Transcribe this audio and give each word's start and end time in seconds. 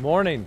Morning. 0.00 0.44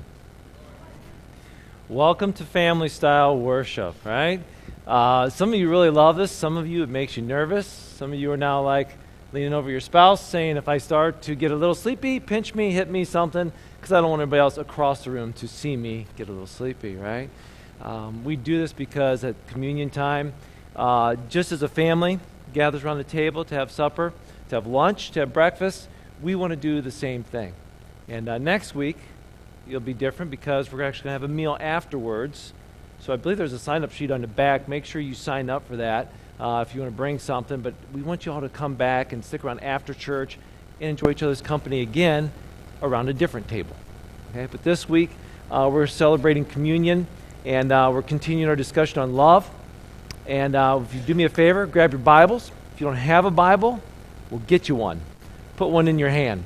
Welcome 1.88 2.34
to 2.34 2.44
family 2.44 2.90
style 2.90 3.38
worship, 3.38 3.96
right? 4.04 4.42
Uh, 4.86 5.30
some 5.30 5.54
of 5.54 5.56
you 5.60 5.70
really 5.70 5.90
love 5.90 6.18
this. 6.18 6.34
Some 6.34 6.58
of 6.58 6.68
you, 6.68 6.84
it 6.84 6.90
makes 6.90 7.16
you 7.16 7.24
nervous. 7.24 7.66
Some 7.66 8.12
of 8.12 8.20
you 8.20 8.30
are 8.34 8.38
now 8.38 8.62
like 8.62 8.90
leaning 9.32 9.54
over 9.54 9.70
your 9.70 9.80
spouse 9.80 10.22
saying, 10.22 10.58
if 10.58 10.68
I 10.68 10.80
start 10.80 11.22
to 11.24 11.36
get 11.36 11.52
a 11.52 11.56
little 11.56 11.76
sleepy, 11.76 12.20
pinch 12.20 12.56
me, 12.56 12.72
hit 12.72 12.90
me, 12.90 13.06
something, 13.06 13.54
because 13.78 13.94
I 13.94 14.02
don't 14.02 14.10
want 14.10 14.22
anybody 14.22 14.42
else 14.42 14.58
across 14.58 15.06
the 15.06 15.12
room 15.12 15.32
to 15.34 15.48
see 15.48 15.78
me 15.78 16.08
get 16.18 16.28
a 16.28 16.32
little 16.32 16.46
sleepy, 16.46 16.98
right? 16.98 17.30
Um, 17.82 18.26
we 18.26 18.36
do 18.36 18.60
this 18.60 18.74
because 18.74 19.24
at 19.24 19.48
communion 19.48 19.90
time, 19.90 20.34
uh, 20.76 21.16
just 21.30 21.54
as 21.54 21.64
a 21.64 21.70
family 21.70 22.20
gathers 22.54 22.84
around 22.84 22.98
the 22.98 23.06
table 23.06 23.46
to 23.46 23.56
have 23.56 23.72
supper, 23.72 24.12
to 24.50 24.56
have 24.56 24.68
lunch, 24.68 25.12
to 25.12 25.22
have 25.22 25.32
breakfast, 25.32 25.88
we 26.22 26.36
want 26.36 26.52
to 26.52 26.58
do 26.58 26.82
the 26.82 26.92
same 26.92 27.24
thing. 27.24 27.54
And 28.10 28.28
uh, 28.28 28.38
next 28.40 28.76
week, 28.76 28.98
it'll 29.68 29.80
be 29.80 29.94
different 29.94 30.32
because 30.32 30.72
we're 30.72 30.84
actually 30.84 31.06
going 31.06 31.20
to 31.20 31.22
have 31.22 31.30
a 31.30 31.34
meal 31.34 31.58
afterwards. 31.60 32.54
So 33.00 33.14
I 33.14 33.16
believe 33.16 33.38
there's 33.38 33.54
a 33.54 33.60
sign 33.60 33.84
up 33.84 33.92
sheet 33.92 34.12
on 34.12 34.22
the 34.22 34.28
back. 34.28 34.68
Make 34.68 34.86
sure 34.86 35.02
you 35.02 35.14
sign 35.14 35.50
up 35.50 35.68
for 35.68 35.78
that 35.78 36.12
uh, 36.40 36.64
if 36.68 36.74
you 36.74 36.82
want 36.82 36.94
to 36.94 36.98
bring 36.98 37.20
something. 37.20 37.62
But 37.62 37.74
we 37.94 38.02
want 38.02 38.26
you 38.26 38.32
all 38.32 38.42
to 38.42 38.50
come 38.50 38.76
back 38.76 39.14
and 39.14 39.24
stick 39.24 39.44
around 39.44 39.60
after 39.60 39.94
church 39.94 40.38
and 40.80 40.90
enjoy 40.90 41.12
each 41.12 41.24
other's 41.24 41.42
company 41.42 41.82
again 41.82 42.32
around 42.82 43.10
a 43.10 43.14
different 43.14 43.48
table. 43.48 43.76
Okay? 44.32 44.48
But 44.50 44.64
this 44.64 44.88
week, 44.90 45.12
uh, 45.52 45.70
we're 45.72 45.88
celebrating 45.88 46.46
communion 46.46 47.08
and 47.46 47.72
uh, 47.72 47.90
we're 47.94 48.02
continuing 48.02 48.50
our 48.50 48.56
discussion 48.56 49.00
on 49.00 49.16
love. 49.16 49.50
And 50.26 50.56
uh, 50.56 50.82
if 50.84 50.94
you 50.94 51.00
do 51.02 51.14
me 51.14 51.24
a 51.24 51.30
favor, 51.30 51.66
grab 51.66 51.92
your 51.92 52.00
Bibles. 52.00 52.52
If 52.74 52.82
you 52.82 52.88
don't 52.88 52.96
have 52.96 53.26
a 53.26 53.32
Bible, 53.32 53.82
we'll 54.30 54.42
get 54.42 54.68
you 54.68 54.76
one. 54.76 55.00
Put 55.56 55.70
one 55.70 55.88
in 55.88 55.98
your 55.98 56.10
hand. 56.10 56.44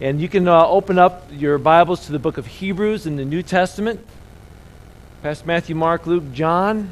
And 0.00 0.20
you 0.20 0.28
can 0.28 0.48
uh, 0.48 0.66
open 0.66 0.98
up 0.98 1.28
your 1.30 1.56
Bibles 1.56 2.06
to 2.06 2.12
the 2.12 2.18
book 2.18 2.36
of 2.36 2.48
Hebrews 2.48 3.06
in 3.06 3.14
the 3.14 3.24
New 3.24 3.44
Testament. 3.44 4.04
Past 5.22 5.46
Matthew, 5.46 5.76
Mark, 5.76 6.04
Luke, 6.04 6.32
John. 6.32 6.90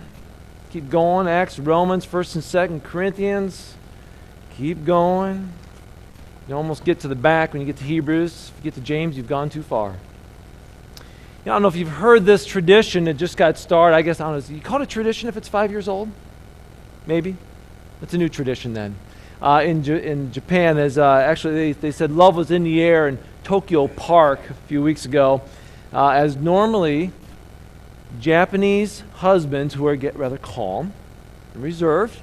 Keep 0.70 0.88
going. 0.88 1.26
Acts, 1.26 1.58
Romans, 1.58 2.06
1st 2.06 2.34
and 2.36 2.80
2nd 2.80 2.84
Corinthians. 2.84 3.74
Keep 4.56 4.84
going. 4.84 5.52
You 6.46 6.54
almost 6.54 6.84
get 6.84 7.00
to 7.00 7.08
the 7.08 7.16
back 7.16 7.52
when 7.52 7.60
you 7.60 7.66
get 7.66 7.78
to 7.78 7.84
Hebrews. 7.84 8.52
If 8.52 8.64
you 8.64 8.70
get 8.70 8.74
to 8.74 8.80
James, 8.80 9.16
you've 9.16 9.26
gone 9.26 9.50
too 9.50 9.64
far. 9.64 9.90
You 9.90 9.96
know, 11.46 11.52
I 11.52 11.54
don't 11.56 11.62
know 11.62 11.68
if 11.68 11.76
you've 11.76 11.88
heard 11.88 12.24
this 12.24 12.46
tradition. 12.46 13.08
It 13.08 13.16
just 13.16 13.36
got 13.36 13.58
started. 13.58 13.96
I 13.96 14.02
guess, 14.02 14.20
I 14.20 14.30
don't 14.30 14.48
know. 14.48 14.54
You 14.54 14.62
call 14.62 14.80
it 14.80 14.84
a 14.84 14.86
tradition 14.86 15.28
if 15.28 15.36
it's 15.36 15.48
five 15.48 15.72
years 15.72 15.88
old? 15.88 16.08
Maybe. 17.08 17.36
It's 18.00 18.14
a 18.14 18.18
new 18.18 18.28
tradition 18.28 18.74
then 18.74 18.94
uh, 19.42 19.60
in, 19.64 19.82
J- 19.82 20.06
in 20.06 20.32
Japan 20.32 20.78
as 20.78 20.96
uh, 20.96 21.04
actually 21.04 21.54
they, 21.54 21.72
they 21.72 21.90
said 21.90 22.12
love 22.12 22.36
was 22.36 22.50
in 22.50 22.62
the 22.62 22.80
air 22.80 23.08
in 23.08 23.18
Tokyo 23.42 23.88
Park 23.88 24.38
a 24.48 24.54
few 24.68 24.82
weeks 24.82 25.04
ago, 25.04 25.42
uh, 25.92 26.10
as 26.10 26.36
normally 26.36 27.10
Japanese 28.20 29.02
husbands 29.14 29.74
who 29.74 29.86
are 29.86 29.96
get 29.96 30.16
rather 30.16 30.38
calm 30.38 30.92
and 31.54 31.62
reserved, 31.62 32.20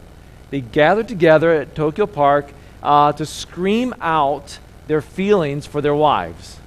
they 0.49 0.61
gather 0.61 1.03
together 1.03 1.51
at 1.51 1.75
Tokyo 1.75 2.05
Park 2.05 2.51
uh, 2.81 3.11
to 3.11 3.25
scream 3.25 3.93
out 3.99 4.59
their 4.87 5.01
feelings 5.01 5.65
for 5.65 5.81
their 5.81 5.93
wives. 5.93 6.57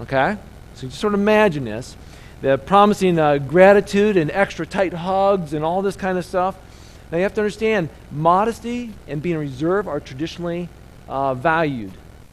Okay? 0.00 0.36
So 0.74 0.82
you 0.82 0.88
just 0.88 1.00
sort 1.00 1.14
of 1.14 1.20
imagine 1.20 1.64
this. 1.64 1.96
They're 2.40 2.58
promising 2.58 3.18
uh, 3.20 3.38
gratitude 3.38 4.16
and 4.16 4.30
extra 4.32 4.66
tight 4.66 4.92
hugs 4.92 5.54
and 5.54 5.64
all 5.64 5.80
this 5.80 5.94
kind 5.94 6.18
of 6.18 6.24
stuff. 6.24 6.56
Now 7.12 7.18
you 7.18 7.24
have 7.24 7.34
to 7.34 7.42
understand, 7.42 7.90
modesty 8.10 8.94
and 9.06 9.20
being 9.20 9.36
reserved 9.36 9.86
are 9.86 10.00
traditionally 10.00 10.70
uh, 11.10 11.34
valued, 11.34 11.92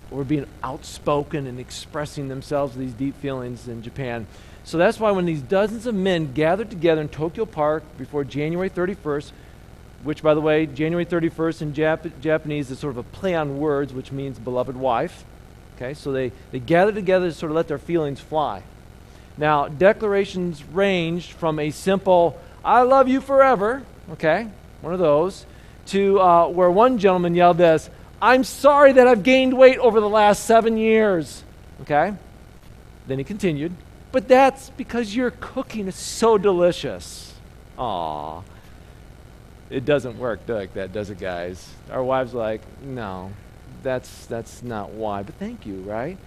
or 0.09 0.23
being 0.23 0.45
outspoken 0.63 1.47
and 1.47 1.59
expressing 1.59 2.29
themselves 2.29 2.77
these 2.77 2.93
deep 2.93 3.17
feelings 3.17 3.67
in 3.67 3.83
Japan. 3.83 4.25
So 4.63 4.77
that's 4.77 4.97
why 4.97 5.11
when 5.11 5.25
these 5.25 5.41
dozens 5.41 5.85
of 5.85 5.95
men 5.95 6.31
gathered 6.31 6.69
together 6.69 7.01
in 7.01 7.09
Tokyo 7.09 7.45
Park 7.45 7.83
before 7.97 8.23
January 8.23 8.69
31st, 8.69 9.33
which, 10.03 10.23
by 10.23 10.33
the 10.33 10.39
way, 10.39 10.65
January 10.65 11.05
31st 11.05 11.61
in 11.61 11.73
Jap- 11.73 12.21
Japanese 12.21 12.71
is 12.71 12.79
sort 12.79 12.91
of 12.91 12.99
a 12.99 13.03
play 13.03 13.35
on 13.35 13.59
words, 13.59 13.91
which 13.91 14.13
means 14.13 14.39
beloved 14.39 14.77
wife. 14.77 15.25
Okay, 15.75 15.93
so 15.93 16.13
they, 16.13 16.31
they 16.51 16.59
gathered 16.59 16.95
together 16.95 17.27
to 17.27 17.33
sort 17.33 17.51
of 17.51 17.57
let 17.57 17.67
their 17.67 17.77
feelings 17.77 18.21
fly. 18.21 18.63
Now, 19.37 19.67
declarations 19.67 20.63
ranged 20.63 21.33
from 21.33 21.59
a 21.59 21.69
simple, 21.71 22.39
I 22.63 22.83
love 22.83 23.09
you 23.09 23.19
forever, 23.19 23.83
okay, 24.11 24.47
one 24.81 24.93
of 24.93 24.99
those, 24.99 25.45
to 25.87 26.19
uh, 26.19 26.47
where 26.47 26.69
one 26.69 26.97
gentleman 26.97 27.35
yelled 27.35 27.57
this 27.57 27.89
I'm 28.21 28.43
sorry 28.43 28.93
that 28.93 29.07
I've 29.07 29.23
gained 29.23 29.57
weight 29.57 29.77
over 29.77 29.99
the 29.99 30.09
last 30.09 30.45
seven 30.45 30.77
years. 30.77 31.43
Okay? 31.81 32.13
Then 33.07 33.17
he 33.17 33.23
continued, 33.23 33.73
But 34.11 34.27
that's 34.27 34.69
because 34.71 35.15
your 35.15 35.31
cooking 35.31 35.87
is 35.87 35.95
so 35.95 36.37
delicious. 36.37 37.33
Aw. 37.77 38.41
It 39.69 39.85
doesn't 39.85 40.17
work 40.17 40.41
like 40.47 40.73
that, 40.73 40.91
does 40.91 41.09
it, 41.09 41.19
guys? 41.19 41.69
Our 41.91 42.03
wives 42.03 42.33
like, 42.33 42.61
No, 42.83 43.31
that's, 43.83 44.25
that's 44.25 44.61
not 44.63 44.91
why. 44.91 45.23
But 45.23 45.35
thank 45.35 45.65
you, 45.65 45.77
right? 45.81 46.17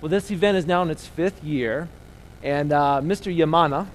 Well, 0.00 0.10
this 0.10 0.30
event 0.30 0.56
is 0.56 0.66
now 0.66 0.82
in 0.82 0.90
its 0.90 1.06
fifth 1.06 1.42
year, 1.42 1.88
and 2.42 2.72
uh, 2.72 3.00
Mr. 3.02 3.34
Yamana, 3.34 3.86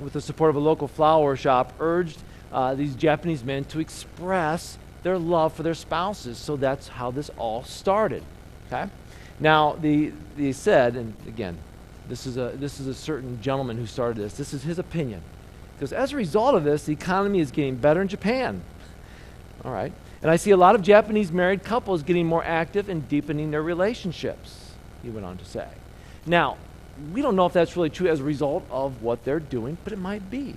with 0.00 0.14
the 0.14 0.20
support 0.20 0.50
of 0.50 0.56
a 0.56 0.60
local 0.60 0.88
flower 0.88 1.36
shop, 1.36 1.74
urged 1.78 2.18
uh, 2.52 2.74
these 2.74 2.94
Japanese 2.94 3.44
men 3.44 3.64
to 3.64 3.80
express 3.80 4.78
their 5.02 5.18
love 5.18 5.52
for 5.52 5.62
their 5.62 5.74
spouses. 5.74 6.38
So 6.38 6.56
that's 6.56 6.88
how 6.88 7.10
this 7.10 7.30
all 7.38 7.64
started. 7.64 8.22
Okay? 8.66 8.90
Now, 9.38 9.76
the, 9.80 10.12
they 10.36 10.52
said, 10.52 10.96
and 10.96 11.14
again, 11.26 11.58
this 12.08 12.26
is, 12.26 12.36
a, 12.36 12.52
this 12.54 12.80
is 12.80 12.86
a 12.86 12.94
certain 12.94 13.40
gentleman 13.42 13.76
who 13.76 13.86
started 13.86 14.16
this. 14.16 14.34
This 14.34 14.54
is 14.54 14.62
his 14.62 14.78
opinion. 14.78 15.22
Because 15.74 15.92
as 15.92 16.12
a 16.12 16.16
result 16.16 16.54
of 16.54 16.64
this, 16.64 16.84
the 16.84 16.92
economy 16.92 17.40
is 17.40 17.50
getting 17.50 17.76
better 17.76 18.00
in 18.00 18.08
Japan. 18.08 18.62
All 19.64 19.72
right? 19.72 19.92
And 20.22 20.30
I 20.30 20.36
see 20.36 20.50
a 20.50 20.56
lot 20.56 20.74
of 20.74 20.82
Japanese 20.82 21.30
married 21.30 21.62
couples 21.62 22.02
getting 22.02 22.26
more 22.26 22.42
active 22.42 22.88
and 22.88 23.06
deepening 23.08 23.50
their 23.50 23.62
relationships, 23.62 24.72
he 25.02 25.10
went 25.10 25.26
on 25.26 25.36
to 25.36 25.44
say. 25.44 25.68
Now, 26.24 26.56
we 27.12 27.20
don't 27.20 27.36
know 27.36 27.46
if 27.46 27.52
that's 27.52 27.76
really 27.76 27.90
true 27.90 28.08
as 28.08 28.20
a 28.20 28.24
result 28.24 28.64
of 28.70 29.02
what 29.02 29.24
they're 29.24 29.40
doing, 29.40 29.76
but 29.84 29.92
it 29.92 29.98
might 29.98 30.30
be. 30.30 30.56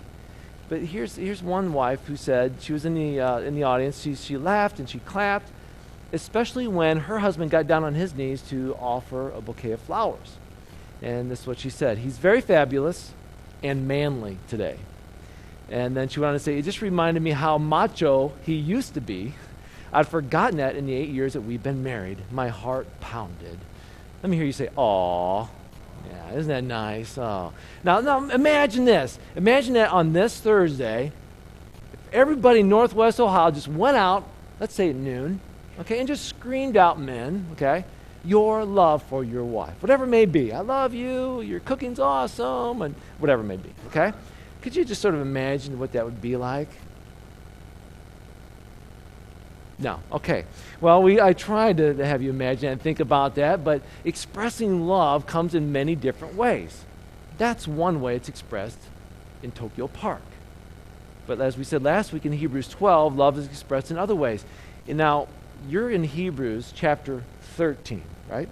But 0.70 0.82
here's, 0.82 1.16
here's 1.16 1.42
one 1.42 1.74
wife 1.74 2.06
who 2.06 2.16
said, 2.16 2.58
she 2.62 2.74
was 2.74 2.86
in 2.86 2.94
the, 2.94 3.20
uh, 3.20 3.40
in 3.40 3.56
the 3.56 3.64
audience, 3.64 4.02
she, 4.02 4.14
she 4.14 4.38
laughed 4.38 4.80
and 4.80 4.88
she 4.88 5.00
clapped, 5.00 5.52
especially 6.14 6.68
when 6.68 7.00
her 7.00 7.20
husband 7.20 7.50
got 7.50 7.66
down 7.66 7.84
on 7.84 7.96
his 7.96 8.14
knees 8.14 8.44
to 8.44 8.76
offer 8.80 9.32
a 9.32 9.42
bouquet 9.42 9.72
of 9.72 9.82
flowers. 9.82 10.38
And 11.02 11.32
this 11.32 11.42
is 11.42 11.48
what 11.48 11.58
she 11.60 11.70
said 11.70 12.00
He's 12.00 12.18
very 12.18 12.42
fabulous 12.42 13.14
and 13.64 13.88
manly 13.88 14.38
today. 14.48 14.78
And 15.72 15.96
then 15.96 16.08
she 16.08 16.20
went 16.20 16.30
on 16.30 16.34
to 16.36 16.40
say, 16.40 16.58
It 16.58 16.64
just 16.64 16.82
reminded 16.82 17.24
me 17.24 17.32
how 17.32 17.58
macho 17.58 18.34
he 18.44 18.56
used 18.56 18.94
to 18.94 19.02
be. 19.02 19.34
I'd 19.92 20.08
forgotten 20.08 20.58
that 20.58 20.76
in 20.76 20.86
the 20.86 20.94
eight 20.94 21.10
years 21.10 21.34
that 21.34 21.42
we've 21.42 21.64
been 21.64 21.84
married. 21.84 22.20
My 22.32 22.50
heart 22.50 22.88
pounded. 23.00 23.58
Let 24.22 24.30
me 24.30 24.38
hear 24.38 24.46
you 24.46 24.52
say, 24.52 24.70
Aw. 24.76 25.48
Yeah, 26.10 26.38
isn't 26.38 26.50
that 26.50 26.64
nice? 26.64 27.18
Oh. 27.18 27.54
Now, 27.84 28.00
now 28.00 28.30
imagine 28.30 28.86
this. 28.86 29.20
Imagine 29.36 29.74
that 29.74 29.92
on 29.92 30.14
this 30.14 30.40
Thursday, 30.40 31.12
if 31.94 32.14
everybody 32.14 32.62
in 32.62 32.70
Northwest 32.70 33.20
Ohio 33.20 33.52
just 33.52 33.68
went 33.68 33.98
out, 33.98 34.28
let's 34.60 34.74
say 34.74 34.90
at 34.90 34.96
noon, 34.96 35.40
okay, 35.80 36.00
and 36.00 36.08
just 36.08 36.26
screamed 36.26 36.78
out, 36.78 37.00
men, 37.00 37.48
okay, 37.54 37.86
your 38.26 38.66
love 38.66 39.02
for 39.04 39.24
your 39.24 39.44
wife, 39.44 39.82
whatever 39.82 40.04
it 40.04 40.10
may 40.10 40.26
be. 40.26 40.52
I 40.52 40.60
love 40.60 40.94
you, 40.94 41.42
your 41.42 41.62
cooking's 41.62 42.00
awesome, 42.00 42.82
and 42.82 42.96
whatever 43.18 43.42
it 43.42 43.46
may 43.46 43.58
be, 43.58 43.74
okay? 43.88 44.12
Could 44.62 44.76
you 44.76 44.84
just 44.84 45.02
sort 45.02 45.16
of 45.16 45.22
imagine 45.22 45.80
what 45.80 45.94
that 45.94 46.04
would 46.04 46.22
be 46.22 46.36
like? 46.36 46.70
No. 49.80 50.02
Okay. 50.12 50.46
Well, 50.82 51.02
we, 51.02 51.22
I 51.22 51.34
tried 51.34 51.78
to, 51.78 51.94
have 52.06 52.22
you 52.22 52.30
imagine 52.30 52.70
and 52.70 52.82
think 52.82 53.00
about 53.00 53.36
that, 53.36 53.64
but 53.64 53.82
expressing 54.04 54.86
love 54.86 55.26
comes 55.26 55.56
in 55.56 55.72
many 55.72 55.96
different 55.96 56.36
ways. 56.36 56.84
That's 57.38 57.68
one 57.68 58.02
way 58.02 58.16
it's 58.16 58.28
expressed 58.28 58.80
in 59.42 59.52
Tokyo 59.52 59.88
Park. 59.88 60.22
But 61.26 61.40
as 61.40 61.58
we 61.58 61.64
said 61.64 61.84
last 61.84 62.12
week 62.12 62.26
in 62.26 62.34
Hebrews 62.34 62.68
12, 62.68 63.16
love 63.16 63.38
is 63.38 63.46
expressed 63.46 63.92
in 63.92 63.98
other 63.98 64.16
ways. 64.16 64.44
And 64.88 64.98
now, 64.98 65.28
you're 65.68 65.90
in 65.90 66.04
Hebrews 66.04 66.74
chapter 66.76 67.24
13, 67.56 68.02
right? 68.30 68.50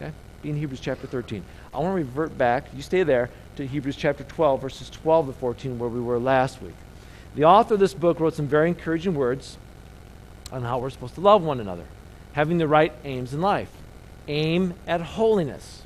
Okay? 0.00 0.12
Be 0.42 0.50
in 0.50 0.56
Hebrews 0.56 0.80
chapter 0.80 1.06
13. 1.06 1.44
I 1.74 1.78
want 1.78 1.90
to 1.90 1.96
revert 1.96 2.36
back, 2.38 2.64
you 2.74 2.82
stay 2.82 3.02
there, 3.02 3.30
to 3.56 3.66
Hebrews 3.66 3.96
chapter 3.96 4.24
12, 4.24 4.62
verses 4.62 4.90
12 4.90 5.26
to 5.26 5.32
14, 5.34 5.78
where 5.78 5.88
we 5.88 6.00
were 6.00 6.18
last 6.18 6.62
week. 6.62 6.74
The 7.34 7.44
author 7.44 7.74
of 7.74 7.80
this 7.80 7.94
book 7.94 8.20
wrote 8.20 8.34
some 8.34 8.46
very 8.46 8.68
encouraging 8.68 9.14
words 9.14 9.58
on 10.54 10.62
how 10.62 10.78
we're 10.78 10.90
supposed 10.90 11.16
to 11.16 11.20
love 11.20 11.42
one 11.42 11.58
another, 11.58 11.84
having 12.32 12.58
the 12.58 12.68
right 12.68 12.92
aims 13.04 13.34
in 13.34 13.40
life. 13.40 13.70
Aim 14.28 14.74
at 14.86 15.00
holiness, 15.00 15.82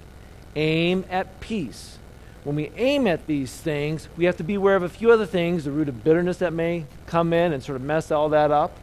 aim 0.54 1.04
at 1.10 1.40
peace. 1.40 1.98
When 2.44 2.54
we 2.54 2.70
aim 2.76 3.06
at 3.06 3.26
these 3.26 3.52
things, 3.52 4.08
we 4.16 4.26
have 4.26 4.36
to 4.36 4.44
be 4.44 4.54
aware 4.54 4.76
of 4.76 4.82
a 4.82 4.88
few 4.88 5.10
other 5.10 5.26
things, 5.26 5.64
the 5.64 5.70
root 5.70 5.88
of 5.88 6.04
bitterness 6.04 6.36
that 6.38 6.52
may 6.52 6.84
come 7.06 7.32
in 7.32 7.52
and 7.52 7.62
sort 7.62 7.76
of 7.76 7.82
mess 7.82 8.10
all 8.10 8.28
that 8.28 8.50
up. 8.50 8.78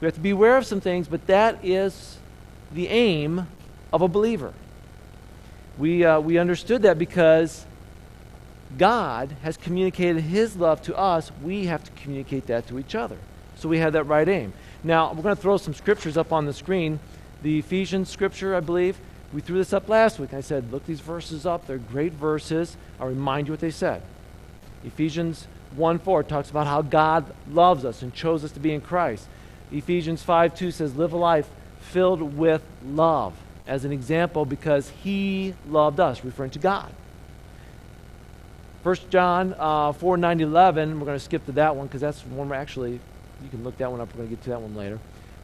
We 0.00 0.06
have 0.06 0.14
to 0.14 0.20
be 0.20 0.30
aware 0.30 0.56
of 0.56 0.66
some 0.66 0.80
things, 0.80 1.08
but 1.08 1.26
that 1.26 1.64
is 1.64 2.18
the 2.72 2.88
aim 2.88 3.48
of 3.92 4.02
a 4.02 4.08
believer. 4.08 4.52
We, 5.78 6.04
uh, 6.04 6.20
we 6.20 6.38
understood 6.38 6.82
that 6.82 6.98
because 6.98 7.66
God 8.78 9.34
has 9.42 9.56
communicated 9.56 10.22
his 10.22 10.56
love 10.56 10.80
to 10.82 10.96
us, 10.96 11.30
we 11.42 11.66
have 11.66 11.82
to 11.84 11.90
communicate 12.02 12.46
that 12.46 12.68
to 12.68 12.78
each 12.78 12.94
other. 12.94 13.18
So 13.56 13.68
we 13.68 13.78
have 13.78 13.92
that 13.92 14.04
right 14.04 14.28
aim. 14.28 14.52
Now, 14.84 15.12
we're 15.12 15.22
going 15.22 15.34
to 15.34 15.40
throw 15.40 15.56
some 15.56 15.74
scriptures 15.74 16.16
up 16.16 16.32
on 16.32 16.44
the 16.44 16.52
screen. 16.52 17.00
The 17.42 17.58
Ephesians 17.58 18.10
scripture, 18.10 18.54
I 18.54 18.60
believe, 18.60 18.98
we 19.32 19.40
threw 19.40 19.56
this 19.56 19.72
up 19.72 19.88
last 19.88 20.18
week. 20.18 20.34
I 20.34 20.42
said, 20.42 20.70
look 20.70 20.86
these 20.86 21.00
verses 21.00 21.46
up. 21.46 21.66
They're 21.66 21.78
great 21.78 22.12
verses. 22.12 22.76
I'll 23.00 23.08
remind 23.08 23.48
you 23.48 23.52
what 23.52 23.60
they 23.60 23.70
said. 23.70 24.02
Ephesians 24.84 25.48
1 25.74 25.98
4 25.98 26.22
talks 26.22 26.50
about 26.50 26.66
how 26.66 26.82
God 26.82 27.34
loves 27.50 27.84
us 27.84 28.02
and 28.02 28.14
chose 28.14 28.44
us 28.44 28.52
to 28.52 28.60
be 28.60 28.72
in 28.72 28.80
Christ. 28.80 29.26
Ephesians 29.72 30.22
5 30.22 30.54
2 30.54 30.70
says, 30.70 30.94
live 30.94 31.12
a 31.12 31.16
life 31.16 31.48
filled 31.80 32.20
with 32.36 32.62
love 32.84 33.34
as 33.66 33.84
an 33.84 33.92
example 33.92 34.44
because 34.44 34.90
he 34.90 35.54
loved 35.68 35.98
us, 35.98 36.24
referring 36.24 36.50
to 36.50 36.58
God. 36.58 36.92
1 38.82 38.96
John 39.08 39.54
uh, 39.58 39.92
4 39.92 40.16
9 40.18 40.40
11, 40.40 41.00
we're 41.00 41.06
going 41.06 41.18
to 41.18 41.24
skip 41.24 41.46
to 41.46 41.52
that 41.52 41.74
one 41.74 41.86
because 41.86 42.02
that's 42.02 42.24
one 42.26 42.50
we're 42.50 42.54
actually, 42.54 43.00
you 43.44 43.50
can 43.50 43.62
look 43.62 43.76
that 43.78 43.90
one 43.90 44.00
up. 44.00 44.08
We're 44.12 44.18
going 44.18 44.30
to 44.30 44.34
get 44.36 44.44
to 44.44 44.50
that 44.50 44.60
one 44.60 44.74
later. 44.74 44.98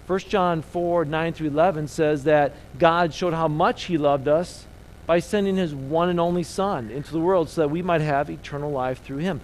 1 0.06 0.18
John 0.20 0.62
4 0.62 1.04
9 1.04 1.32
through 1.34 1.48
11 1.48 1.86
says 1.86 2.24
that 2.24 2.54
God 2.78 3.14
showed 3.14 3.32
how 3.32 3.46
much 3.46 3.84
he 3.84 3.96
loved 3.96 4.26
us 4.26 4.66
by 5.06 5.20
sending 5.20 5.56
his 5.56 5.74
one 5.74 6.08
and 6.08 6.18
only 6.18 6.42
Son 6.42 6.90
into 6.90 7.12
the 7.12 7.20
world 7.20 7.48
so 7.48 7.60
that 7.60 7.68
we 7.68 7.82
might 7.82 8.00
have 8.00 8.30
eternal 8.30 8.70
life 8.70 9.02
through 9.04 9.18
him. 9.18 9.40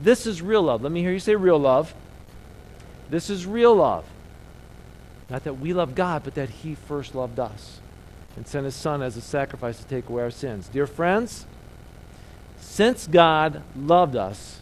This 0.00 0.26
is 0.26 0.42
real 0.42 0.62
love. 0.62 0.82
Let 0.82 0.90
me 0.92 1.00
hear 1.00 1.12
you 1.12 1.20
say 1.20 1.36
real 1.36 1.58
love. 1.58 1.94
This 3.10 3.28
is 3.28 3.46
real 3.46 3.76
love. 3.76 4.04
Not 5.28 5.44
that 5.44 5.54
we 5.54 5.72
love 5.72 5.94
God, 5.94 6.24
but 6.24 6.34
that 6.34 6.48
he 6.48 6.74
first 6.74 7.14
loved 7.14 7.38
us 7.38 7.80
and 8.36 8.46
sent 8.46 8.64
his 8.64 8.74
Son 8.74 9.02
as 9.02 9.16
a 9.16 9.20
sacrifice 9.20 9.78
to 9.78 9.84
take 9.84 10.08
away 10.08 10.22
our 10.22 10.30
sins. 10.30 10.68
Dear 10.68 10.86
friends, 10.86 11.46
since 12.58 13.06
God 13.06 13.62
loved 13.76 14.16
us, 14.16 14.60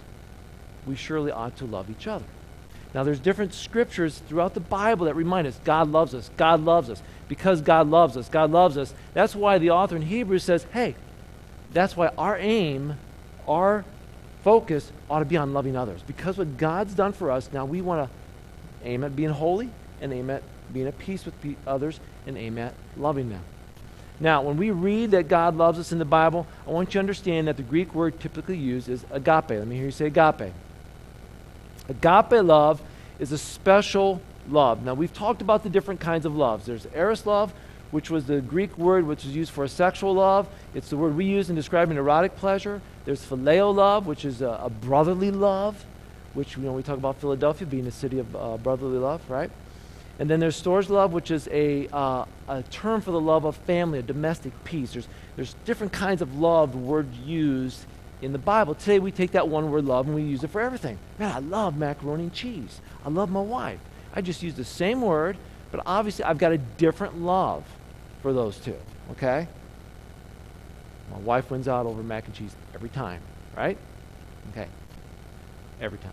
we 0.87 0.95
surely 0.95 1.31
ought 1.31 1.57
to 1.59 1.65
love 1.65 1.91
each 1.91 2.07
other. 2.07 2.25
Now, 2.95 3.03
there's 3.05 3.21
different 3.21 3.53
scriptures 3.53 4.23
throughout 4.29 4.55
the 4.55 4.61
Bible 4.61 5.07
that 5.07 5.15
remind 5.15 5.47
us 5.47 5.61
God 5.65 5.91
loves 5.91 6.15
us, 6.15 6.31
God 6.37 6.61
loves 6.61 6.89
us. 6.89 7.03
Because 7.29 7.61
God 7.61 7.89
loves 7.89 8.17
us, 8.17 8.29
God 8.29 8.51
loves 8.51 8.79
us. 8.79 8.95
That's 9.13 9.35
why 9.35 9.59
the 9.59 9.71
author 9.71 9.97
in 9.97 10.03
Hebrews 10.03 10.45
says, 10.45 10.67
hey, 10.73 10.95
that's 11.73 11.97
why 11.97 12.09
our 12.17 12.39
aim, 12.39 12.97
our 13.47 13.85
focus 14.43 14.91
ought 15.11 15.19
to 15.19 15.27
be 15.27 15.37
on 15.37 15.53
loving 15.53 15.77
others. 15.77 16.01
Because 16.07 16.39
what 16.39 16.57
God's 16.57 16.95
done 16.95 17.13
for 17.13 17.31
us, 17.31 17.51
now 17.53 17.67
we 17.67 17.83
want 17.83 18.09
to 18.09 18.89
aim 18.89 19.05
at 19.05 19.15
being 19.15 19.31
holy 19.31 19.69
and 20.01 20.13
aim 20.13 20.31
at 20.31 20.43
being 20.73 20.87
at 20.87 20.99
peace 20.99 21.25
with 21.27 21.35
others 21.67 22.01
and 22.27 22.39
aim 22.39 22.57
at 22.57 22.75
loving 22.97 23.29
them. 23.29 23.43
Now, 24.21 24.43
when 24.43 24.57
we 24.57 24.71
read 24.71 25.13
that 25.13 25.29
God 25.29 25.57
loves 25.57 25.79
us 25.79 25.93
in 25.93 25.99
the 25.99 26.05
Bible, 26.05 26.47
I 26.67 26.71
want 26.71 26.89
you 26.89 26.93
to 26.95 26.99
understand 26.99 27.47
that 27.49 27.57
the 27.57 27.63
Greek 27.63 27.95
word 27.95 28.19
typically 28.19 28.57
used 28.57 28.89
is 28.89 29.05
agape. 29.11 29.51
Let 29.51 29.67
me 29.67 29.77
hear 29.77 29.85
you 29.87 29.91
say 29.91 30.07
agape. 30.07 30.53
Agape 31.89 32.45
love 32.45 32.83
is 33.19 33.33
a 33.33 33.39
special 33.39 34.21
love. 34.49 34.85
Now, 34.85 34.95
we've 34.95 35.13
talked 35.13 35.43
about 35.43 35.63
the 35.63 35.71
different 35.71 36.01
kinds 36.01 36.27
of 36.27 36.37
loves. 36.37 36.67
There's 36.67 36.87
eros 36.95 37.27
love, 37.27 37.53
which 37.91 38.11
was 38.11 38.27
the 38.27 38.41
Greek 38.41 38.77
word 38.77 39.07
which 39.07 39.25
is 39.25 39.35
used 39.35 39.51
for 39.51 39.67
sexual 39.67 40.15
love. 40.15 40.47
It's 40.75 40.91
the 40.91 40.97
word 40.97 41.17
we 41.17 41.25
use 41.25 41.49
in 41.51 41.57
describing 41.57 41.97
erotic 41.97 42.37
pleasure. 42.37 42.81
There's 43.05 43.25
phileo 43.25 43.75
love, 43.75 44.07
which 44.07 44.25
is 44.25 44.43
a, 44.43 44.61
a 44.63 44.71
brotherly 44.71 45.31
love, 45.31 45.85
which 46.35 46.57
you 46.57 46.63
know 46.63 46.73
we 46.73 46.83
talk 46.83 46.99
about 46.99 47.17
Philadelphia 47.17 47.67
being 47.67 47.87
a 47.87 47.91
city 47.91 48.19
of 48.19 48.37
uh, 48.37 48.59
brotherly 48.59 48.99
love, 48.99 49.29
right? 49.31 49.51
And 50.19 50.29
then 50.29 50.41
there's 50.41 50.61
storge 50.61 50.89
love, 50.89 51.13
which 51.13 51.31
is 51.31 51.49
a, 51.53 51.89
uh, 51.93 52.25
a 52.49 52.63
term 52.65 53.01
for 53.01 53.13
the 53.13 53.21
love 53.21 53.45
of 53.45 53.57
family, 53.57 54.01
a 54.01 54.03
domestic 54.03 54.53
peace. 54.65 54.93
There's, 54.93 55.09
there's 55.37 55.55
different 55.65 55.93
kinds 55.93 56.23
of 56.23 56.39
love 56.39 56.75
words 56.75 57.17
used 57.19 57.85
in 58.21 58.33
the 58.33 58.39
Bible. 58.39 58.75
Today 58.75 58.99
we 58.99 59.13
take 59.13 59.33
that 59.33 59.49
one 59.49 59.71
word 59.71 59.85
love 59.85 60.07
and 60.07 60.15
we 60.15 60.23
use 60.23 60.43
it 60.43 60.51
for 60.51 60.61
everything. 60.61 60.99
Man, 61.19 61.35
I 61.35 61.39
love 61.39 61.77
macaroni 61.77 62.25
and 62.25 62.33
cheese. 62.33 62.81
I 63.05 63.09
love 63.09 63.31
my 63.31 63.41
wife. 63.41 63.81
I 64.15 64.21
just 64.21 64.43
use 64.43 64.55
the 64.55 64.65
same 64.65 65.03
word, 65.03 65.37
but 65.71 65.83
obviously 65.87 66.25
I've 66.25 66.39
got 66.39 66.53
a 66.53 66.59
different 66.59 67.21
love 67.21 67.65
for 68.23 68.33
those 68.33 68.59
two, 68.59 68.77
okay? 69.13 69.47
My 71.11 71.19
wife 71.19 71.51
wins 71.51 71.69
out 71.69 71.87
over 71.87 72.03
mac 72.03 72.27
and 72.27 72.35
cheese 72.35 72.55
every 72.75 72.89
time, 72.89 73.23
right? 73.57 73.79
Okay. 74.51 74.69
Every 75.81 75.99
time. 75.99 76.13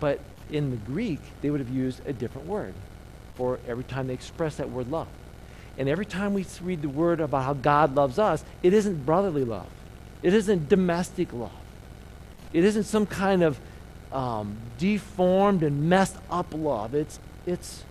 But 0.00 0.20
in 0.50 0.70
the 0.70 0.76
Greek, 0.76 1.20
they 1.40 1.50
would 1.50 1.60
have 1.60 1.70
used 1.70 2.06
a 2.06 2.12
different 2.12 2.46
word 2.46 2.74
for 3.34 3.58
every 3.66 3.84
time 3.84 4.06
they 4.06 4.14
express 4.14 4.56
that 4.56 4.70
word 4.70 4.90
love. 4.90 5.08
And 5.76 5.88
every 5.88 6.06
time 6.06 6.34
we 6.34 6.46
read 6.62 6.82
the 6.82 6.88
word 6.88 7.20
about 7.20 7.44
how 7.44 7.54
God 7.54 7.94
loves 7.94 8.18
us, 8.18 8.44
it 8.62 8.72
isn't 8.72 9.04
brotherly 9.04 9.44
love. 9.44 9.66
It 10.24 10.32
isn't 10.32 10.70
domestic 10.70 11.32
love. 11.34 11.52
It 12.54 12.64
isn't 12.64 12.84
some 12.84 13.04
kind 13.04 13.42
of 13.42 13.60
um, 14.10 14.56
deformed 14.78 15.62
and 15.62 15.88
messed 15.88 16.16
up 16.30 16.46
love. 16.54 16.94
It's, 16.94 17.20
it's 17.46 17.84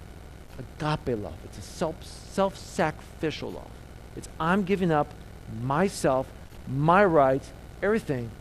agape 0.58 1.20
love. 1.22 1.36
It's 1.46 1.60
a 1.60 1.62
self, 1.62 2.04
self-sacrificial 2.04 3.52
love. 3.52 3.70
It's 4.18 4.28
I'm 4.40 4.64
giving 4.64 4.92
up 4.92 5.14
myself, 5.62 6.28
my 6.68 7.06
rights, 7.06 7.52
everything 7.84 8.32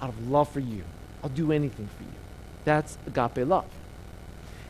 out 0.00 0.10
of 0.10 0.30
love 0.30 0.48
for 0.48 0.60
you. 0.60 0.84
I'll 1.24 1.30
do 1.30 1.50
anything 1.50 1.88
for 1.96 2.04
you. 2.04 2.10
That's 2.64 2.98
agape 3.06 3.48
love. 3.48 3.66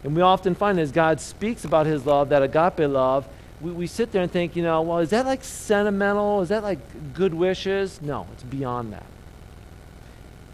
And 0.04 0.16
we 0.16 0.22
often 0.22 0.54
find 0.54 0.80
as 0.80 0.90
God 0.90 1.20
speaks 1.20 1.66
about 1.66 1.84
his 1.84 2.06
love, 2.06 2.30
that 2.30 2.42
agape 2.42 2.88
love, 2.88 3.28
we, 3.60 3.72
we 3.72 3.86
sit 3.86 4.12
there 4.12 4.22
and 4.22 4.30
think, 4.30 4.56
you 4.56 4.62
know, 4.62 4.82
well, 4.82 4.98
is 4.98 5.10
that 5.10 5.26
like 5.26 5.44
sentimental? 5.44 6.40
Is 6.40 6.48
that 6.48 6.62
like 6.62 6.78
good 7.14 7.34
wishes? 7.34 8.00
No, 8.00 8.26
it's 8.32 8.42
beyond 8.42 8.92
that. 8.92 9.06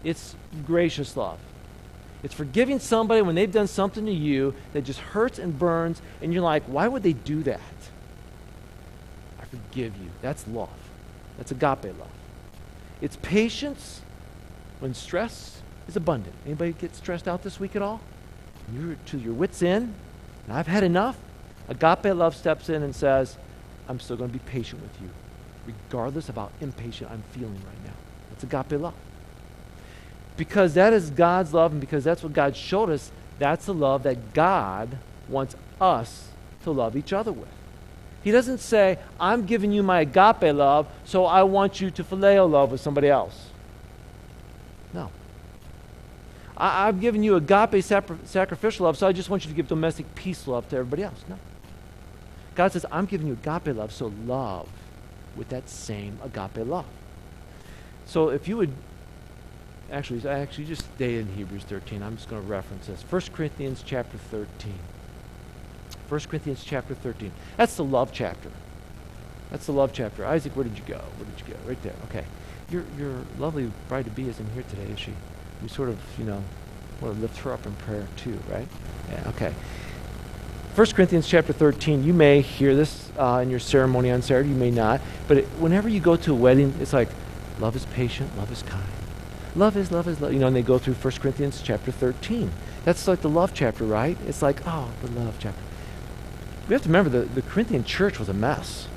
It's 0.03 0.35
gracious 0.65 1.17
love. 1.17 1.39
It's 2.23 2.33
forgiving 2.33 2.79
somebody 2.79 3.21
when 3.21 3.35
they've 3.35 3.51
done 3.51 3.67
something 3.67 4.05
to 4.05 4.11
you 4.11 4.53
that 4.73 4.81
just 4.81 4.99
hurts 4.99 5.39
and 5.39 5.57
burns, 5.57 6.01
and 6.21 6.33
you're 6.33 6.43
like, 6.43 6.63
why 6.63 6.87
would 6.87 7.03
they 7.03 7.13
do 7.13 7.43
that? 7.43 7.59
I 9.39 9.45
forgive 9.45 9.95
you. 9.97 10.09
That's 10.21 10.47
love. 10.47 10.69
That's 11.37 11.51
agape 11.51 11.85
love. 11.85 12.09
It's 13.01 13.17
patience 13.17 14.01
when 14.79 14.93
stress 14.93 15.61
is 15.87 15.95
abundant. 15.95 16.35
Anybody 16.45 16.73
get 16.73 16.95
stressed 16.95 17.27
out 17.27 17.43
this 17.43 17.59
week 17.59 17.75
at 17.75 17.81
all? 17.81 18.01
You're 18.73 18.95
to 19.05 19.17
your 19.17 19.33
wits' 19.33 19.61
end, 19.61 19.93
and 20.45 20.57
I've 20.57 20.67
had 20.67 20.83
enough. 20.83 21.17
Agape 21.69 22.15
love 22.15 22.35
steps 22.35 22.69
in 22.69 22.83
and 22.83 22.95
says, 22.95 23.37
I'm 23.87 23.99
still 23.99 24.17
going 24.17 24.29
to 24.29 24.37
be 24.37 24.43
patient 24.45 24.81
with 24.81 25.01
you, 25.01 25.09
regardless 25.65 26.29
of 26.29 26.35
how 26.35 26.49
impatient 26.61 27.11
I'm 27.11 27.23
feeling 27.31 27.55
right 27.55 27.85
now. 27.85 27.93
That's 28.29 28.43
agape 28.43 28.79
love. 28.79 28.93
Because 30.35 30.75
that 30.75 30.93
is 30.93 31.09
God's 31.09 31.53
love, 31.53 31.71
and 31.71 31.81
because 31.81 32.03
that's 32.03 32.23
what 32.23 32.33
God 32.33 32.55
showed 32.55 32.89
us, 32.89 33.11
that's 33.39 33.65
the 33.65 33.73
love 33.73 34.03
that 34.03 34.33
God 34.33 34.97
wants 35.27 35.55
us 35.81 36.29
to 36.63 36.71
love 36.71 36.95
each 36.95 37.13
other 37.13 37.31
with. 37.31 37.49
He 38.23 38.31
doesn't 38.31 38.59
say, 38.59 38.99
I'm 39.19 39.45
giving 39.45 39.71
you 39.71 39.83
my 39.83 40.01
agape 40.01 40.53
love, 40.53 40.87
so 41.05 41.25
I 41.25 41.43
want 41.43 41.79
you 41.79 41.91
to 41.91 42.03
phileo 42.03 42.49
love 42.49 42.71
with 42.71 42.81
somebody 42.81 43.07
else. 43.07 43.47
No. 44.93 45.11
I, 46.55 46.87
have 46.87 46.99
given 46.99 47.23
you 47.23 47.35
agape 47.35 47.83
sacrificial 47.83 48.85
love, 48.85 48.97
so 48.97 49.07
I 49.07 49.11
just 49.11 49.29
want 49.29 49.45
you 49.45 49.51
to 49.51 49.55
give 49.55 49.67
domestic 49.67 50.13
peace 50.15 50.47
love 50.47 50.67
to 50.69 50.77
everybody 50.77 51.03
else. 51.03 51.23
No. 51.29 51.37
God 52.57 52.71
says, 52.71 52.87
I'm 52.91 53.05
giving 53.05 53.27
you 53.27 53.33
agape 53.33 53.75
love, 53.75 53.91
so 53.93 54.11
love 54.25 54.67
with 55.35 55.49
that 55.49 55.69
same 55.69 56.17
agape 56.23 56.65
love. 56.65 56.87
So 58.07 58.29
if 58.29 58.47
you 58.47 58.57
would 58.57 58.73
actually, 59.91 60.27
actually 60.27 60.65
just 60.65 60.83
stay 60.95 61.17
in 61.17 61.27
Hebrews 61.27 61.63
13. 61.65 62.01
I'm 62.01 62.17
just 62.17 62.27
going 62.27 62.41
to 62.41 62.47
reference 62.47 62.87
this. 62.87 63.03
1 63.07 63.21
Corinthians 63.33 63.83
chapter 63.85 64.17
13. 64.17 64.73
1 66.09 66.19
Corinthians 66.21 66.63
chapter 66.63 66.95
13. 66.95 67.31
That's 67.57 67.75
the 67.75 67.83
love 67.83 68.11
chapter. 68.11 68.49
That's 69.51 69.67
the 69.67 69.73
love 69.73 69.93
chapter. 69.93 70.25
Isaac, 70.25 70.55
where 70.55 70.63
did 70.63 70.79
you 70.79 70.83
go? 70.85 70.97
Where 71.17 71.29
did 71.29 71.47
you 71.47 71.53
go? 71.53 71.59
Right 71.69 71.81
there. 71.83 71.95
Okay. 72.09 72.25
Your, 72.71 72.83
your 72.97 73.21
lovely 73.37 73.71
bride 73.87 74.05
to 74.05 74.11
be 74.11 74.27
isn't 74.27 74.51
here 74.53 74.63
today, 74.63 74.91
is 74.91 74.99
she? 74.99 75.13
we 75.61 75.69
sort 75.69 75.89
of, 75.89 75.99
you 76.17 76.25
know, 76.25 76.43
want 77.01 77.15
to 77.15 77.21
lift 77.21 77.37
her 77.39 77.53
up 77.53 77.65
in 77.67 77.73
prayer 77.75 78.07
too, 78.17 78.39
right? 78.49 78.67
Yeah, 79.11 79.29
okay. 79.29 79.53
1 80.77 80.85
Corinthians 80.91 81.27
chapter 81.27 81.53
13, 81.53 82.03
you 82.03 82.13
may 82.13 82.39
hear 82.39 82.75
this 82.75 83.09
uh, 83.17 83.39
in 83.41 83.49
your 83.49 83.57
ceremony 83.57 84.11
on 84.11 84.21
Saturday, 84.21 84.49
you 84.49 84.55
may 84.55 84.69
not, 84.69 85.01
but 85.27 85.37
it, 85.37 85.45
whenever 85.57 85.89
you 85.89 85.99
go 85.99 86.15
to 86.15 86.31
a 86.31 86.35
wedding, 86.35 86.71
it's 86.79 86.93
like, 86.93 87.09
love 87.57 87.75
is 87.75 87.87
patient, 87.87 88.37
love 88.37 88.51
is 88.51 88.61
kind. 88.61 88.85
Love 89.55 89.75
is, 89.75 89.91
love 89.91 90.07
is, 90.07 90.21
love. 90.21 90.31
You 90.31 90.37
know, 90.37 90.45
and 90.45 90.55
they 90.55 90.61
go 90.61 90.77
through 90.77 90.93
1 90.93 91.13
Corinthians 91.15 91.63
chapter 91.63 91.91
13. 91.91 92.51
That's 92.85 93.07
like 93.07 93.21
the 93.21 93.29
love 93.29 93.55
chapter, 93.55 93.85
right? 93.85 94.19
It's 94.27 94.43
like, 94.43 94.61
oh, 94.67 94.91
the 95.01 95.09
love 95.19 95.37
chapter. 95.39 95.59
We 96.67 96.73
have 96.73 96.83
to 96.83 96.89
remember 96.89 97.09
the, 97.09 97.21
the 97.21 97.41
Corinthian 97.41 97.83
church 97.83 98.19
was 98.19 98.29
a 98.29 98.33
mess. 98.35 98.87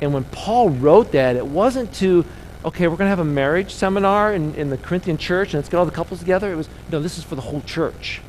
And 0.00 0.14
when 0.14 0.24
Paul 0.24 0.70
wrote 0.70 1.12
that, 1.12 1.36
it 1.36 1.46
wasn't 1.46 1.92
to 1.96 2.24
okay, 2.64 2.88
we're 2.88 2.96
going 2.96 3.06
to 3.06 3.10
have 3.10 3.18
a 3.18 3.24
marriage 3.24 3.74
seminar 3.74 4.32
in, 4.32 4.54
in 4.54 4.70
the 4.70 4.78
Corinthian 4.78 5.18
church 5.18 5.48
and 5.48 5.56
let's 5.56 5.68
get 5.68 5.76
all 5.76 5.84
the 5.84 5.90
couples 5.90 6.20
together. 6.20 6.50
It 6.50 6.56
was, 6.56 6.70
no, 6.90 7.02
this 7.02 7.18
is 7.18 7.24
for 7.24 7.34
the 7.34 7.42
whole 7.42 7.60
church. 7.60 8.22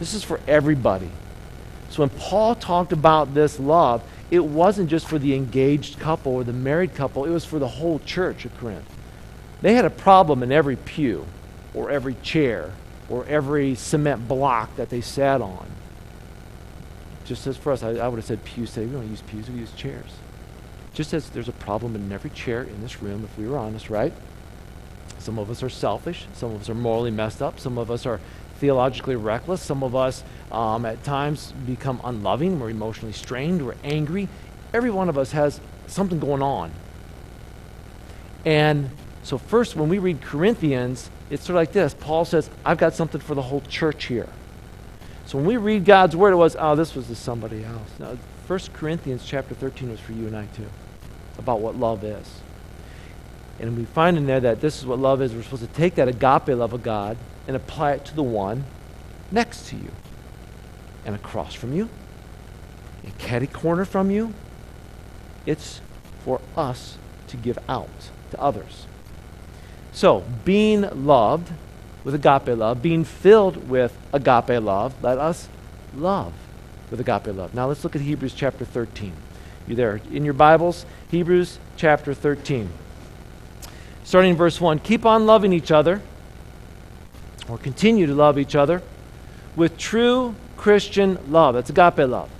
This 0.00 0.14
is 0.14 0.24
for 0.24 0.40
everybody. 0.48 1.10
So 1.90 2.02
when 2.02 2.10
Paul 2.10 2.54
talked 2.54 2.92
about 2.92 3.34
this 3.34 3.58
love, 3.58 4.02
it 4.30 4.44
wasn't 4.44 4.90
just 4.90 5.06
for 5.06 5.18
the 5.18 5.34
engaged 5.34 5.98
couple 5.98 6.32
or 6.32 6.44
the 6.44 6.52
married 6.52 6.94
couple, 6.94 7.24
it 7.24 7.30
was 7.30 7.44
for 7.44 7.58
the 7.58 7.68
whole 7.68 8.00
church 8.00 8.44
of 8.44 8.56
Corinth. 8.58 8.92
They 9.62 9.74
had 9.74 9.84
a 9.84 9.90
problem 9.90 10.42
in 10.42 10.52
every 10.52 10.76
pew 10.76 11.26
or 11.74 11.90
every 11.90 12.14
chair 12.22 12.72
or 13.08 13.24
every 13.26 13.74
cement 13.74 14.26
block 14.28 14.76
that 14.76 14.90
they 14.90 15.00
sat 15.00 15.40
on. 15.40 15.68
Just 17.24 17.46
as 17.46 17.56
for 17.56 17.72
us, 17.72 17.82
I, 17.82 17.90
I 17.90 18.08
would 18.08 18.16
have 18.16 18.24
said 18.24 18.44
pews 18.44 18.72
today. 18.72 18.86
We 18.86 18.92
don't 18.92 19.10
use 19.10 19.22
pews, 19.22 19.48
we 19.48 19.60
use 19.60 19.72
chairs. 19.72 20.12
Just 20.92 21.12
as 21.12 21.28
there's 21.30 21.48
a 21.48 21.52
problem 21.52 21.94
in 21.94 22.10
every 22.10 22.30
chair 22.30 22.62
in 22.62 22.80
this 22.80 23.02
room, 23.02 23.24
if 23.24 23.36
we 23.38 23.46
were 23.46 23.58
honest, 23.58 23.90
right? 23.90 24.12
Some 25.18 25.38
of 25.38 25.50
us 25.50 25.62
are 25.62 25.68
selfish. 25.68 26.26
Some 26.34 26.52
of 26.52 26.60
us 26.62 26.70
are 26.70 26.74
morally 26.74 27.10
messed 27.10 27.42
up. 27.42 27.58
Some 27.58 27.78
of 27.78 27.90
us 27.90 28.06
are 28.06 28.20
theologically 28.56 29.16
reckless. 29.16 29.62
Some 29.62 29.82
of 29.82 29.94
us 29.94 30.22
um, 30.50 30.84
at 30.84 31.02
times 31.04 31.52
become 31.66 32.00
unloving. 32.04 32.58
We're 32.60 32.70
emotionally 32.70 33.12
strained. 33.12 33.64
We're 33.64 33.76
angry. 33.84 34.28
Every 34.72 34.90
one 34.90 35.08
of 35.08 35.18
us 35.18 35.32
has 35.32 35.60
something 35.86 36.18
going 36.18 36.42
on. 36.42 36.72
And 38.44 38.90
so, 39.22 39.38
first, 39.38 39.74
when 39.74 39.88
we 39.88 39.98
read 39.98 40.22
Corinthians, 40.22 41.10
it's 41.30 41.42
sort 41.44 41.50
of 41.50 41.56
like 41.56 41.72
this 41.72 41.94
Paul 41.94 42.24
says, 42.24 42.48
I've 42.64 42.78
got 42.78 42.94
something 42.94 43.20
for 43.20 43.34
the 43.34 43.42
whole 43.42 43.60
church 43.62 44.04
here. 44.04 44.28
So, 45.26 45.38
when 45.38 45.46
we 45.46 45.56
read 45.56 45.84
God's 45.84 46.14
word, 46.14 46.32
it 46.32 46.36
was, 46.36 46.56
oh, 46.58 46.76
this 46.76 46.94
was 46.94 47.08
to 47.08 47.16
somebody 47.16 47.64
else. 47.64 47.90
Now, 47.98 48.16
1 48.46 48.60
Corinthians 48.74 49.24
chapter 49.26 49.54
13 49.54 49.90
was 49.90 49.98
for 49.98 50.12
you 50.12 50.26
and 50.28 50.36
I, 50.36 50.46
too, 50.46 50.68
about 51.38 51.60
what 51.60 51.74
love 51.74 52.04
is. 52.04 52.40
And 53.58 53.76
we 53.76 53.84
find 53.86 54.16
in 54.16 54.26
there 54.26 54.40
that 54.40 54.60
this 54.60 54.78
is 54.78 54.86
what 54.86 54.98
love 54.98 55.22
is. 55.22 55.34
We're 55.34 55.42
supposed 55.42 55.62
to 55.62 55.68
take 55.68 55.96
that 55.96 56.08
agape 56.08 56.56
love 56.56 56.72
of 56.72 56.82
God 56.82 57.16
and 57.46 57.56
apply 57.56 57.92
it 57.92 58.04
to 58.06 58.14
the 58.14 58.22
one 58.22 58.64
next 59.30 59.68
to 59.68 59.76
you, 59.76 59.90
and 61.04 61.14
across 61.14 61.54
from 61.54 61.72
you, 61.72 61.88
a 63.06 63.10
catty 63.18 63.46
corner 63.46 63.84
from 63.84 64.10
you. 64.10 64.34
It's 65.44 65.80
for 66.24 66.40
us 66.56 66.98
to 67.28 67.36
give 67.36 67.58
out 67.68 68.10
to 68.30 68.40
others. 68.40 68.86
So, 69.92 70.24
being 70.44 70.82
loved 71.06 71.52
with 72.04 72.14
agape 72.14 72.56
love, 72.58 72.82
being 72.82 73.04
filled 73.04 73.68
with 73.68 73.96
agape 74.12 74.62
love, 74.62 74.94
let 75.02 75.18
us 75.18 75.48
love 75.94 76.32
with 76.90 77.00
agape 77.00 77.34
love. 77.34 77.54
Now, 77.54 77.66
let's 77.66 77.82
look 77.84 77.96
at 77.96 78.02
Hebrews 78.02 78.34
chapter 78.34 78.64
13. 78.64 79.12
You 79.66 79.74
there? 79.74 80.00
In 80.12 80.24
your 80.24 80.34
Bibles, 80.34 80.86
Hebrews 81.10 81.58
chapter 81.76 82.14
13. 82.14 82.68
Starting 84.04 84.32
in 84.32 84.36
verse 84.36 84.60
1 84.60 84.80
Keep 84.80 85.04
on 85.04 85.26
loving 85.26 85.52
each 85.52 85.70
other, 85.70 86.00
or 87.48 87.58
continue 87.58 88.06
to 88.06 88.14
love 88.14 88.38
each 88.38 88.54
other 88.54 88.82
with 89.54 89.78
true 89.78 90.34
Christian 90.56 91.18
love. 91.30 91.54
That's 91.54 91.70
agape 91.70 92.08
love. 92.08 92.30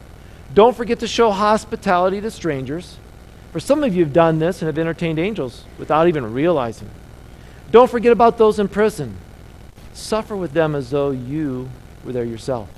Don't 0.55 0.77
forget 0.77 1.01
to 1.01 1.09
show 1.09 1.31
hospitality 1.31 2.21
to 2.21 2.31
strangers. 2.31 2.99
For 3.53 3.61
some 3.61 3.83
of 3.83 3.95
you 3.95 4.05
have 4.05 4.13
done 4.13 4.39
this 4.39 4.61
and 4.61 4.67
have 4.67 4.79
entertained 4.79 5.19
angels 5.19 5.65
without 5.79 6.09
even 6.09 6.33
realizing. 6.33 6.91
Don't 7.71 7.91
forget 7.91 8.13
about 8.13 8.39
those 8.39 8.59
in 8.59 8.69
prison. 8.69 9.17
Suffer 9.93 10.37
with 10.37 10.53
them 10.53 10.75
as 10.75 10.91
though 10.91 11.11
you 11.11 11.69
were 12.05 12.13
there 12.13 12.25
yourself. 12.25 12.69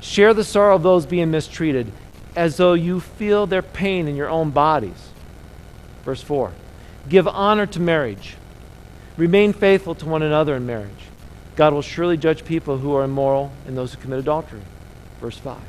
Share 0.00 0.34
the 0.34 0.44
sorrow 0.44 0.76
of 0.76 0.82
those 0.82 1.06
being 1.06 1.30
mistreated 1.30 1.90
as 2.36 2.56
though 2.56 2.74
you 2.74 3.00
feel 3.00 3.46
their 3.46 3.62
pain 3.62 4.08
in 4.08 4.16
your 4.16 4.28
own 4.28 4.50
bodies. 4.50 5.10
Verse 6.04 6.20
4 6.20 6.52
Give 7.08 7.28
honor 7.28 7.66
to 7.66 7.80
marriage. 7.80 8.36
Remain 9.16 9.52
faithful 9.52 9.94
to 9.94 10.06
one 10.06 10.22
another 10.22 10.56
in 10.56 10.66
marriage. 10.66 10.90
God 11.56 11.72
will 11.72 11.82
surely 11.82 12.16
judge 12.16 12.44
people 12.44 12.78
who 12.78 12.94
are 12.94 13.04
immoral 13.04 13.52
and 13.66 13.76
those 13.76 13.94
who 13.94 14.00
commit 14.00 14.18
adultery. 14.18 14.62
Verse 15.20 15.38
5. 15.38 15.60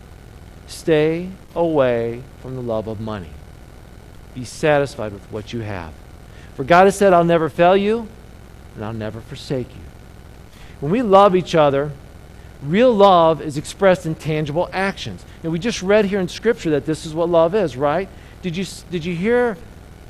Stay 0.68 1.30
away 1.54 2.24
from 2.42 2.56
the 2.56 2.62
love 2.62 2.88
of 2.88 3.00
money. 3.00 3.30
Be 4.34 4.44
satisfied 4.44 5.14
with 5.14 5.32
what 5.32 5.54
you 5.54 5.62
have. 5.62 5.94
For 6.56 6.64
God 6.64 6.86
has 6.86 6.98
said, 6.98 7.14
I'll 7.14 7.24
never 7.24 7.50
fail 7.50 7.78
you 7.78 8.08
and 8.76 8.84
I'll 8.84 8.94
never 8.94 9.22
forsake 9.22 9.70
you. 9.70 9.82
When 10.80 10.92
we 10.92 11.02
love 11.02 11.36
each 11.36 11.56
other, 11.56 11.92
real 12.64 12.94
love 12.94 13.42
is 13.42 13.58
expressed 13.58 14.06
in 14.06 14.16
tangible 14.16 14.70
actions. 14.74 15.24
And 15.44 15.52
we 15.52 15.60
just 15.60 15.82
read 15.82 16.06
here 16.06 16.20
in 16.20 16.28
Scripture 16.28 16.72
that 16.72 16.86
this 16.86 17.06
is 17.06 17.14
what 17.14 17.30
love 17.30 17.54
is, 17.54 17.78
right? 17.78 18.10
Did 18.42 18.58
you, 18.58 18.66
did 18.90 19.06
you 19.06 19.16
hear 19.16 19.58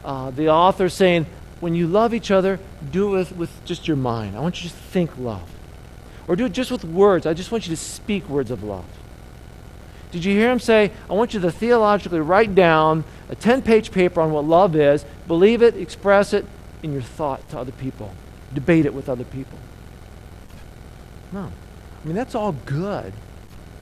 uh, 0.04 0.32
the 0.32 0.50
author 0.50 0.88
saying, 0.88 1.26
when 1.60 1.76
you 1.76 1.88
love 1.88 2.14
each 2.14 2.32
other, 2.32 2.60
do 2.92 3.16
it 3.16 3.18
with, 3.18 3.36
with 3.36 3.66
just 3.66 3.88
your 3.88 3.98
mind. 3.98 4.36
I 4.36 4.40
want 4.40 4.64
you 4.64 4.70
to 4.70 4.76
think 4.76 5.18
love. 5.18 5.50
Or 6.28 6.36
do 6.36 6.46
it 6.46 6.52
just 6.52 6.72
with 6.72 6.84
words. 6.84 7.26
I 7.26 7.34
just 7.34 7.52
want 7.52 7.68
you 7.68 7.76
to 7.76 7.82
speak 7.82 8.28
words 8.30 8.52
of 8.52 8.64
love. 8.64 8.86
Did 10.12 10.24
you 10.26 10.34
hear 10.34 10.52
him 10.52 10.60
say, 10.60 10.92
I 11.10 11.14
want 11.14 11.34
you 11.34 11.40
to 11.42 11.52
theologically 11.52 12.20
write 12.20 12.56
down 12.56 13.04
a 13.30 13.36
10 13.36 13.62
page 13.62 13.92
paper 13.92 14.22
on 14.22 14.32
what 14.32 14.46
love 14.46 14.76
is, 14.76 15.06
believe 15.28 15.62
it, 15.62 15.76
express 15.76 16.34
it 16.34 16.46
in 16.84 16.94
your 16.94 17.02
thought 17.02 17.48
to 17.50 17.60
other 17.60 17.74
people, 17.74 18.14
debate 18.54 18.86
it 18.86 18.94
with 18.94 19.10
other 19.10 19.26
people? 19.26 19.60
No. 21.32 21.52
I 21.52 22.08
mean, 22.08 22.16
that's 22.16 22.36
all 22.36 22.54
good, 22.54 23.14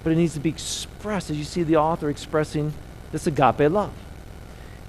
but 0.03 0.11
it 0.11 0.15
needs 0.15 0.33
to 0.33 0.39
be 0.39 0.49
expressed 0.49 1.29
as 1.29 1.37
you 1.37 1.43
see 1.43 1.63
the 1.63 1.75
author 1.75 2.09
expressing 2.09 2.73
this 3.11 3.27
agape 3.27 3.69
love 3.71 3.93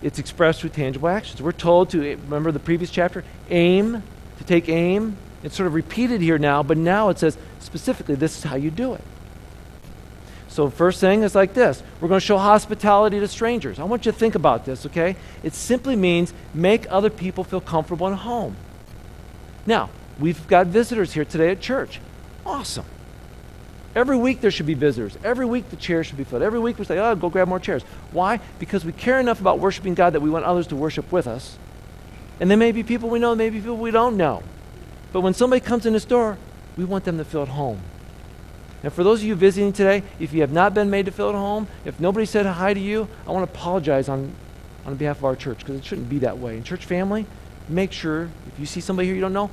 it's 0.04 0.18
expressed 0.18 0.60
through 0.60 0.70
tangible 0.70 1.08
actions. 1.08 1.40
We're 1.40 1.52
told 1.52 1.88
to, 1.90 2.06
eh, 2.06 2.16
remember 2.24 2.52
the 2.52 2.58
previous 2.58 2.90
chapter, 2.90 3.24
aim, 3.48 4.02
to 4.36 4.44
take 4.44 4.68
aim. 4.68 5.16
It's 5.44 5.54
sort 5.54 5.66
of 5.66 5.74
repeated 5.74 6.22
here 6.22 6.38
now, 6.38 6.62
but 6.62 6.78
now 6.78 7.10
it 7.10 7.18
says 7.18 7.36
specifically 7.60 8.14
this 8.14 8.38
is 8.38 8.44
how 8.44 8.56
you 8.56 8.70
do 8.70 8.94
it. 8.94 9.04
So, 10.48 10.70
first 10.70 11.00
thing 11.00 11.22
is 11.22 11.34
like 11.34 11.52
this 11.52 11.82
we're 12.00 12.08
going 12.08 12.20
to 12.20 12.26
show 12.26 12.38
hospitality 12.38 13.20
to 13.20 13.28
strangers. 13.28 13.78
I 13.78 13.84
want 13.84 14.06
you 14.06 14.12
to 14.12 14.18
think 14.18 14.34
about 14.34 14.64
this, 14.64 14.86
okay? 14.86 15.16
It 15.42 15.52
simply 15.52 15.96
means 15.96 16.32
make 16.54 16.90
other 16.90 17.10
people 17.10 17.44
feel 17.44 17.60
comfortable 17.60 18.06
and 18.06 18.16
home. 18.16 18.56
Now, 19.66 19.90
we've 20.18 20.46
got 20.46 20.68
visitors 20.68 21.12
here 21.12 21.24
today 21.24 21.50
at 21.50 21.60
church. 21.60 22.00
Awesome. 22.46 22.86
Every 23.94 24.16
week 24.16 24.40
there 24.40 24.50
should 24.50 24.66
be 24.66 24.74
visitors. 24.74 25.16
Every 25.22 25.46
week 25.46 25.70
the 25.70 25.76
chairs 25.76 26.06
should 26.06 26.16
be 26.16 26.24
filled. 26.24 26.42
Every 26.42 26.58
week 26.58 26.78
we 26.78 26.84
say, 26.84 26.98
oh, 26.98 27.14
go 27.14 27.28
grab 27.28 27.48
more 27.48 27.60
chairs. 27.60 27.82
Why? 28.12 28.40
Because 28.58 28.84
we 28.84 28.92
care 28.92 29.20
enough 29.20 29.40
about 29.40 29.60
worshiping 29.60 29.94
God 29.94 30.14
that 30.14 30.20
we 30.20 30.30
want 30.30 30.44
others 30.44 30.66
to 30.68 30.76
worship 30.76 31.12
with 31.12 31.26
us. 31.26 31.58
And 32.40 32.50
there 32.50 32.58
may 32.58 32.72
be 32.72 32.82
people 32.82 33.08
we 33.08 33.18
know, 33.18 33.34
maybe 33.34 33.60
people 33.60 33.76
we 33.76 33.90
don't 33.90 34.16
know. 34.16 34.42
But 35.14 35.20
when 35.20 35.32
somebody 35.32 35.60
comes 35.60 35.86
in 35.86 35.92
the 35.92 36.00
store, 36.00 36.36
we 36.76 36.84
want 36.84 37.04
them 37.04 37.18
to 37.18 37.24
feel 37.24 37.42
at 37.42 37.48
home. 37.48 37.80
And 38.82 38.92
for 38.92 39.04
those 39.04 39.20
of 39.20 39.24
you 39.24 39.36
visiting 39.36 39.72
today, 39.72 40.02
if 40.18 40.32
you 40.32 40.40
have 40.40 40.50
not 40.50 40.74
been 40.74 40.90
made 40.90 41.06
to 41.06 41.12
feel 41.12 41.28
at 41.28 41.36
home, 41.36 41.68
if 41.84 42.00
nobody 42.00 42.26
said 42.26 42.46
hi 42.46 42.74
to 42.74 42.80
you, 42.80 43.06
I 43.24 43.30
want 43.30 43.48
to 43.48 43.56
apologize 43.56 44.08
on, 44.08 44.34
on 44.84 44.96
behalf 44.96 45.18
of 45.18 45.24
our 45.24 45.36
church 45.36 45.60
because 45.60 45.76
it 45.76 45.84
shouldn't 45.84 46.08
be 46.08 46.18
that 46.18 46.38
way. 46.38 46.56
In 46.56 46.64
church 46.64 46.84
family, 46.84 47.26
make 47.68 47.92
sure 47.92 48.28
if 48.48 48.58
you 48.58 48.66
see 48.66 48.80
somebody 48.80 49.06
here 49.06 49.14
you 49.14 49.20
don't 49.20 49.32
know, 49.32 49.50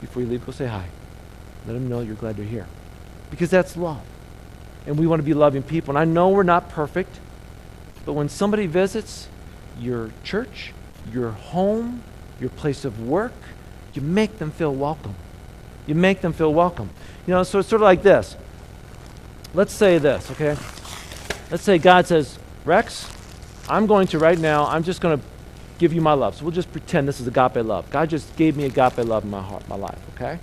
before 0.00 0.22
you 0.22 0.28
leave, 0.28 0.46
go 0.46 0.50
say 0.50 0.66
hi. 0.66 0.86
Let 1.66 1.74
them 1.74 1.90
know 1.90 2.00
you're 2.00 2.14
glad 2.14 2.38
they're 2.38 2.46
here 2.46 2.66
because 3.30 3.50
that's 3.50 3.76
love. 3.76 4.00
And 4.86 4.98
we 4.98 5.06
want 5.06 5.20
to 5.20 5.24
be 5.24 5.34
loving 5.34 5.62
people. 5.62 5.90
And 5.90 5.98
I 5.98 6.10
know 6.10 6.30
we're 6.30 6.42
not 6.42 6.70
perfect, 6.70 7.20
but 8.06 8.14
when 8.14 8.30
somebody 8.30 8.66
visits 8.66 9.28
your 9.78 10.10
church, 10.24 10.72
your 11.12 11.32
home, 11.32 12.02
your 12.40 12.48
place 12.48 12.86
of 12.86 13.06
work, 13.06 13.34
you 13.94 14.02
make 14.02 14.38
them 14.38 14.50
feel 14.50 14.74
welcome. 14.74 15.14
You 15.86 15.94
make 15.94 16.20
them 16.20 16.32
feel 16.32 16.52
welcome. 16.52 16.90
You 17.26 17.34
know, 17.34 17.42
so 17.42 17.58
it's 17.58 17.68
sort 17.68 17.82
of 17.82 17.84
like 17.84 18.02
this. 18.02 18.36
Let's 19.54 19.72
say 19.72 19.98
this, 19.98 20.30
okay? 20.30 20.56
Let's 21.50 21.62
say 21.62 21.78
God 21.78 22.06
says, 22.06 22.38
Rex, 22.64 23.10
I'm 23.68 23.86
going 23.86 24.06
to 24.08 24.18
right 24.18 24.38
now, 24.38 24.66
I'm 24.66 24.82
just 24.82 25.00
going 25.00 25.18
to 25.18 25.24
give 25.78 25.92
you 25.92 26.00
my 26.00 26.12
love. 26.14 26.36
So 26.36 26.44
we'll 26.44 26.52
just 26.52 26.72
pretend 26.72 27.06
this 27.06 27.20
is 27.20 27.26
agape 27.26 27.56
love. 27.56 27.90
God 27.90 28.08
just 28.08 28.34
gave 28.36 28.56
me 28.56 28.64
agape 28.64 28.98
love 28.98 29.24
in 29.24 29.30
my 29.30 29.42
heart, 29.42 29.68
my 29.68 29.76
life, 29.76 29.98
okay? 30.14 30.38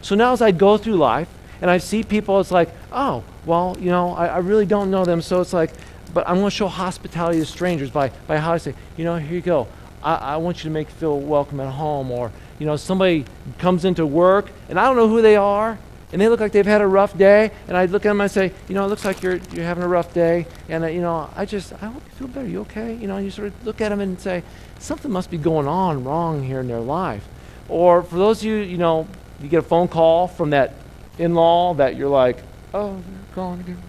So 0.00 0.14
now 0.14 0.32
as 0.32 0.40
I 0.40 0.52
go 0.52 0.78
through 0.78 0.96
life, 0.96 1.28
and 1.60 1.70
I 1.70 1.78
see 1.78 2.02
people, 2.02 2.38
it's 2.40 2.50
like, 2.50 2.68
oh, 2.92 3.24
well, 3.46 3.76
you 3.80 3.90
know, 3.90 4.14
I, 4.14 4.26
I 4.26 4.38
really 4.38 4.66
don't 4.66 4.90
know 4.90 5.04
them, 5.04 5.22
so 5.22 5.40
it's 5.40 5.52
like, 5.52 5.72
but 6.12 6.28
I'm 6.28 6.36
going 6.36 6.46
to 6.46 6.50
show 6.50 6.68
hospitality 6.68 7.40
to 7.40 7.46
strangers 7.46 7.90
by, 7.90 8.10
by 8.26 8.38
how 8.38 8.52
I 8.52 8.58
say, 8.58 8.74
you 8.96 9.04
know, 9.04 9.16
here 9.16 9.34
you 9.34 9.40
go. 9.40 9.68
I, 10.02 10.14
I 10.14 10.36
want 10.36 10.58
you 10.58 10.64
to 10.64 10.70
make 10.70 10.88
feel 10.88 11.18
welcome 11.18 11.60
at 11.60 11.72
home. 11.72 12.10
Or, 12.10 12.30
you 12.58 12.66
know, 12.66 12.76
somebody 12.76 13.24
comes 13.58 13.84
into 13.84 14.06
work 14.06 14.50
and 14.68 14.78
I 14.78 14.86
don't 14.86 14.96
know 14.96 15.08
who 15.08 15.22
they 15.22 15.36
are, 15.36 15.78
and 16.12 16.20
they 16.20 16.28
look 16.28 16.40
like 16.40 16.52
they've 16.52 16.64
had 16.64 16.80
a 16.80 16.86
rough 16.86 17.18
day, 17.18 17.50
and 17.66 17.76
I 17.76 17.86
look 17.86 18.06
at 18.06 18.10
them 18.10 18.20
and 18.20 18.22
I 18.22 18.28
say, 18.28 18.52
you 18.68 18.74
know, 18.74 18.84
it 18.84 18.88
looks 18.88 19.04
like 19.04 19.22
you're, 19.22 19.38
you're 19.52 19.64
having 19.64 19.82
a 19.82 19.88
rough 19.88 20.14
day, 20.14 20.46
and, 20.68 20.84
uh, 20.84 20.86
you 20.86 21.00
know, 21.00 21.28
I 21.34 21.44
just, 21.44 21.72
I 21.72 21.86
hope 21.86 22.02
you 22.04 22.12
feel 22.12 22.28
better. 22.28 22.48
You 22.48 22.60
okay? 22.60 22.94
You 22.94 23.08
know, 23.08 23.18
you 23.18 23.30
sort 23.30 23.48
of 23.48 23.66
look 23.66 23.80
at 23.80 23.88
them 23.88 24.00
and 24.00 24.18
say, 24.20 24.42
something 24.78 25.10
must 25.10 25.30
be 25.30 25.38
going 25.38 25.66
on 25.66 26.04
wrong 26.04 26.44
here 26.44 26.60
in 26.60 26.68
their 26.68 26.80
life. 26.80 27.26
Or 27.68 28.02
for 28.02 28.16
those 28.16 28.38
of 28.38 28.44
you, 28.44 28.56
you 28.56 28.78
know, 28.78 29.08
you 29.42 29.48
get 29.48 29.58
a 29.58 29.62
phone 29.62 29.88
call 29.88 30.28
from 30.28 30.50
that 30.50 30.74
in 31.18 31.34
law 31.34 31.74
that 31.74 31.96
you're 31.96 32.08
like, 32.08 32.38
oh, 32.72 32.94
they're 32.94 33.34
gone 33.34 33.60
again. 33.60 33.82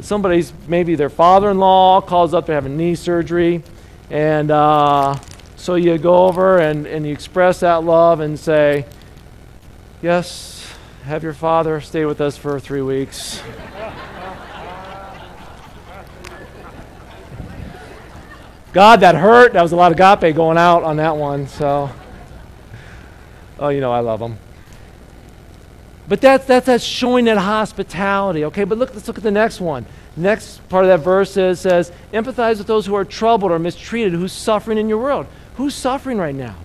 Somebody's, 0.00 0.52
maybe 0.66 0.94
their 0.94 1.10
father 1.10 1.50
in 1.50 1.58
law 1.58 2.00
calls 2.00 2.32
up, 2.32 2.46
they're 2.46 2.56
having 2.56 2.76
knee 2.76 2.94
surgery. 2.94 3.62
And 4.10 4.50
uh, 4.50 5.14
so 5.62 5.76
you 5.76 5.96
go 5.96 6.26
over 6.26 6.58
and, 6.58 6.88
and 6.88 7.06
you 7.06 7.12
express 7.12 7.60
that 7.60 7.84
love 7.84 8.18
and 8.18 8.36
say, 8.36 8.84
yes, 10.02 10.66
have 11.04 11.22
your 11.22 11.34
father 11.34 11.80
stay 11.80 12.04
with 12.04 12.20
us 12.20 12.36
for 12.36 12.58
three 12.58 12.82
weeks. 12.82 13.40
God, 18.72 18.98
that 19.00 19.14
hurt. 19.14 19.52
That 19.52 19.62
was 19.62 19.70
a 19.70 19.76
lot 19.76 19.92
of 19.92 20.00
agape 20.00 20.34
going 20.34 20.58
out 20.58 20.82
on 20.82 20.96
that 20.96 21.16
one. 21.16 21.46
So, 21.46 21.88
oh, 23.60 23.68
you 23.68 23.80
know, 23.80 23.92
I 23.92 24.00
love 24.00 24.18
them. 24.18 24.38
But 26.08 26.20
that's, 26.20 26.44
that's, 26.44 26.66
that's 26.66 26.82
showing 26.82 27.26
that 27.26 27.38
hospitality. 27.38 28.46
Okay, 28.46 28.64
but 28.64 28.78
look, 28.78 28.92
let's 28.94 29.06
look 29.06 29.16
at 29.16 29.22
the 29.22 29.30
next 29.30 29.60
one. 29.60 29.86
Next 30.16 30.68
part 30.68 30.84
of 30.84 30.88
that 30.88 31.04
verse 31.04 31.36
is, 31.36 31.60
says, 31.60 31.92
empathize 32.12 32.58
with 32.58 32.66
those 32.66 32.84
who 32.84 32.96
are 32.96 33.04
troubled 33.04 33.52
or 33.52 33.60
mistreated, 33.60 34.12
who's 34.14 34.32
suffering 34.32 34.76
in 34.76 34.88
your 34.88 34.98
world. 34.98 35.28
Who's 35.56 35.74
suffering 35.74 36.18
right 36.18 36.34
now? 36.34 36.56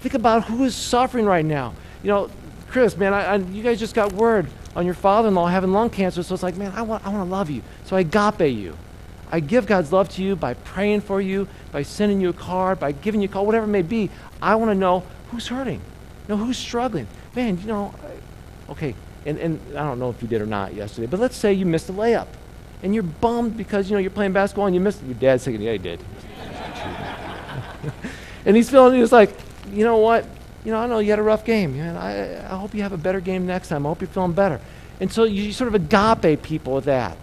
Think 0.00 0.14
about 0.14 0.44
who 0.44 0.64
is 0.64 0.74
suffering 0.74 1.26
right 1.26 1.44
now. 1.44 1.74
You 2.02 2.08
know, 2.08 2.30
Chris, 2.68 2.96
man, 2.96 3.12
I, 3.12 3.24
I, 3.24 3.36
you 3.36 3.62
guys 3.62 3.78
just 3.78 3.94
got 3.94 4.12
word 4.12 4.46
on 4.74 4.84
your 4.84 4.94
father-in-law 4.94 5.46
having 5.46 5.72
lung 5.72 5.90
cancer, 5.90 6.22
so 6.22 6.34
it's 6.34 6.42
like, 6.42 6.56
man, 6.56 6.72
I 6.74 6.82
want, 6.82 7.04
I 7.04 7.10
want 7.10 7.28
to 7.28 7.30
love 7.30 7.50
you. 7.50 7.62
So 7.84 7.96
I 7.96 8.00
agape 8.00 8.56
you. 8.56 8.76
I 9.32 9.40
give 9.40 9.66
God's 9.66 9.92
love 9.92 10.08
to 10.10 10.22
you 10.22 10.34
by 10.34 10.54
praying 10.54 11.02
for 11.02 11.20
you, 11.20 11.46
by 11.70 11.82
sending 11.82 12.20
you 12.20 12.30
a 12.30 12.32
card, 12.32 12.80
by 12.80 12.92
giving 12.92 13.20
you 13.20 13.28
a 13.28 13.30
call, 13.30 13.46
whatever 13.46 13.64
it 13.64 13.68
may 13.68 13.82
be. 13.82 14.10
I 14.42 14.56
want 14.56 14.70
to 14.70 14.74
know 14.74 15.04
who's 15.30 15.46
hurting, 15.46 15.80
you 15.80 16.28
know, 16.28 16.36
who's 16.36 16.58
struggling. 16.58 17.06
Man, 17.36 17.58
you 17.58 17.66
know, 17.66 17.94
okay, 18.68 18.94
and, 19.26 19.38
and 19.38 19.60
I 19.76 19.84
don't 19.84 19.98
know 19.98 20.10
if 20.10 20.20
you 20.20 20.26
did 20.26 20.40
or 20.40 20.46
not 20.46 20.74
yesterday, 20.74 21.06
but 21.06 21.20
let's 21.20 21.36
say 21.36 21.52
you 21.52 21.66
missed 21.66 21.88
a 21.90 21.92
layup 21.92 22.26
and 22.82 22.94
you're 22.94 23.04
bummed 23.04 23.56
because, 23.56 23.88
you 23.88 23.94
know, 23.94 24.00
you're 24.00 24.10
playing 24.10 24.32
basketball 24.32 24.66
and 24.66 24.74
you 24.74 24.80
missed 24.80 25.02
it. 25.02 25.06
Your 25.06 25.14
dad's 25.14 25.44
thinking, 25.44 25.62
yeah, 25.62 25.72
he 25.72 25.78
did. 25.78 26.00
and 28.44 28.56
he's 28.56 28.70
feeling, 28.70 28.98
he's 28.98 29.12
like, 29.12 29.34
you 29.72 29.84
know 29.84 29.98
what? 29.98 30.24
You 30.64 30.72
know, 30.72 30.78
I 30.78 30.86
know 30.86 30.98
you 30.98 31.10
had 31.10 31.18
a 31.18 31.22
rough 31.22 31.44
game. 31.44 31.76
Man, 31.76 31.96
I, 31.96 32.44
I 32.44 32.56
hope 32.56 32.74
you 32.74 32.82
have 32.82 32.92
a 32.92 32.98
better 32.98 33.20
game 33.20 33.46
next 33.46 33.68
time. 33.68 33.86
I 33.86 33.88
hope 33.88 34.00
you're 34.00 34.08
feeling 34.08 34.32
better. 34.32 34.60
And 35.00 35.10
so 35.10 35.24
you 35.24 35.52
sort 35.52 35.68
of 35.68 35.74
agape 35.74 36.42
people 36.42 36.74
with 36.74 36.84
that. 36.84 37.16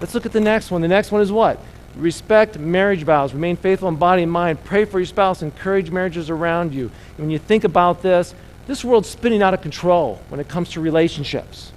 Let's 0.00 0.14
look 0.14 0.26
at 0.26 0.32
the 0.32 0.40
next 0.40 0.70
one. 0.70 0.80
The 0.80 0.88
next 0.88 1.10
one 1.10 1.20
is 1.20 1.32
what? 1.32 1.58
Respect 1.96 2.58
marriage 2.58 3.02
vows. 3.02 3.32
Remain 3.32 3.56
faithful 3.56 3.88
in 3.88 3.96
body 3.96 4.22
and 4.22 4.30
mind. 4.30 4.62
Pray 4.64 4.84
for 4.84 4.98
your 4.98 5.06
spouse. 5.06 5.42
Encourage 5.42 5.90
marriages 5.90 6.30
around 6.30 6.72
you. 6.72 6.90
And 7.16 7.18
when 7.18 7.30
you 7.30 7.38
think 7.38 7.64
about 7.64 8.02
this, 8.02 8.34
this 8.66 8.84
world's 8.84 9.08
spinning 9.08 9.42
out 9.42 9.54
of 9.54 9.60
control 9.60 10.20
when 10.28 10.40
it 10.40 10.48
comes 10.48 10.70
to 10.70 10.80
relationships. 10.80 11.72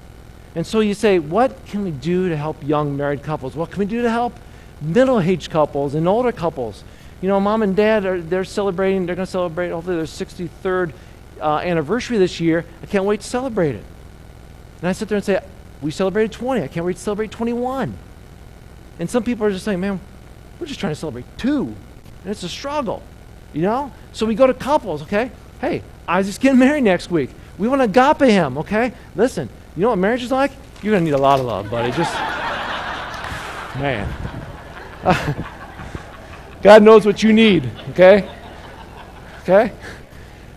And 0.56 0.66
so 0.66 0.80
you 0.80 0.94
say, 0.94 1.20
what 1.20 1.66
can 1.68 1.84
we 1.84 1.92
do 1.92 2.30
to 2.30 2.38
help 2.38 2.64
young 2.64 2.98
married 2.98 3.22
couples? 3.22 3.56
What 3.56 3.70
can 3.70 3.80
we 3.80 3.86
do 3.86 4.02
to 4.02 4.10
help 4.10 4.34
middle 4.82 5.20
aged 5.20 5.52
couples 5.52 5.94
and 5.94 6.08
older 6.08 6.32
couples? 6.32 6.84
You 7.22 7.28
know, 7.28 7.40
mom 7.40 7.64
and 7.64 7.76
dad 7.76 8.06
are 8.06 8.22
they're 8.22 8.44
celebrating, 8.44 9.06
they're 9.06 9.16
going 9.16 9.26
to 9.26 9.32
celebrate 9.32 9.70
hopefully 9.70 9.96
their 9.96 10.06
63rd 10.06 10.94
uh, 11.42 11.58
anniversary 11.58 12.18
this 12.18 12.40
year. 12.40 12.66
I 12.84 12.86
can't 12.86 13.06
wait 13.06 13.22
to 13.22 13.28
celebrate 13.28 13.76
it. 13.76 13.84
And 14.80 14.88
I 14.88 14.92
sit 14.92 15.10
there 15.10 15.16
and 15.16 15.26
say, 15.26 15.40
we 15.82 15.92
celebrated 15.92 16.32
20. 16.32 16.62
I 16.62 16.68
can't 16.68 16.86
wait 16.86 16.98
to 16.98 17.02
celebrate 17.02 17.32
21. 17.32 17.98
And 19.00 19.10
some 19.10 19.24
people 19.24 19.46
are 19.46 19.52
just 19.52 19.66
saying, 19.66 19.80
man, 19.80 20.00
we're 20.60 20.68
just 20.68 20.80
trying 20.80 20.92
to 20.92 21.00
celebrate 21.00 21.26
two. 21.38 21.76
And 22.22 22.32
it's 22.32 22.44
a 22.44 22.50
struggle, 22.50 23.04
you 23.54 23.62
know? 23.62 23.92
So 24.14 24.26
we 24.26 24.36
go 24.36 24.48
to 24.48 24.54
couples, 24.54 25.02
okay? 25.04 25.32
Hey, 25.62 25.84
Isaac's 26.08 26.38
getting 26.38 26.60
married 26.60 26.84
next 26.84 27.10
week. 27.12 27.30
We 27.58 27.68
want 27.68 27.82
to 27.82 27.86
agape 27.86 28.30
him, 28.30 28.58
okay? 28.60 28.94
Listen, 29.16 29.50
you 29.76 29.82
know 29.82 29.90
what 29.90 29.98
marriage 29.98 30.24
is 30.24 30.32
like? 30.32 30.52
You're 30.82 30.94
going 30.94 31.04
to 31.04 31.10
need 31.10 31.16
a 31.16 31.22
lot 31.22 31.40
of 31.40 31.46
love, 31.46 31.70
buddy. 31.70 31.92
Just, 31.92 32.14
man. 33.76 34.14
God 36.68 36.84
knows 36.84 37.06
what 37.06 37.24
you 37.24 37.32
need, 37.32 37.72
okay? 37.92 38.30
Okay? 39.44 39.72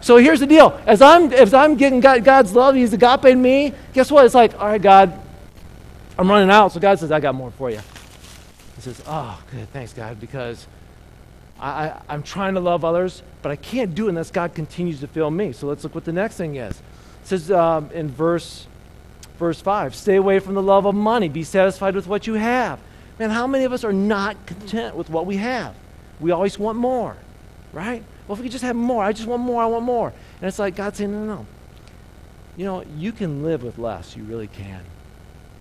So 0.01 0.17
here's 0.17 0.41
the 0.41 0.47
deal. 0.49 0.77
As 0.85 1.01
I'm, 1.01 1.33
as 1.33 1.55
I'm 1.55 1.77
getting 1.77 2.01
God, 2.01 2.25
God's 2.25 2.53
love, 2.53 2.75
He's 2.75 2.93
agape 2.93 3.27
in 3.27 3.41
me, 3.41 3.73
guess 3.93 4.11
what? 4.11 4.25
It's 4.27 4.35
like, 4.35 4.59
all 4.59 4.67
right, 4.67 4.83
God, 4.83 5.17
I'm 6.19 6.29
running 6.29 6.51
out. 6.51 6.73
So 6.73 6.81
God 6.81 6.99
says, 6.99 7.13
I 7.13 7.21
got 7.21 7.37
more 7.37 7.53
for 7.53 7.71
you. 7.71 7.79
He 8.75 8.83
says, 8.83 9.01
oh, 9.07 9.41
good, 9.53 9.73
thanks, 9.73 9.93
God, 9.93 10.19
because 10.19 10.67
I, 11.61 11.91
I, 11.91 12.03
I'm 12.09 12.25
trying 12.25 12.55
to 12.55 12.61
love 12.61 12.85
others, 12.85 13.23
but 13.41 13.53
I 13.53 13.57
can't 13.57 13.95
do 13.95 14.07
it 14.07 14.09
unless 14.09 14.33
God 14.33 14.53
continues 14.53 14.99
to 14.99 15.07
fill 15.07 15.31
me. 15.31 15.53
So 15.53 15.69
let's 15.69 15.85
look 15.85 15.95
what 15.95 16.05
the 16.05 16.13
next 16.13 16.37
thing 16.37 16.57
is. 16.57 16.77
It 16.77 16.83
says 17.23 17.53
um, 17.53 17.89
in 17.93 18.09
verse, 18.09 18.67
verse 19.39 19.61
5 19.61 19.95
Stay 19.95 20.17
away 20.17 20.41
from 20.41 20.55
the 20.55 20.63
love 20.63 20.87
of 20.87 20.97
money. 20.97 21.29
Be 21.29 21.45
satisfied 21.45 21.95
with 21.95 22.09
what 22.09 22.27
you 22.27 22.35
have. 22.35 22.81
Man, 23.21 23.31
how 23.31 23.47
many 23.47 23.63
of 23.63 23.73
us 23.73 23.85
are 23.85 23.93
not 23.93 24.45
content 24.47 24.97
with 24.97 25.09
what 25.09 25.25
we 25.25 25.37
have? 25.37 25.77
We 26.21 26.31
always 26.31 26.59
want 26.59 26.79
more, 26.79 27.17
right? 27.73 28.03
Well, 28.27 28.37
if 28.37 28.43
we 28.43 28.49
just 28.49 28.65
have 28.65 28.77
more, 28.77 29.03
I 29.03 29.13
just 29.13 29.27
want 29.27 29.43
more, 29.43 29.63
I 29.63 29.67
want 29.67 29.85
more. 29.85 30.09
And 30.09 30.49
it's 30.49 30.59
like 30.59 30.77
God 30.77 30.95
saying, 30.95 31.11
no, 31.11 31.25
no, 31.25 31.35
no. 31.35 31.47
You 32.57 32.65
know, 32.67 32.85
you 32.97 33.13
can 33.13 33.43
live 33.43 33.63
with 33.63 33.79
less. 33.79 34.17
You 34.17 34.25
really 34.25 34.47
can. 34.47 34.83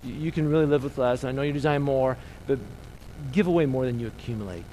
You, 0.03 0.13
you 0.13 0.31
can 0.31 0.49
really 0.49 0.65
live 0.65 0.83
with 0.83 0.97
less. 0.97 1.23
I 1.23 1.31
know 1.31 1.41
you 1.41 1.53
desire 1.53 1.79
more, 1.79 2.17
but 2.45 2.59
give 3.31 3.47
away 3.47 3.65
more 3.65 3.85
than 3.85 3.99
you 3.99 4.07
accumulate. 4.07 4.65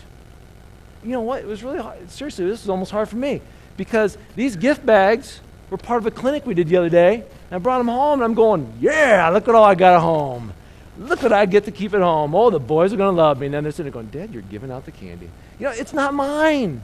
You 1.03 1.13
know 1.13 1.21
what? 1.21 1.41
It 1.41 1.47
was 1.47 1.63
really 1.63 1.79
hard. 1.79 2.11
Seriously, 2.11 2.47
this 2.47 2.63
was 2.63 2.71
almost 2.71 2.91
hard 2.91 3.09
for 3.09 3.17
me 3.17 3.41
because 3.77 4.19
these 4.35 4.57
gift 4.57 4.85
bags 4.85 5.41
were 5.71 5.77
part 5.77 6.03
of 6.03 6.07
a 6.07 6.11
clinic 6.11 6.47
we 6.47 6.55
did 6.55 6.69
the 6.69 6.77
other 6.77 6.89
day. 6.89 7.15
And 7.15 7.53
I 7.53 7.59
brought 7.59 7.79
them 7.79 7.89
home, 7.89 8.15
and 8.15 8.25
I'm 8.25 8.35
going, 8.35 8.73
yeah, 8.81 9.29
look 9.29 9.47
at 9.49 9.55
all 9.55 9.65
I 9.65 9.75
got 9.75 9.95
at 9.95 10.01
home. 10.01 10.53
Look 10.99 11.23
what 11.23 11.33
I 11.33 11.47
get 11.47 11.65
to 11.65 11.71
keep 11.71 11.95
at 11.95 12.01
home. 12.01 12.35
Oh, 12.35 12.51
the 12.51 12.59
boys 12.59 12.93
are 12.93 12.97
going 12.97 13.15
to 13.15 13.23
love 13.23 13.39
me. 13.39 13.47
And 13.47 13.55
then 13.55 13.63
they're 13.65 13.73
sitting 13.73 13.93
there 13.93 14.03
going, 14.03 14.09
Dad, 14.09 14.33
you're 14.33 14.43
giving 14.43 14.71
out 14.71 14.85
the 14.85 14.93
candy. 14.93 15.29
You 15.59 15.67
know, 15.67 15.73
it's 15.73 15.93
not 15.93 16.15
mine. 16.15 16.83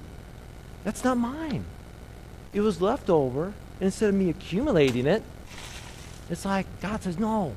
That's 0.84 1.04
not 1.04 1.16
mine. 1.16 1.64
It 2.52 2.60
was 2.60 2.80
left 2.80 3.08
over. 3.08 3.44
And 3.44 3.54
instead 3.80 4.10
of 4.10 4.14
me 4.14 4.28
accumulating 4.28 5.06
it, 5.06 5.22
it's 6.28 6.44
like 6.44 6.66
God 6.80 7.02
says, 7.02 7.18
no. 7.18 7.54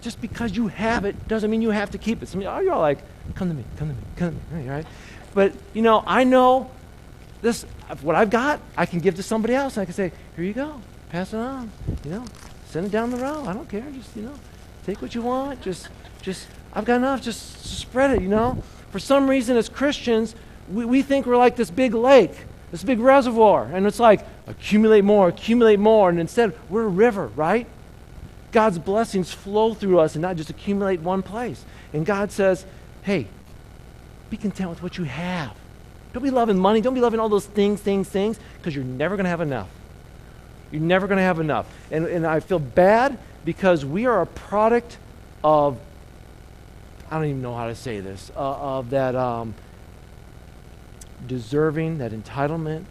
Just 0.00 0.20
because 0.20 0.56
you 0.56 0.68
have 0.68 1.04
it 1.04 1.26
doesn't 1.26 1.50
mean 1.50 1.62
you 1.62 1.70
have 1.70 1.90
to 1.90 1.98
keep 1.98 2.22
it. 2.22 2.28
Some 2.28 2.40
of 2.40 2.62
you 2.64 2.70
all 2.70 2.80
like, 2.80 2.98
come 3.34 3.48
to 3.48 3.54
me, 3.54 3.64
come 3.76 3.88
to 3.88 3.94
me, 3.94 4.00
come 4.16 4.40
to 4.50 4.54
me, 4.54 4.68
right? 4.68 4.86
But, 5.34 5.52
you 5.74 5.82
know, 5.82 6.04
I 6.06 6.24
know 6.24 6.70
this, 7.42 7.64
what 8.02 8.14
I've 8.14 8.30
got, 8.30 8.60
I 8.76 8.86
can 8.86 9.00
give 9.00 9.16
to 9.16 9.22
somebody 9.22 9.54
else. 9.54 9.76
I 9.76 9.84
can 9.84 9.94
say, 9.94 10.12
here 10.36 10.44
you 10.44 10.54
go, 10.54 10.80
pass 11.10 11.32
it 11.32 11.38
on. 11.38 11.70
You 12.04 12.10
know, 12.12 12.24
send 12.66 12.86
it 12.86 12.92
down 12.92 13.10
the 13.10 13.16
row. 13.16 13.44
I 13.46 13.52
don't 13.52 13.68
care. 13.68 13.84
Just, 13.92 14.16
you 14.16 14.22
know, 14.22 14.34
take 14.88 15.02
what 15.02 15.14
you 15.14 15.20
want. 15.22 15.60
Just, 15.60 15.88
just, 16.22 16.46
I've 16.72 16.84
got 16.84 16.96
enough. 16.96 17.20
Just 17.20 17.62
spread 17.78 18.10
it, 18.12 18.22
you 18.22 18.28
know. 18.28 18.62
For 18.90 18.98
some 18.98 19.28
reason, 19.28 19.56
as 19.56 19.68
Christians, 19.68 20.34
we, 20.72 20.84
we 20.84 21.02
think 21.02 21.26
we're 21.26 21.36
like 21.36 21.56
this 21.56 21.70
big 21.70 21.92
lake, 21.94 22.32
this 22.70 22.82
big 22.82 22.98
reservoir. 22.98 23.64
And 23.64 23.86
it's 23.86 24.00
like, 24.00 24.24
accumulate 24.46 25.04
more, 25.04 25.28
accumulate 25.28 25.78
more. 25.78 26.08
And 26.08 26.18
instead, 26.18 26.54
we're 26.70 26.84
a 26.84 26.88
river, 26.88 27.26
right? 27.28 27.66
God's 28.50 28.78
blessings 28.78 29.30
flow 29.30 29.74
through 29.74 29.98
us 29.98 30.14
and 30.14 30.22
not 30.22 30.36
just 30.36 30.48
accumulate 30.48 31.00
one 31.00 31.22
place. 31.22 31.62
And 31.92 32.06
God 32.06 32.32
says, 32.32 32.64
hey, 33.02 33.26
be 34.30 34.38
content 34.38 34.70
with 34.70 34.82
what 34.82 34.96
you 34.96 35.04
have. 35.04 35.54
Don't 36.14 36.22
be 36.22 36.30
loving 36.30 36.58
money. 36.58 36.80
Don't 36.80 36.94
be 36.94 37.02
loving 37.02 37.20
all 37.20 37.28
those 37.28 37.44
things, 37.44 37.82
things, 37.82 38.08
things, 38.08 38.40
because 38.56 38.74
you're 38.74 38.84
never 38.84 39.16
going 39.16 39.24
to 39.24 39.30
have 39.30 39.42
enough. 39.42 39.68
You're 40.70 40.80
never 40.80 41.06
going 41.06 41.18
to 41.18 41.22
have 41.22 41.40
enough. 41.40 41.66
And, 41.90 42.06
and 42.06 42.26
I 42.26 42.40
feel 42.40 42.58
bad 42.58 43.18
because 43.48 43.82
we 43.82 44.04
are 44.04 44.20
a 44.20 44.26
product 44.26 44.98
of, 45.42 45.78
I 47.10 47.16
don't 47.16 47.30
even 47.30 47.40
know 47.40 47.54
how 47.54 47.68
to 47.68 47.74
say 47.74 47.98
this, 47.98 48.30
uh, 48.36 48.40
of 48.40 48.90
that 48.90 49.16
um, 49.16 49.54
deserving, 51.26 51.96
that 51.96 52.12
entitlement. 52.12 52.84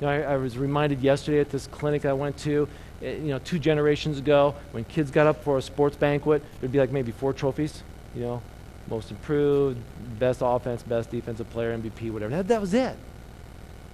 know, 0.00 0.08
I, 0.08 0.22
I 0.22 0.36
was 0.36 0.58
reminded 0.58 1.00
yesterday 1.00 1.38
at 1.38 1.50
this 1.50 1.68
clinic 1.68 2.04
I 2.04 2.12
went 2.12 2.36
to, 2.38 2.66
eh, 3.00 3.18
you 3.18 3.28
know, 3.28 3.38
two 3.38 3.60
generations 3.60 4.18
ago, 4.18 4.56
when 4.72 4.82
kids 4.82 5.12
got 5.12 5.28
up 5.28 5.44
for 5.44 5.58
a 5.58 5.62
sports 5.62 5.96
banquet, 5.96 6.42
there'd 6.58 6.72
be 6.72 6.80
like 6.80 6.90
maybe 6.90 7.12
four 7.12 7.32
trophies, 7.32 7.84
you 8.16 8.22
know, 8.22 8.42
most 8.90 9.12
improved, 9.12 9.78
best 10.18 10.40
offense, 10.42 10.82
best 10.82 11.08
defensive 11.08 11.48
player, 11.50 11.78
MVP, 11.78 12.10
whatever. 12.10 12.34
That, 12.34 12.48
that 12.48 12.60
was 12.60 12.74
it. 12.74 12.96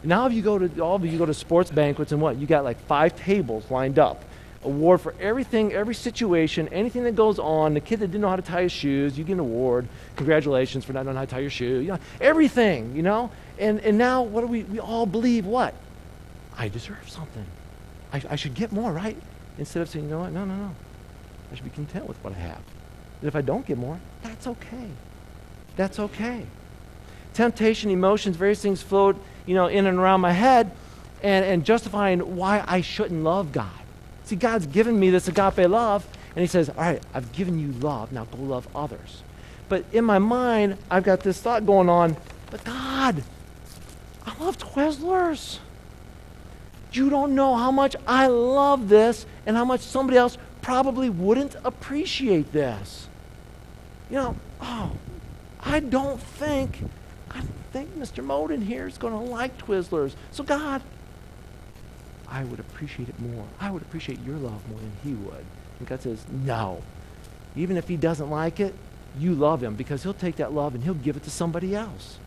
Now 0.03 0.27
if 0.27 0.33
you 0.33 0.41
go 0.41 0.59
to 0.59 0.81
all 0.81 0.97
of 0.97 1.05
you 1.05 1.19
go 1.19 1.27
to 1.27 1.35
sports 1.35 1.71
banquets 1.71 2.11
and 2.11 2.23
what? 2.23 2.39
You 2.39 2.47
got 2.47 2.65
like 2.65 2.81
five 2.87 3.15
tables 3.17 3.71
lined 3.71 3.99
up. 3.99 4.25
Award 4.65 5.01
for 5.01 5.15
everything, 5.19 5.73
every 5.73 5.95
situation, 5.95 6.69
anything 6.69 7.03
that 7.05 7.17
goes 7.17 7.39
on. 7.39 7.75
The 7.75 7.81
kid 7.81 7.99
that 8.01 8.09
didn't 8.09 8.21
know 8.21 8.29
how 8.29 8.37
to 8.37 8.43
tie 8.43 8.63
his 8.63 8.73
shoes, 8.73 9.19
you 9.19 9.25
get 9.25 9.35
an 9.35 9.41
award. 9.41 9.89
Congratulations 10.17 10.85
for 10.85 10.93
not 10.93 11.05
knowing 11.05 11.17
how 11.17 11.25
to 11.25 11.31
tie 11.31 11.41
your 11.41 11.51
shoe. 11.51 11.81
You 11.81 11.89
know, 11.89 11.99
everything, 12.21 12.95
you 12.95 13.03
know? 13.03 13.31
And 13.59 13.81
and 13.81 13.99
now 13.99 14.23
what 14.23 14.43
do 14.43 14.47
we 14.47 14.63
we 14.63 14.79
all 14.79 15.07
believe 15.07 15.47
what? 15.47 15.75
I 16.57 16.69
deserve 16.69 17.09
something. 17.09 17.47
I, 18.13 18.23
I 18.31 18.37
should 18.37 18.55
get 18.55 18.73
more, 18.73 18.93
right? 18.93 19.17
Instead 19.59 19.83
of 19.83 19.89
saying, 19.89 20.05
you 20.05 20.11
know 20.13 20.21
what, 20.21 20.33
no, 20.33 20.45
no, 20.45 20.55
no. 20.55 20.75
I 21.51 21.55
should 21.55 21.65
be 21.65 21.71
content 21.71 22.07
with 22.07 22.23
what 22.23 22.33
I 22.35 22.39
have. 22.39 22.61
And 23.21 23.29
if 23.29 23.37
I 23.37 23.41
don't 23.41 23.67
get 23.67 23.79
more, 23.79 23.99
that's 24.23 24.47
okay. 24.47 24.89
That's 25.77 25.99
okay. 25.99 26.47
Temptation, 27.35 27.91
emotions, 27.91 28.37
various 28.37 28.61
things 28.61 28.83
float, 28.83 29.17
you 29.47 29.55
know, 29.55 29.67
in 29.67 29.87
and 29.87 29.99
around 29.99 30.21
my 30.21 30.33
head 30.33 30.71
and, 31.23 31.45
and 31.45 31.65
justifying 31.65 32.37
why 32.37 32.65
I 32.67 32.81
shouldn't 32.81 33.23
love 33.25 33.53
God. 33.53 33.71
See, 34.25 34.37
God's 34.37 34.67
given 34.67 34.99
me 34.99 35.11
this 35.11 35.29
agape 35.29 35.69
love, 35.69 36.07
and 36.35 36.41
He 36.41 36.47
says, 36.47 36.69
All 36.69 36.77
right, 36.77 37.03
I've 37.15 37.33
given 37.33 37.59
you 37.59 37.73
love. 37.81 38.13
Now 38.13 38.25
go 38.25 38.39
love 38.39 38.69
others. 38.75 39.23
But 39.69 39.85
in 39.93 40.05
my 40.05 40.19
mind, 40.19 40.77
I've 40.91 41.05
got 41.05 41.21
this 41.21 41.41
thought 41.41 41.65
going 41.65 41.89
on, 41.89 42.17
but 42.51 42.63
God, 42.65 43.25
I 44.27 44.45
love 44.45 44.59
Twizzlers. 44.59 45.59
You 46.93 47.09
don't 47.09 47.35
know 47.35 47.57
how 47.57 47.71
much 47.71 47.97
I 48.07 48.27
love 48.27 48.89
this 48.89 49.25
and 49.47 49.57
how 49.57 49.65
much 49.65 49.81
somebody 49.81 50.19
else 50.19 50.37
probably 50.61 51.09
wouldn't 51.09 51.57
appreciate 51.65 52.53
this. 52.53 53.09
You 54.11 54.17
know, 54.17 54.37
oh, 54.61 54.93
I 55.61 55.81
don't 55.81 56.21
think, 56.21 56.79
I, 57.31 57.41
think 57.73 57.97
Mr. 57.97 58.23
Moden 58.23 58.61
here 58.61 58.87
is 58.87 58.99
going 58.99 59.15
to 59.15 59.19
like 59.19 59.57
Twizzlers. 59.57 60.13
So, 60.31 60.45
God, 60.45 60.83
I 62.33 62.45
would 62.45 62.59
appreciate 62.59 63.11
it 63.11 63.21
more. 63.21 63.45
I 63.61 63.71
would 63.71 63.83
appreciate 63.83 64.19
your 64.25 64.37
love 64.37 64.67
more 64.71 64.79
than 64.79 64.93
he 65.05 65.13
would. 65.13 65.45
And 65.79 65.87
God 65.87 66.01
says, 66.01 66.25
No. 66.31 66.83
Even 67.55 67.77
if 67.77 67.87
he 67.87 67.99
doesn't 67.99 68.31
like 68.31 68.59
it, 68.59 68.75
you 69.19 69.35
love 69.35 69.63
him 69.63 69.75
because 69.75 70.03
he'll 70.03 70.15
take 70.15 70.37
that 70.37 70.55
love 70.55 70.75
and 70.75 70.83
he'll 70.83 70.95
give 70.95 71.19
it 71.19 71.23
to 71.25 71.31
somebody 71.31 71.77
else. 71.77 72.19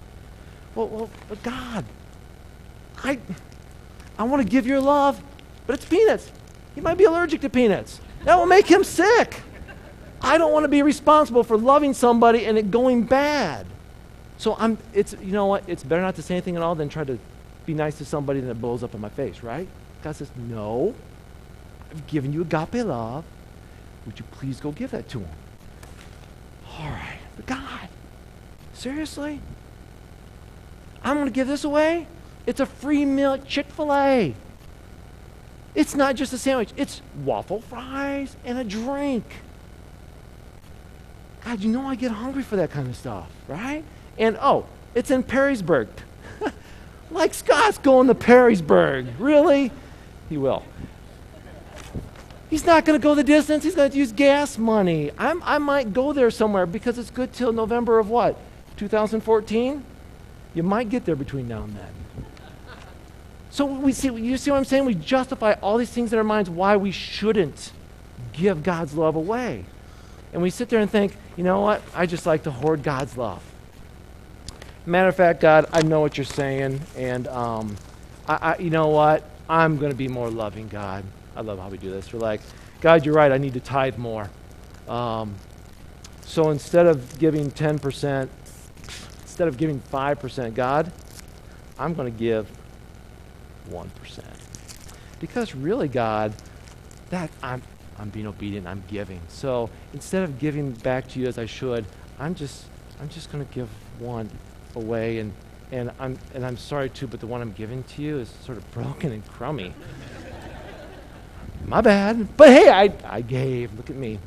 Well, 0.75 0.87
well 0.87 1.09
but 1.27 1.41
God, 1.41 1.83
I, 3.03 3.17
I 4.19 4.23
want 4.23 4.43
to 4.43 4.47
give 4.47 4.67
your 4.67 4.79
love, 4.79 5.19
but 5.65 5.73
it's 5.73 5.85
peanuts. 5.85 6.31
He 6.75 6.81
might 6.81 6.99
be 6.99 7.05
allergic 7.05 7.41
to 7.41 7.49
peanuts. 7.49 7.99
That 8.25 8.37
will 8.37 8.45
make 8.45 8.67
him 8.67 8.83
sick. 8.83 9.41
I 10.21 10.37
don't 10.37 10.53
want 10.53 10.65
to 10.65 10.69
be 10.69 10.83
responsible 10.83 11.43
for 11.43 11.57
loving 11.57 11.95
somebody 11.95 12.45
and 12.45 12.57
it 12.59 12.69
going 12.69 13.03
bad. 13.03 13.65
So 14.37 14.55
I'm 14.59 14.77
it's 14.93 15.15
you 15.21 15.31
know 15.31 15.47
what? 15.47 15.63
It's 15.67 15.83
better 15.83 16.01
not 16.01 16.15
to 16.15 16.21
say 16.21 16.35
anything 16.35 16.55
at 16.55 16.61
all 16.61 16.75
than 16.75 16.89
try 16.89 17.03
to 17.03 17.17
be 17.65 17.73
nice 17.73 17.97
to 17.97 18.05
somebody 18.05 18.39
and 18.39 18.49
it 18.49 18.61
blows 18.61 18.83
up 18.83 18.93
in 18.93 19.01
my 19.01 19.09
face, 19.09 19.41
right? 19.41 19.67
God 20.05 20.15
says, 20.15 20.29
No. 20.37 20.93
I've 21.89 22.05
given 22.05 22.31
you 22.31 22.41
agape 22.43 22.85
love. 22.85 23.25
Would 24.05 24.19
you 24.19 24.25
please 24.29 24.59
go 24.59 24.71
give 24.71 24.91
that 24.91 25.09
to 25.09 25.19
him? 25.19 25.29
All 26.77 26.85
right. 26.85 27.17
But 27.35 27.47
God, 27.47 27.89
seriously? 28.73 29.41
I'm 31.03 31.15
going 31.15 31.25
to 31.25 31.33
give 31.33 31.47
this 31.47 31.63
away? 31.63 32.05
It's 32.45 32.59
a 32.59 32.67
free 32.67 33.03
meal 33.03 33.33
at 33.33 33.47
Chick 33.47 33.65
fil 33.71 33.91
A. 33.91 34.35
It's 35.73 35.95
not 35.95 36.15
just 36.15 36.31
a 36.33 36.37
sandwich, 36.37 36.69
it's 36.77 37.01
waffle 37.23 37.61
fries 37.61 38.35
and 38.45 38.59
a 38.59 38.63
drink. 38.63 39.25
God, 41.43 41.61
you 41.61 41.71
know 41.71 41.87
I 41.87 41.95
get 41.95 42.11
hungry 42.11 42.43
for 42.43 42.57
that 42.57 42.69
kind 42.69 42.87
of 42.87 42.95
stuff, 42.95 43.31
right? 43.47 43.83
And 44.19 44.37
oh, 44.39 44.67
it's 44.93 45.09
in 45.09 45.23
Perrysburg. 45.23 45.87
like 47.09 47.33
Scott's 47.33 47.79
going 47.79 48.05
to 48.05 48.15
Perrysburg. 48.15 49.07
Really? 49.17 49.71
He 50.29 50.37
will. 50.37 50.63
He's 52.49 52.65
not 52.65 52.85
going 52.85 52.99
to 52.99 53.03
go 53.03 53.15
the 53.15 53.23
distance. 53.23 53.63
He's 53.63 53.75
going 53.75 53.91
to 53.91 53.97
use 53.97 54.11
gas 54.11 54.57
money. 54.57 55.11
I'm, 55.17 55.41
I 55.43 55.57
might 55.57 55.93
go 55.93 56.13
there 56.13 56.29
somewhere 56.31 56.65
because 56.65 56.97
it's 56.97 57.09
good 57.09 57.33
till 57.33 57.51
November 57.51 57.99
of 57.99 58.09
what? 58.09 58.37
2014? 58.77 59.83
You 60.53 60.63
might 60.63 60.89
get 60.89 61.05
there 61.05 61.15
between 61.15 61.47
now 61.47 61.63
and 61.63 61.75
then. 61.75 61.93
So 63.49 63.65
we 63.65 63.93
see, 63.93 64.09
you 64.13 64.37
see 64.37 64.51
what 64.51 64.57
I'm 64.57 64.65
saying? 64.65 64.85
We 64.85 64.95
justify 64.95 65.53
all 65.61 65.77
these 65.77 65.89
things 65.89 66.11
in 66.11 66.17
our 66.17 66.23
minds 66.23 66.49
why 66.49 66.75
we 66.75 66.91
shouldn't 66.91 67.71
give 68.33 68.63
God's 68.63 68.93
love 68.93 69.15
away. 69.15 69.65
And 70.33 70.41
we 70.41 70.49
sit 70.49 70.69
there 70.69 70.79
and 70.79 70.91
think, 70.91 71.15
you 71.37 71.43
know 71.43 71.61
what? 71.61 71.81
I 71.93 72.05
just 72.05 72.25
like 72.25 72.43
to 72.43 72.51
hoard 72.51 72.83
God's 72.83 73.17
love. 73.17 73.41
Matter 74.85 75.07
of 75.07 75.15
fact, 75.15 75.39
God, 75.39 75.67
I 75.71 75.81
know 75.81 76.01
what 76.01 76.17
you're 76.17 76.25
saying, 76.25 76.81
and 76.95 77.27
um, 77.29 77.75
I, 78.27 78.35
I, 78.35 78.57
you 78.57 78.69
know 78.69 78.87
what? 78.87 79.23
I'm 79.49 79.77
going 79.77 79.91
to 79.91 79.97
be 79.97 80.07
more 80.07 80.29
loving, 80.29 80.67
God. 80.67 81.03
I 81.35 81.41
love 81.41 81.59
how 81.59 81.69
we 81.69 81.77
do 81.77 81.91
this. 81.91 82.11
We're 82.11 82.19
like, 82.19 82.41
God, 82.81 83.05
you're 83.05 83.15
right. 83.15 83.31
I 83.31 83.37
need 83.37 83.53
to 83.53 83.59
tithe 83.59 83.97
more. 83.97 84.29
Um, 84.87 85.35
so 86.21 86.49
instead 86.49 86.85
of 86.85 87.19
giving 87.19 87.51
10%, 87.51 88.29
instead 89.21 89.47
of 89.47 89.57
giving 89.57 89.79
5%, 89.79 90.53
God, 90.53 90.91
I'm 91.77 91.93
going 91.93 92.11
to 92.11 92.17
give 92.17 92.47
1%. 93.69 93.89
Because 95.19 95.55
really, 95.55 95.87
God, 95.87 96.33
that 97.09 97.29
I'm, 97.43 97.61
I'm 97.99 98.09
being 98.09 98.27
obedient, 98.27 98.67
I'm 98.67 98.83
giving. 98.87 99.21
So 99.27 99.69
instead 99.93 100.23
of 100.23 100.39
giving 100.39 100.71
back 100.71 101.07
to 101.09 101.19
you 101.19 101.27
as 101.27 101.37
I 101.37 101.45
should, 101.45 101.85
I'm 102.19 102.35
just, 102.35 102.65
I'm 102.99 103.09
just 103.09 103.31
going 103.31 103.45
to 103.45 103.53
give 103.53 103.69
one 103.99 104.29
away. 104.75 105.19
And, 105.19 105.33
and, 105.71 105.91
I'm, 105.99 106.17
and 106.33 106.45
I'm 106.45 106.57
sorry 106.57 106.89
too, 106.89 107.07
but 107.07 107.19
the 107.19 107.27
one 107.27 107.41
I'm 107.41 107.53
giving 107.53 107.83
to 107.83 108.01
you 108.01 108.19
is 108.19 108.29
sort 108.43 108.57
of 108.57 108.71
broken 108.71 109.11
and 109.11 109.25
crummy. 109.27 109.73
My 111.65 111.81
bad. 111.81 112.37
But 112.37 112.49
hey, 112.49 112.69
I, 112.69 112.93
I 113.05 113.21
gave. 113.21 113.73
Look 113.75 113.89
at 113.89 113.95
me. 113.95 114.19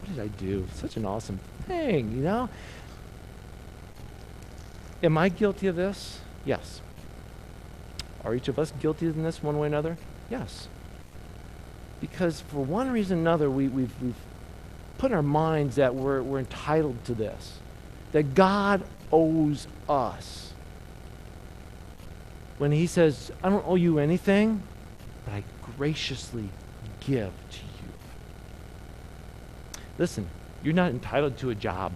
What 0.00 0.14
did 0.14 0.22
I 0.22 0.28
do? 0.28 0.66
Such 0.74 0.96
an 0.96 1.06
awesome 1.06 1.40
thing, 1.66 2.12
you 2.12 2.22
know? 2.22 2.48
Am 5.02 5.16
I 5.16 5.28
guilty 5.28 5.66
of 5.66 5.76
this? 5.76 6.20
Yes. 6.44 6.80
Are 8.24 8.34
each 8.34 8.48
of 8.48 8.58
us 8.58 8.72
guilty 8.80 9.06
of 9.06 9.16
this 9.16 9.42
one 9.42 9.58
way 9.58 9.64
or 9.64 9.68
another? 9.68 9.96
Yes. 10.30 10.68
Because 12.00 12.40
for 12.40 12.64
one 12.64 12.90
reason 12.90 13.18
or 13.18 13.20
another, 13.20 13.50
we, 13.50 13.68
we've, 13.68 14.02
we've 14.02 14.16
put 14.98 15.10
in 15.10 15.16
our 15.16 15.22
minds 15.22 15.76
that 15.76 15.94
we're, 15.94 16.22
we're 16.22 16.40
entitled 16.40 17.04
to 17.04 17.14
this, 17.14 17.58
that 18.12 18.34
God 18.34 18.82
owes 19.12 19.66
us. 19.88 20.45
When 22.58 22.72
He 22.72 22.86
says, 22.86 23.30
I 23.42 23.50
don't 23.50 23.66
owe 23.66 23.74
you 23.74 23.98
anything, 23.98 24.62
but 25.24 25.34
I 25.34 25.44
graciously 25.76 26.48
give 27.00 27.32
to 27.50 27.58
you. 27.58 27.92
Listen, 29.98 30.28
you're 30.62 30.74
not 30.74 30.90
entitled 30.90 31.38
to 31.38 31.50
a 31.50 31.54
job. 31.54 31.92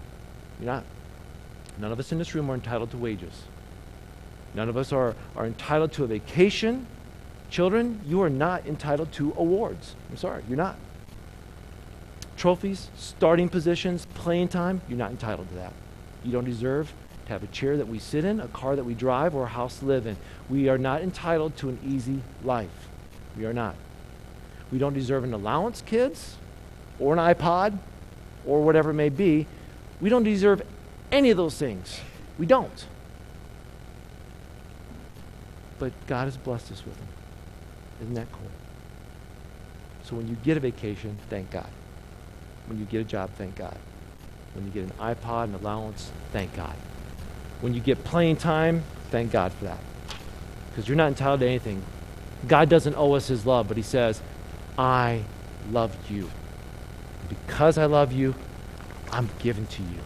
You're 0.58 0.72
not. 0.72 0.84
None 1.78 1.92
of 1.92 1.98
us 1.98 2.12
in 2.12 2.18
this 2.18 2.34
room 2.34 2.50
are 2.50 2.54
entitled 2.54 2.90
to 2.90 2.98
wages. 2.98 3.44
None 4.54 4.68
of 4.68 4.76
us 4.76 4.92
are, 4.92 5.14
are 5.36 5.46
entitled 5.46 5.92
to 5.92 6.04
a 6.04 6.06
vacation. 6.06 6.86
Children, 7.50 8.00
you 8.06 8.22
are 8.22 8.30
not 8.30 8.66
entitled 8.66 9.12
to 9.12 9.34
awards. 9.36 9.94
I'm 10.10 10.16
sorry, 10.16 10.42
you're 10.48 10.56
not. 10.56 10.76
Trophies, 12.36 12.90
starting 12.96 13.48
positions, 13.48 14.06
playing 14.14 14.48
time, 14.48 14.82
you're 14.88 14.98
not 14.98 15.10
entitled 15.10 15.48
to 15.48 15.54
that. 15.54 15.72
You 16.24 16.32
don't 16.32 16.44
deserve 16.44 16.92
have 17.30 17.42
a 17.42 17.48
chair 17.48 17.76
that 17.76 17.88
we 17.88 17.98
sit 17.98 18.24
in, 18.24 18.40
a 18.40 18.48
car 18.48 18.76
that 18.76 18.84
we 18.84 18.94
drive, 18.94 19.34
or 19.34 19.44
a 19.44 19.48
house 19.48 19.78
to 19.78 19.84
live 19.84 20.06
in. 20.06 20.16
We 20.48 20.68
are 20.68 20.78
not 20.78 21.00
entitled 21.00 21.56
to 21.58 21.68
an 21.68 21.78
easy 21.86 22.22
life. 22.44 22.88
We 23.36 23.46
are 23.46 23.52
not. 23.52 23.76
We 24.70 24.78
don't 24.78 24.94
deserve 24.94 25.24
an 25.24 25.32
allowance, 25.32 25.82
kids, 25.82 26.36
or 26.98 27.12
an 27.12 27.18
iPod, 27.18 27.78
or 28.46 28.62
whatever 28.62 28.90
it 28.90 28.94
may 28.94 29.08
be. 29.08 29.46
We 30.00 30.10
don't 30.10 30.24
deserve 30.24 30.62
any 31.10 31.30
of 31.30 31.36
those 31.36 31.56
things. 31.56 32.00
We 32.38 32.46
don't. 32.46 32.86
But 35.78 35.92
God 36.06 36.24
has 36.24 36.36
blessed 36.36 36.72
us 36.72 36.84
with 36.84 36.96
them. 36.96 37.08
Isn't 38.02 38.14
that 38.14 38.30
cool? 38.32 38.50
So 40.04 40.16
when 40.16 40.28
you 40.28 40.36
get 40.42 40.56
a 40.56 40.60
vacation, 40.60 41.16
thank 41.28 41.50
God. 41.50 41.68
When 42.66 42.78
you 42.78 42.84
get 42.84 43.00
a 43.00 43.04
job, 43.04 43.30
thank 43.36 43.56
God. 43.56 43.76
When 44.54 44.64
you 44.64 44.70
get 44.70 44.84
an 44.84 44.92
iPod, 44.98 45.44
an 45.44 45.54
allowance, 45.54 46.10
thank 46.32 46.54
God. 46.56 46.74
When 47.60 47.74
you 47.74 47.80
get 47.80 48.04
playing 48.04 48.36
time, 48.36 48.82
thank 49.10 49.32
God 49.32 49.52
for 49.52 49.64
that. 49.64 49.78
Because 50.70 50.88
you're 50.88 50.96
not 50.96 51.08
entitled 51.08 51.40
to 51.40 51.46
anything. 51.46 51.82
God 52.46 52.68
doesn't 52.68 52.94
owe 52.96 53.12
us 53.14 53.28
his 53.28 53.44
love, 53.44 53.68
but 53.68 53.76
he 53.76 53.82
says, 53.82 54.22
I 54.78 55.24
love 55.70 55.94
you. 56.10 56.30
Because 57.28 57.76
I 57.76 57.84
love 57.84 58.12
you, 58.12 58.34
I'm 59.12 59.28
given 59.40 59.66
to 59.66 59.82
you. 59.82 60.00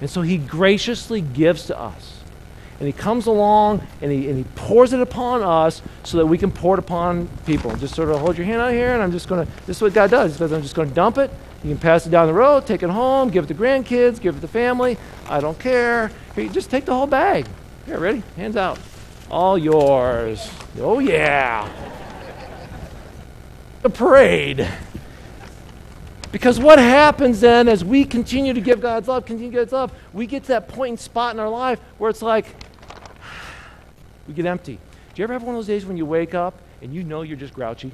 And 0.00 0.10
so 0.10 0.22
he 0.22 0.36
graciously 0.36 1.20
gives 1.20 1.66
to 1.66 1.78
us. 1.78 2.20
And 2.78 2.86
he 2.86 2.92
comes 2.92 3.26
along 3.26 3.86
and 4.02 4.12
he, 4.12 4.28
and 4.28 4.36
he 4.36 4.44
pours 4.54 4.92
it 4.92 5.00
upon 5.00 5.42
us 5.42 5.80
so 6.02 6.18
that 6.18 6.26
we 6.26 6.36
can 6.36 6.50
pour 6.50 6.74
it 6.74 6.78
upon 6.78 7.28
people. 7.46 7.74
Just 7.76 7.94
sort 7.94 8.10
of 8.10 8.20
hold 8.20 8.36
your 8.36 8.46
hand 8.46 8.60
out 8.60 8.72
here, 8.72 8.92
and 8.92 9.02
I'm 9.02 9.12
just 9.12 9.28
going 9.28 9.46
to, 9.46 9.52
this 9.66 9.76
is 9.78 9.82
what 9.82 9.94
God 9.94 10.10
does. 10.10 10.32
He 10.32 10.38
says, 10.38 10.52
I'm 10.52 10.62
just 10.62 10.74
going 10.74 10.88
to 10.88 10.94
dump 10.94 11.16
it. 11.16 11.30
You 11.66 11.72
can 11.72 11.80
pass 11.80 12.06
it 12.06 12.10
down 12.10 12.28
the 12.28 12.32
road, 12.32 12.64
take 12.64 12.84
it 12.84 12.90
home, 12.90 13.28
give 13.28 13.42
it 13.42 13.48
to 13.48 13.54
grandkids, 13.54 14.20
give 14.20 14.36
it 14.36 14.40
to 14.40 14.46
family. 14.46 14.96
I 15.28 15.40
don't 15.40 15.58
care. 15.58 16.12
Here, 16.36 16.48
just 16.48 16.70
take 16.70 16.84
the 16.84 16.94
whole 16.94 17.08
bag. 17.08 17.44
Here, 17.86 17.98
ready? 17.98 18.22
Hands 18.36 18.56
out. 18.56 18.78
All 19.32 19.58
yours. 19.58 20.48
Oh, 20.78 21.00
yeah. 21.00 21.68
The 23.82 23.90
parade. 23.90 24.68
Because 26.30 26.60
what 26.60 26.78
happens 26.78 27.40
then 27.40 27.66
as 27.66 27.84
we 27.84 28.04
continue 28.04 28.52
to 28.52 28.60
give 28.60 28.80
God's 28.80 29.08
love, 29.08 29.26
continue 29.26 29.50
to 29.50 29.56
give 29.56 29.62
God's 29.62 29.72
love, 29.72 29.92
we 30.12 30.28
get 30.28 30.44
to 30.44 30.48
that 30.50 30.68
point 30.68 30.90
and 30.90 31.00
spot 31.00 31.34
in 31.34 31.40
our 31.40 31.48
life 31.48 31.80
where 31.98 32.10
it's 32.10 32.22
like, 32.22 32.46
we 34.28 34.34
get 34.34 34.46
empty. 34.46 34.74
Do 34.76 35.20
you 35.20 35.24
ever 35.24 35.32
have 35.32 35.42
one 35.42 35.56
of 35.56 35.58
those 35.58 35.66
days 35.66 35.84
when 35.84 35.96
you 35.96 36.06
wake 36.06 36.32
up 36.32 36.54
and 36.80 36.94
you 36.94 37.02
know 37.02 37.22
you're 37.22 37.36
just 37.36 37.54
grouchy? 37.54 37.90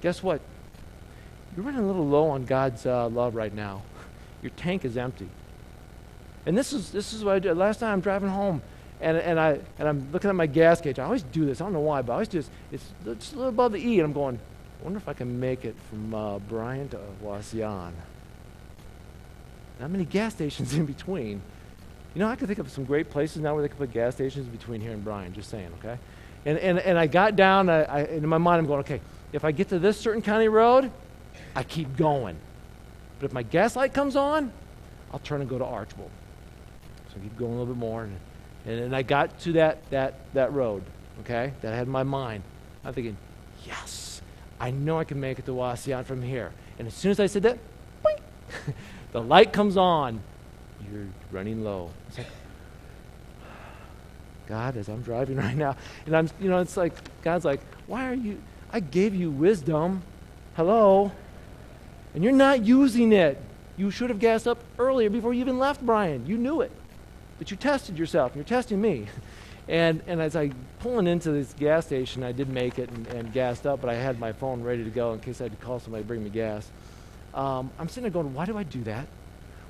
Guess 0.00 0.22
what? 0.22 0.40
You're 1.60 1.66
running 1.66 1.84
a 1.84 1.86
little 1.86 2.08
low 2.08 2.30
on 2.30 2.46
God's 2.46 2.86
uh, 2.86 3.06
love 3.10 3.34
right 3.34 3.54
now. 3.54 3.82
Your 4.40 4.48
tank 4.56 4.86
is 4.86 4.96
empty. 4.96 5.28
And 6.46 6.56
this 6.56 6.72
is, 6.72 6.90
this 6.90 7.12
is 7.12 7.22
what 7.22 7.34
I 7.34 7.38
did. 7.38 7.54
Last 7.54 7.82
night 7.82 7.92
I'm 7.92 8.00
driving 8.00 8.30
home 8.30 8.62
and, 8.98 9.18
and, 9.18 9.38
I, 9.38 9.60
and 9.78 9.86
I'm 9.86 10.10
looking 10.10 10.30
at 10.30 10.36
my 10.36 10.46
gas 10.46 10.80
gauge. 10.80 10.98
I 10.98 11.04
always 11.04 11.22
do 11.22 11.44
this. 11.44 11.60
I 11.60 11.64
don't 11.64 11.74
know 11.74 11.80
why, 11.80 12.00
but 12.00 12.12
I 12.12 12.14
always 12.14 12.28
just, 12.28 12.50
it's, 12.72 12.90
it's 13.04 13.34
a 13.34 13.36
little 13.36 13.50
above 13.50 13.72
the 13.72 13.78
E, 13.78 13.98
and 13.98 14.06
I'm 14.06 14.14
going, 14.14 14.38
I 14.80 14.84
wonder 14.84 14.96
if 14.96 15.06
I 15.06 15.12
can 15.12 15.38
make 15.38 15.66
it 15.66 15.76
from 15.90 16.14
uh, 16.14 16.38
Bryan 16.38 16.88
to 16.88 17.00
Wauseon. 17.22 17.92
Not 19.80 19.90
many 19.90 20.06
gas 20.06 20.32
stations 20.32 20.72
in 20.78 20.86
between. 20.86 21.42
You 22.14 22.20
know, 22.20 22.28
I 22.28 22.36
could 22.36 22.48
think 22.48 22.58
of 22.58 22.70
some 22.70 22.84
great 22.86 23.10
places 23.10 23.42
now 23.42 23.52
where 23.52 23.60
they 23.60 23.68
could 23.68 23.76
put 23.76 23.92
gas 23.92 24.14
stations 24.14 24.46
between 24.46 24.80
here 24.80 24.92
and 24.92 25.04
Bryan, 25.04 25.34
just 25.34 25.50
saying, 25.50 25.70
okay? 25.80 25.98
And, 26.46 26.56
and, 26.56 26.78
and 26.78 26.98
I 26.98 27.06
got 27.06 27.36
down, 27.36 27.68
I, 27.68 27.82
I, 27.82 28.04
in 28.04 28.26
my 28.26 28.38
mind, 28.38 28.60
I'm 28.60 28.66
going, 28.66 28.80
okay, 28.80 29.02
if 29.34 29.44
I 29.44 29.52
get 29.52 29.68
to 29.68 29.78
this 29.78 30.00
certain 30.00 30.22
county 30.22 30.48
road, 30.48 30.90
I 31.54 31.62
keep 31.62 31.96
going. 31.96 32.36
But 33.18 33.26
if 33.26 33.32
my 33.32 33.42
gas 33.42 33.76
light 33.76 33.92
comes 33.92 34.16
on, 34.16 34.52
I'll 35.12 35.18
turn 35.20 35.40
and 35.40 35.50
go 35.50 35.58
to 35.58 35.64
Archbold. 35.64 36.10
So 37.08 37.16
I 37.18 37.22
keep 37.22 37.36
going 37.36 37.52
a 37.52 37.58
little 37.58 37.74
bit 37.74 37.78
more. 37.78 38.04
And, 38.04 38.16
and, 38.66 38.80
and 38.80 38.96
I 38.96 39.02
got 39.02 39.38
to 39.40 39.52
that, 39.54 39.88
that, 39.90 40.14
that 40.34 40.52
road, 40.52 40.82
okay, 41.20 41.52
that 41.62 41.72
I 41.72 41.76
had 41.76 41.86
in 41.86 41.92
my 41.92 42.02
mind. 42.02 42.42
I'm 42.84 42.94
thinking, 42.94 43.16
yes, 43.66 44.22
I 44.58 44.70
know 44.70 44.98
I 44.98 45.04
can 45.04 45.20
make 45.20 45.38
it 45.38 45.46
to 45.46 45.52
Wauseon 45.52 46.04
from 46.04 46.22
here. 46.22 46.52
And 46.78 46.86
as 46.86 46.94
soon 46.94 47.10
as 47.10 47.20
I 47.20 47.26
said 47.26 47.42
that, 47.42 47.58
the 49.12 49.20
light 49.20 49.52
comes 49.52 49.76
on. 49.76 50.20
You're 50.90 51.06
running 51.30 51.62
low. 51.62 51.90
It's 52.08 52.18
like, 52.18 52.26
God, 54.46 54.76
as 54.76 54.88
I'm 54.88 55.02
driving 55.02 55.36
right 55.38 55.56
now, 55.56 55.76
and 56.06 56.16
I'm, 56.16 56.28
you 56.40 56.48
know, 56.48 56.58
it's 56.58 56.76
like, 56.76 56.92
God's 57.22 57.44
like, 57.44 57.60
why 57.86 58.08
are 58.08 58.14
you, 58.14 58.40
I 58.72 58.80
gave 58.80 59.14
you 59.14 59.30
wisdom. 59.30 60.02
Hello? 60.60 61.10
And 62.14 62.22
you're 62.22 62.34
not 62.34 62.66
using 62.66 63.14
it. 63.14 63.40
You 63.78 63.90
should 63.90 64.10
have 64.10 64.18
gassed 64.18 64.46
up 64.46 64.58
earlier 64.78 65.08
before 65.08 65.32
you 65.32 65.40
even 65.40 65.58
left, 65.58 65.80
Bryan. 65.80 66.26
You 66.26 66.36
knew 66.36 66.60
it. 66.60 66.70
But 67.38 67.50
you 67.50 67.56
tested 67.56 67.98
yourself, 67.98 68.32
and 68.32 68.36
you're 68.36 68.44
testing 68.44 68.78
me. 68.78 69.06
And, 69.68 70.02
and 70.08 70.20
as 70.20 70.34
I 70.34 70.50
pulling 70.80 71.06
into 71.06 71.30
this 71.30 71.52
gas 71.52 71.86
station, 71.86 72.24
I 72.24 72.32
did 72.32 72.48
make 72.48 72.78
it 72.80 72.90
and, 72.90 73.06
and 73.06 73.32
gassed 73.32 73.68
up, 73.68 73.80
but 73.80 73.88
I 73.88 73.94
had 73.94 74.18
my 74.18 74.32
phone 74.32 74.62
ready 74.62 74.82
to 74.82 74.90
go 74.90 75.12
in 75.12 75.20
case 75.20 75.40
I 75.40 75.44
had 75.44 75.52
to 75.52 75.64
call 75.64 75.78
somebody 75.78 76.02
to 76.02 76.08
bring 76.08 76.24
me 76.24 76.30
gas. 76.30 76.68
Um, 77.34 77.70
I'm 77.78 77.88
sitting 77.88 78.02
there 78.02 78.10
going, 78.10 78.34
why 78.34 78.46
do 78.46 78.58
I 78.58 78.64
do 78.64 78.82
that? 78.84 79.06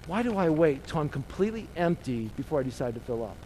Why 0.06 0.22
do 0.22 0.38
I 0.38 0.48
wait 0.48 0.86
till 0.86 1.00
I'm 1.00 1.10
completely 1.10 1.68
empty 1.76 2.30
before 2.34 2.60
I 2.60 2.62
decide 2.62 2.94
to 2.94 3.00
fill 3.00 3.22
up? 3.22 3.36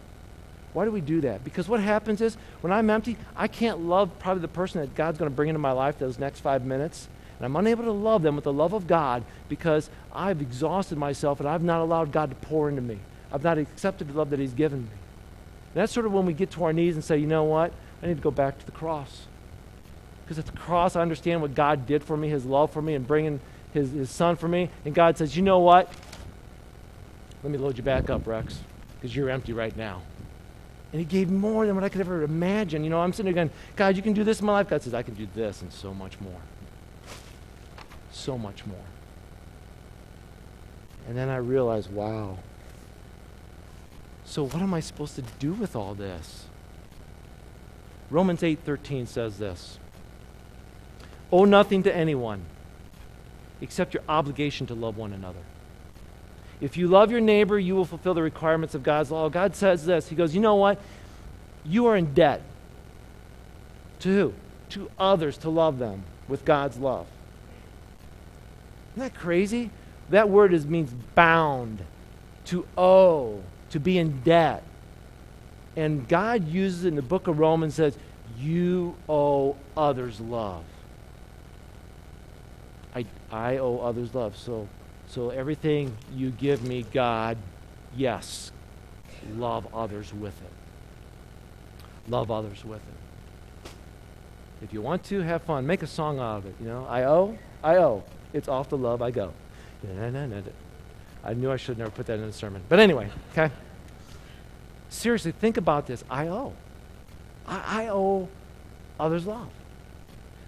Why 0.71 0.85
do 0.85 0.91
we 0.91 1.01
do 1.01 1.19
that? 1.21 1.43
Because 1.43 1.67
what 1.67 1.81
happens 1.81 2.21
is 2.21 2.37
when 2.61 2.71
I'm 2.71 2.89
empty, 2.89 3.17
I 3.35 3.49
can't 3.49 3.81
love 3.81 4.17
probably 4.17 4.41
the 4.41 4.47
person 4.47 4.79
that 4.79 4.95
God's 4.95 5.17
going 5.17 5.29
to 5.29 5.35
bring 5.35 5.49
into 5.49 5.59
my 5.59 5.73
life 5.73 5.99
those 5.99 6.17
next 6.17 6.39
five 6.39 6.65
minutes. 6.65 7.09
And 7.37 7.45
I'm 7.45 7.55
unable 7.55 7.83
to 7.83 7.91
love 7.91 8.21
them 8.21 8.35
with 8.35 8.45
the 8.45 8.53
love 8.53 8.73
of 8.73 8.87
God 8.87 9.23
because 9.49 9.89
I've 10.13 10.41
exhausted 10.41 10.97
myself 10.97 11.39
and 11.39 11.49
I've 11.49 11.63
not 11.63 11.81
allowed 11.81 12.11
God 12.11 12.29
to 12.29 12.35
pour 12.35 12.69
into 12.69 12.81
me. 12.81 12.99
I've 13.31 13.43
not 13.43 13.57
accepted 13.57 14.09
the 14.09 14.13
love 14.13 14.29
that 14.29 14.39
He's 14.39 14.53
given 14.53 14.83
me. 14.83 14.89
And 15.73 15.81
that's 15.81 15.91
sort 15.91 16.05
of 16.05 16.13
when 16.13 16.25
we 16.25 16.33
get 16.33 16.51
to 16.51 16.63
our 16.63 16.71
knees 16.71 16.95
and 16.95 17.03
say, 17.03 17.17
you 17.17 17.27
know 17.27 17.43
what? 17.43 17.73
I 18.01 18.07
need 18.07 18.15
to 18.15 18.23
go 18.23 18.31
back 18.31 18.57
to 18.59 18.65
the 18.65 18.71
cross. 18.71 19.27
Because 20.23 20.39
at 20.39 20.45
the 20.45 20.57
cross, 20.57 20.95
I 20.95 21.01
understand 21.01 21.41
what 21.41 21.53
God 21.53 21.85
did 21.85 22.03
for 22.03 22.15
me, 22.15 22.29
His 22.29 22.45
love 22.45 22.71
for 22.71 22.81
me, 22.81 22.95
and 22.95 23.05
bringing 23.05 23.41
His, 23.73 23.91
his 23.91 24.09
Son 24.09 24.37
for 24.37 24.47
me. 24.47 24.69
And 24.85 24.95
God 24.95 25.17
says, 25.17 25.35
you 25.35 25.43
know 25.43 25.59
what? 25.59 25.91
Let 27.43 27.51
me 27.51 27.57
load 27.57 27.77
you 27.77 27.83
back 27.83 28.09
up, 28.09 28.25
Rex, 28.25 28.59
because 28.95 29.15
you're 29.15 29.29
empty 29.29 29.53
right 29.53 29.75
now. 29.75 30.01
And 30.93 30.99
He 31.01 31.05
gave 31.05 31.29
more 31.29 31.65
than 31.65 31.75
what 31.75 31.83
I 31.83 31.89
could 31.89 32.01
ever 32.01 32.23
imagine. 32.23 32.83
You 32.85 32.89
know, 32.89 33.01
I'm 33.01 33.11
sitting 33.11 33.25
there 33.31 33.45
going, 33.45 33.53
God, 33.75 33.97
you 33.97 34.01
can 34.01 34.13
do 34.13 34.23
this 34.23 34.39
in 34.39 34.45
my 34.45 34.53
life. 34.53 34.69
God 34.69 34.81
says, 34.81 34.93
I 34.93 35.03
can 35.03 35.13
do 35.13 35.27
this 35.35 35.61
and 35.61 35.71
so 35.73 35.93
much 35.93 36.19
more. 36.21 36.39
So 38.15 38.37
much 38.37 38.65
more. 38.65 38.77
And 41.07 41.17
then 41.17 41.27
I 41.27 41.35
realized, 41.35 41.91
wow, 41.91 42.37
so 44.23 44.45
what 44.45 44.61
am 44.61 44.73
I 44.73 44.79
supposed 44.79 45.15
to 45.15 45.21
do 45.37 45.51
with 45.51 45.75
all 45.75 45.93
this? 45.93 46.45
Romans 48.09 48.41
8:13 48.41 49.05
says 49.05 49.37
this. 49.37 49.77
Owe 51.31 51.45
nothing 51.45 51.83
to 51.83 51.95
anyone 51.95 52.45
except 53.61 53.93
your 53.93 54.03
obligation 54.07 54.65
to 54.67 54.73
love 54.73 54.97
one 54.97 55.11
another. 55.11 55.43
If 56.61 56.77
you 56.77 56.87
love 56.87 57.11
your 57.11 57.21
neighbor, 57.21 57.59
you 57.59 57.75
will 57.75 57.85
fulfill 57.85 58.13
the 58.13 58.23
requirements 58.23 58.73
of 58.73 58.81
God's 58.81 59.11
law. 59.11 59.27
God 59.29 59.55
says 59.55 59.85
this. 59.85 60.07
He 60.07 60.15
goes, 60.15 60.33
"You 60.33 60.41
know 60.41 60.55
what? 60.55 60.79
You 61.65 61.85
are 61.87 61.97
in 61.97 62.13
debt 62.13 62.41
to 63.99 64.09
who? 64.09 64.33
To 64.69 64.89
others 64.97 65.37
to 65.39 65.49
love 65.49 65.79
them 65.79 66.03
with 66.27 66.45
God's 66.45 66.77
love." 66.77 67.07
Isn't 68.95 69.13
that 69.13 69.19
crazy? 69.19 69.71
That 70.09 70.29
word 70.29 70.53
is 70.53 70.65
means 70.65 70.91
bound, 71.15 71.83
to 72.45 72.65
owe 72.77 73.41
to 73.71 73.79
be 73.79 73.97
in 73.97 74.21
debt. 74.21 74.63
And 75.75 76.07
God 76.07 76.47
uses 76.47 76.85
it 76.85 76.89
in 76.89 76.95
the 76.95 77.01
book 77.01 77.27
of 77.27 77.39
Romans 77.39 77.75
says, 77.75 77.97
You 78.37 78.95
owe 79.09 79.57
others 79.75 80.21
love. 80.21 80.63
I, 82.95 83.05
I 83.29 83.57
owe 83.57 83.79
others 83.79 84.15
love. 84.15 84.37
So, 84.37 84.69
so 85.07 85.29
everything 85.31 85.97
you 86.13 86.29
give 86.31 86.63
me, 86.63 86.85
God, 86.93 87.37
yes, 87.97 88.53
love 89.35 89.67
others 89.73 90.13
with 90.13 90.41
it. 90.41 92.09
Love 92.09 92.31
others 92.31 92.63
with 92.63 92.79
it. 92.79 93.71
If 94.61 94.71
you 94.71 94.81
want 94.81 95.03
to, 95.05 95.19
have 95.19 95.41
fun. 95.43 95.67
Make 95.67 95.83
a 95.83 95.87
song 95.87 96.19
out 96.19 96.37
of 96.37 96.45
it. 96.45 96.55
You 96.61 96.67
know, 96.67 96.85
I 96.89 97.03
owe, 97.03 97.37
I 97.61 97.75
owe. 97.75 98.03
It's 98.35 98.49
off 98.49 98.67
the 98.67 98.77
love 98.77 99.01
I 99.01 99.11
go. 99.11 99.31
I 101.23 101.33
knew 101.33 101.49
I 101.49 101.55
should 101.55 101.77
never 101.77 101.89
put 101.89 102.05
that 102.07 102.19
in 102.19 102.25
a 102.25 102.33
sermon. 102.33 102.61
But 102.67 102.79
anyway, 102.79 103.09
okay? 103.31 103.49
seriously, 104.89 105.31
think 105.31 105.55
about 105.55 105.87
this. 105.87 106.03
I 106.09 106.27
owe. 106.27 106.51
I, 107.47 107.83
I 107.83 107.87
owe 107.87 108.27
others 108.99 109.25
love. 109.25 109.47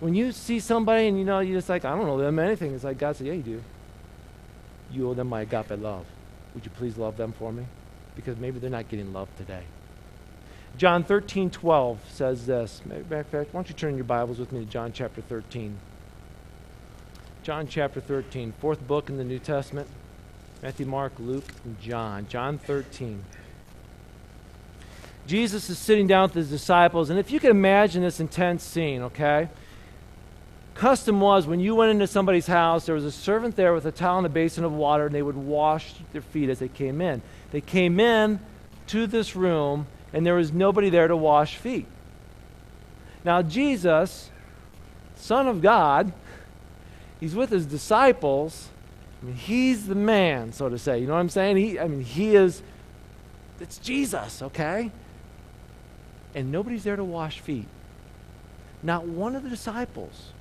When 0.01 0.13
you 0.13 0.33
see 0.33 0.59
somebody 0.59 1.07
and 1.07 1.17
you 1.17 1.23
know, 1.23 1.39
you're 1.39 1.57
just 1.57 1.69
like, 1.69 1.85
I 1.85 1.95
don't 1.95 2.05
know 2.05 2.17
them 2.17 2.39
anything, 2.39 2.75
it's 2.75 2.83
like 2.83 2.97
God 2.97 3.15
said, 3.15 3.27
Yeah, 3.27 3.33
you 3.33 3.41
do. 3.41 3.63
You 4.91 5.09
owe 5.09 5.13
them 5.13 5.29
my 5.29 5.41
agape 5.41 5.79
love. 5.79 6.05
Would 6.55 6.65
you 6.65 6.71
please 6.71 6.97
love 6.97 7.15
them 7.15 7.31
for 7.31 7.53
me? 7.53 7.65
Because 8.17 8.37
maybe 8.37 8.59
they're 8.59 8.69
not 8.69 8.89
getting 8.89 9.13
love 9.13 9.29
today. 9.37 9.63
John 10.75 11.05
13, 11.05 11.49
12 11.51 11.99
says 12.11 12.45
this. 12.45 12.81
Matter 12.85 13.19
of 13.19 13.27
fact, 13.27 13.53
why 13.53 13.59
don't 13.59 13.69
you 13.69 13.75
turn 13.75 13.95
your 13.95 14.03
Bibles 14.03 14.39
with 14.39 14.51
me 14.51 14.59
to 14.59 14.65
John 14.65 14.91
chapter 14.91 15.21
13? 15.21 15.77
John 17.47 17.65
chapter 17.65 18.01
13, 18.01 18.53
fourth 18.59 18.85
book 18.85 19.09
in 19.09 19.15
the 19.15 19.23
New 19.23 19.39
Testament. 19.39 19.87
Matthew, 20.61 20.85
Mark, 20.85 21.13
Luke, 21.17 21.45
and 21.63 21.79
John. 21.79 22.27
John 22.27 22.57
13. 22.57 23.23
Jesus 25.25 25.69
is 25.69 25.79
sitting 25.79 26.07
down 26.07 26.23
with 26.23 26.33
his 26.33 26.49
disciples, 26.49 27.09
and 27.09 27.17
if 27.17 27.31
you 27.31 27.39
can 27.39 27.49
imagine 27.49 28.03
this 28.03 28.19
intense 28.19 28.65
scene, 28.65 29.01
okay? 29.01 29.47
Custom 30.75 31.21
was 31.21 31.47
when 31.47 31.61
you 31.61 31.73
went 31.73 31.89
into 31.89 32.05
somebody's 32.05 32.47
house, 32.47 32.85
there 32.85 32.95
was 32.95 33.05
a 33.05 33.13
servant 33.13 33.55
there 33.55 33.73
with 33.73 33.85
a 33.85 33.93
towel 33.93 34.17
and 34.17 34.25
a 34.25 34.29
basin 34.29 34.65
of 34.65 34.73
water, 34.73 35.05
and 35.05 35.15
they 35.15 35.21
would 35.21 35.37
wash 35.37 35.93
their 36.11 36.21
feet 36.21 36.49
as 36.49 36.59
they 36.59 36.67
came 36.67 36.99
in. 36.99 37.21
They 37.51 37.61
came 37.61 37.97
in 38.01 38.41
to 38.87 39.07
this 39.07 39.37
room, 39.37 39.87
and 40.11 40.25
there 40.25 40.35
was 40.35 40.51
nobody 40.51 40.89
there 40.89 41.07
to 41.07 41.15
wash 41.15 41.55
feet. 41.55 41.85
Now, 43.23 43.41
Jesus, 43.41 44.31
Son 45.15 45.47
of 45.47 45.61
God, 45.61 46.11
he's 47.19 47.35
with 47.35 47.49
his 47.49 47.65
disciples. 47.65 48.69
I 49.21 49.25
mean, 49.25 49.35
he's 49.35 49.87
the 49.87 49.95
man, 49.95 50.53
so 50.53 50.69
to 50.69 50.77
say. 50.77 50.99
You 50.99 51.07
know 51.07 51.13
what 51.13 51.19
I'm 51.19 51.29
saying? 51.29 51.57
He, 51.57 51.79
I 51.79 51.87
mean, 51.87 52.01
he 52.01 52.35
is, 52.35 52.61
it's 53.59 53.77
Jesus, 53.77 54.41
okay? 54.41 54.91
and 56.37 56.51
nobody's 56.51 56.83
there 56.83 56.95
to 56.95 57.03
wash 57.03 57.39
feet. 57.39 57.67
Not 58.83 59.07
one 59.07 59.35
of 59.35 59.41
the 59.41 59.49
disciples 59.49 60.33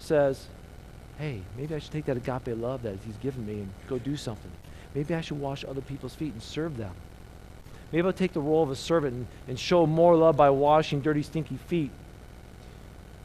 says, 0.00 0.48
hey, 1.16 1.42
maybe 1.56 1.76
I 1.76 1.78
should 1.78 1.92
take 1.92 2.06
that 2.06 2.16
agape 2.16 2.58
love 2.58 2.82
that 2.82 2.96
he's 3.06 3.16
given 3.18 3.46
me 3.46 3.60
and 3.60 3.70
go 3.88 4.00
do 4.00 4.16
something. 4.16 4.50
Maybe 4.96 5.14
I 5.14 5.20
should 5.20 5.38
wash 5.38 5.64
other 5.64 5.80
people's 5.80 6.16
feet 6.16 6.32
and 6.32 6.42
serve 6.42 6.76
them. 6.76 6.92
Maybe 7.92 8.04
I'll 8.04 8.12
take 8.12 8.32
the 8.32 8.40
role 8.40 8.64
of 8.64 8.70
a 8.70 8.76
servant 8.76 9.14
and, 9.14 9.26
and 9.46 9.58
show 9.58 9.86
more 9.86 10.16
love 10.16 10.36
by 10.36 10.50
washing 10.50 11.02
dirty, 11.02 11.22
stinky 11.22 11.56
feet. 11.56 11.92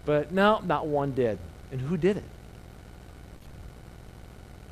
But 0.06 0.32
no, 0.32 0.60
not 0.60 0.86
one 0.86 1.14
did. 1.14 1.40
And 1.72 1.82
who 1.82 1.98
did 1.98 2.18
it? 2.18 2.24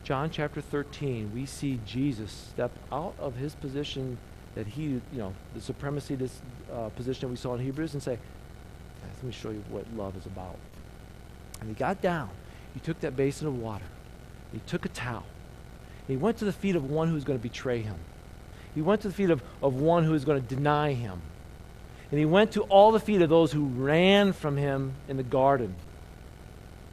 John 0.06 0.30
chapter 0.30 0.62
13, 0.62 1.32
we 1.34 1.48
see 1.48 1.80
Jesus 1.84 2.32
step 2.32 2.72
out 2.91 3.15
of 3.18 3.36
his 3.38 3.56
position 3.56 4.20
that 4.54 4.68
he, 4.68 4.84
you 4.84 5.02
know, 5.12 5.34
the 5.56 5.60
supremacy, 5.60 6.13
this 6.13 6.41
uh, 6.72 6.89
position 6.89 7.32
we 7.32 7.36
saw 7.36 7.56
in 7.56 7.60
Hebrews, 7.60 7.96
and 7.96 8.04
say, 8.04 8.20
let 9.02 9.24
me 9.24 9.32
show 9.32 9.50
you 9.50 9.63
what 9.72 9.84
love 9.98 10.15
is 10.15 10.28
about. 10.28 10.58
And 11.60 11.70
he 11.70 11.74
got 11.74 12.04
down. 12.04 12.30
He 12.76 12.80
took 12.82 13.00
that 13.00 13.18
basin 13.18 13.48
of 13.48 13.58
water. 13.58 13.86
He 14.54 14.60
took 14.68 14.86
a 14.86 14.89
towel. 14.89 15.26
he 16.08 16.18
went 16.18 16.38
to 16.38 16.46
the 16.46 16.54
feet 16.54 16.76
of 16.76 16.88
one 16.88 17.08
who 17.08 17.15
was 17.15 17.24
going 17.24 17.39
to 17.39 17.44
betray 17.44 17.82
him. 17.82 17.96
He 18.76 18.84
went 18.84 19.02
to 19.02 19.08
the 19.08 19.13
feet 19.13 19.32
of, 19.32 19.41
of 19.63 19.74
one 19.74 20.04
who 20.04 20.12
was 20.12 20.24
going 20.24 20.39
to 20.39 20.56
deny 20.56 20.94
him. 20.94 21.20
And 22.12 22.20
he 22.20 22.26
went 22.26 22.52
to 22.52 22.62
all 22.63 22.91
the 22.91 23.00
feet 23.00 23.24
of 23.24 23.30
those 23.30 23.52
who 23.52 23.65
ran 23.65 24.34
from 24.34 24.56
him 24.56 24.94
in 25.08 25.18
the 25.18 25.24
garden. 25.24 25.74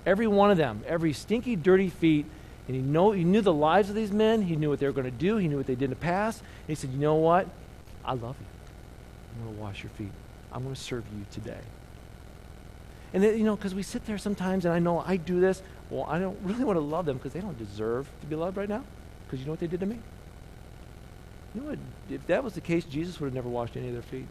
Every 0.07 0.27
one 0.27 0.51
of 0.51 0.57
them, 0.57 0.83
every 0.87 1.13
stinky, 1.13 1.57
dirty 1.57 1.91
feet. 1.91 2.25
And 2.73 2.81
he, 2.81 2.91
know, 2.91 3.13
he 3.13 3.23
knew 3.23 3.43
the 3.43 3.53
lives 3.53 3.91
of 3.91 3.95
these 3.95 4.13
men. 4.13 4.41
He 4.41 4.57
knew 4.57 4.71
what 4.71 4.79
they 4.79 4.87
were 4.87 4.93
going 4.93 5.05
to 5.05 5.11
do. 5.11 5.37
He 5.37 5.47
knew 5.47 5.59
what 5.59 5.67
they 5.67 5.75
did 5.75 5.85
in 5.85 5.91
the 5.91 5.97
past. 5.97 6.41
And 6.41 6.69
he 6.69 6.75
said, 6.75 6.91
You 6.91 6.99
know 6.99 7.17
what? 7.17 7.47
I 8.03 8.15
love 8.15 8.35
you. 8.41 8.47
I'm 9.37 9.45
going 9.45 9.57
to 9.57 9.61
wash 9.61 9.83
your 9.83 9.91
feet. 9.91 10.11
I'm 10.51 10.63
going 10.63 10.75
to 10.75 10.81
serve 10.81 11.05
you 11.15 11.27
today. 11.31 11.61
And, 13.13 13.23
then, 13.23 13.37
you 13.37 13.45
know, 13.45 13.57
because 13.57 13.75
we 13.75 13.83
sit 13.83 14.07
there 14.07 14.17
sometimes, 14.17 14.65
and 14.65 14.73
I 14.73 14.79
know 14.79 15.05
I 15.07 15.19
do 15.19 15.39
this. 15.39 15.61
Well, 15.91 16.07
I 16.09 16.19
don't 16.19 16.39
really 16.43 16.65
want 16.65 16.79
to 16.79 16.81
love 16.81 17.05
them 17.05 17.19
because 17.19 17.35
they 17.35 17.41
don't 17.41 17.59
deserve 17.59 18.09
to 18.23 18.27
be 18.27 18.37
loved 18.37 18.57
right 18.57 18.71
now. 18.71 18.85
Because 19.27 19.41
you 19.41 19.45
know 19.45 19.53
what 19.53 19.61
they 19.61 19.67
did 19.67 19.81
to 19.81 19.87
me? 19.87 19.99
You 21.55 21.61
know 21.61 21.69
what? 21.69 21.79
If 22.09 22.27
that 22.29 22.43
was 22.43 22.55
the 22.55 22.63
case, 22.63 22.87
Jesus 22.87 23.21
would 23.21 23.27
have 23.27 23.35
never 23.35 23.51
washed 23.51 23.77
any 23.77 23.89
of 23.89 23.93
their 23.93 24.01
feet. 24.01 24.29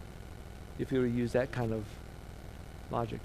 If 0.80 0.89
he 0.89 0.97
would 0.97 1.10
have 1.10 1.15
used 1.15 1.34
that 1.34 1.51
kind 1.51 1.73
of 1.73 1.84
logic. 2.89 3.19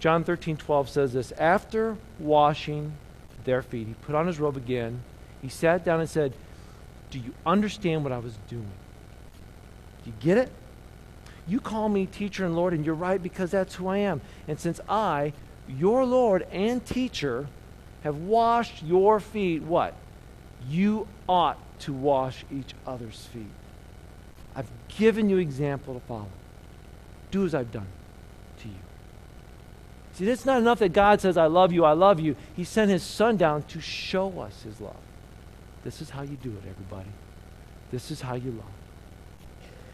John 0.00 0.24
13, 0.24 0.56
12 0.56 0.88
says 0.88 1.12
this 1.12 1.30
After 1.38 1.96
washing 2.18 2.94
their 3.44 3.62
feet, 3.62 3.88
he 3.88 3.94
put 3.94 4.14
on 4.14 4.26
his 4.26 4.38
robe 4.38 4.56
again. 4.56 5.02
He 5.42 5.48
sat 5.48 5.84
down 5.84 6.00
and 6.00 6.08
said, 6.08 6.34
Do 7.10 7.18
you 7.18 7.34
understand 7.46 8.04
what 8.04 8.12
I 8.12 8.18
was 8.18 8.36
doing? 8.48 8.70
Do 10.04 10.10
you 10.10 10.16
get 10.20 10.38
it? 10.38 10.50
You 11.46 11.60
call 11.60 11.88
me 11.88 12.06
teacher 12.06 12.44
and 12.44 12.54
Lord, 12.54 12.72
and 12.72 12.84
you're 12.84 12.94
right 12.94 13.22
because 13.22 13.50
that's 13.50 13.74
who 13.74 13.88
I 13.88 13.98
am. 13.98 14.20
And 14.46 14.58
since 14.58 14.80
I, 14.88 15.32
your 15.68 16.04
Lord 16.04 16.46
and 16.52 16.84
teacher, 16.84 17.48
have 18.02 18.16
washed 18.16 18.82
your 18.82 19.20
feet, 19.20 19.62
what? 19.62 19.94
You 20.68 21.06
ought 21.28 21.58
to 21.80 21.92
wash 21.92 22.44
each 22.52 22.74
other's 22.86 23.26
feet. 23.26 23.50
I've 24.54 24.70
given 24.88 25.30
you 25.30 25.38
example 25.38 25.94
to 25.94 26.00
follow. 26.00 26.28
Do 27.30 27.44
as 27.44 27.54
I've 27.54 27.72
done. 27.72 27.86
See, 30.12 30.28
it's 30.28 30.44
not 30.44 30.58
enough 30.58 30.80
that 30.80 30.92
God 30.92 31.20
says, 31.20 31.36
I 31.36 31.46
love 31.46 31.72
you, 31.72 31.84
I 31.84 31.92
love 31.92 32.20
you. 32.20 32.36
He 32.54 32.64
sent 32.64 32.90
his 32.90 33.02
son 33.02 33.36
down 33.36 33.62
to 33.64 33.80
show 33.80 34.40
us 34.40 34.62
his 34.62 34.80
love. 34.80 34.96
This 35.84 36.02
is 36.02 36.10
how 36.10 36.22
you 36.22 36.36
do 36.36 36.50
it, 36.50 36.68
everybody. 36.68 37.10
This 37.90 38.10
is 38.10 38.20
how 38.20 38.34
you 38.34 38.50
love. 38.50 38.64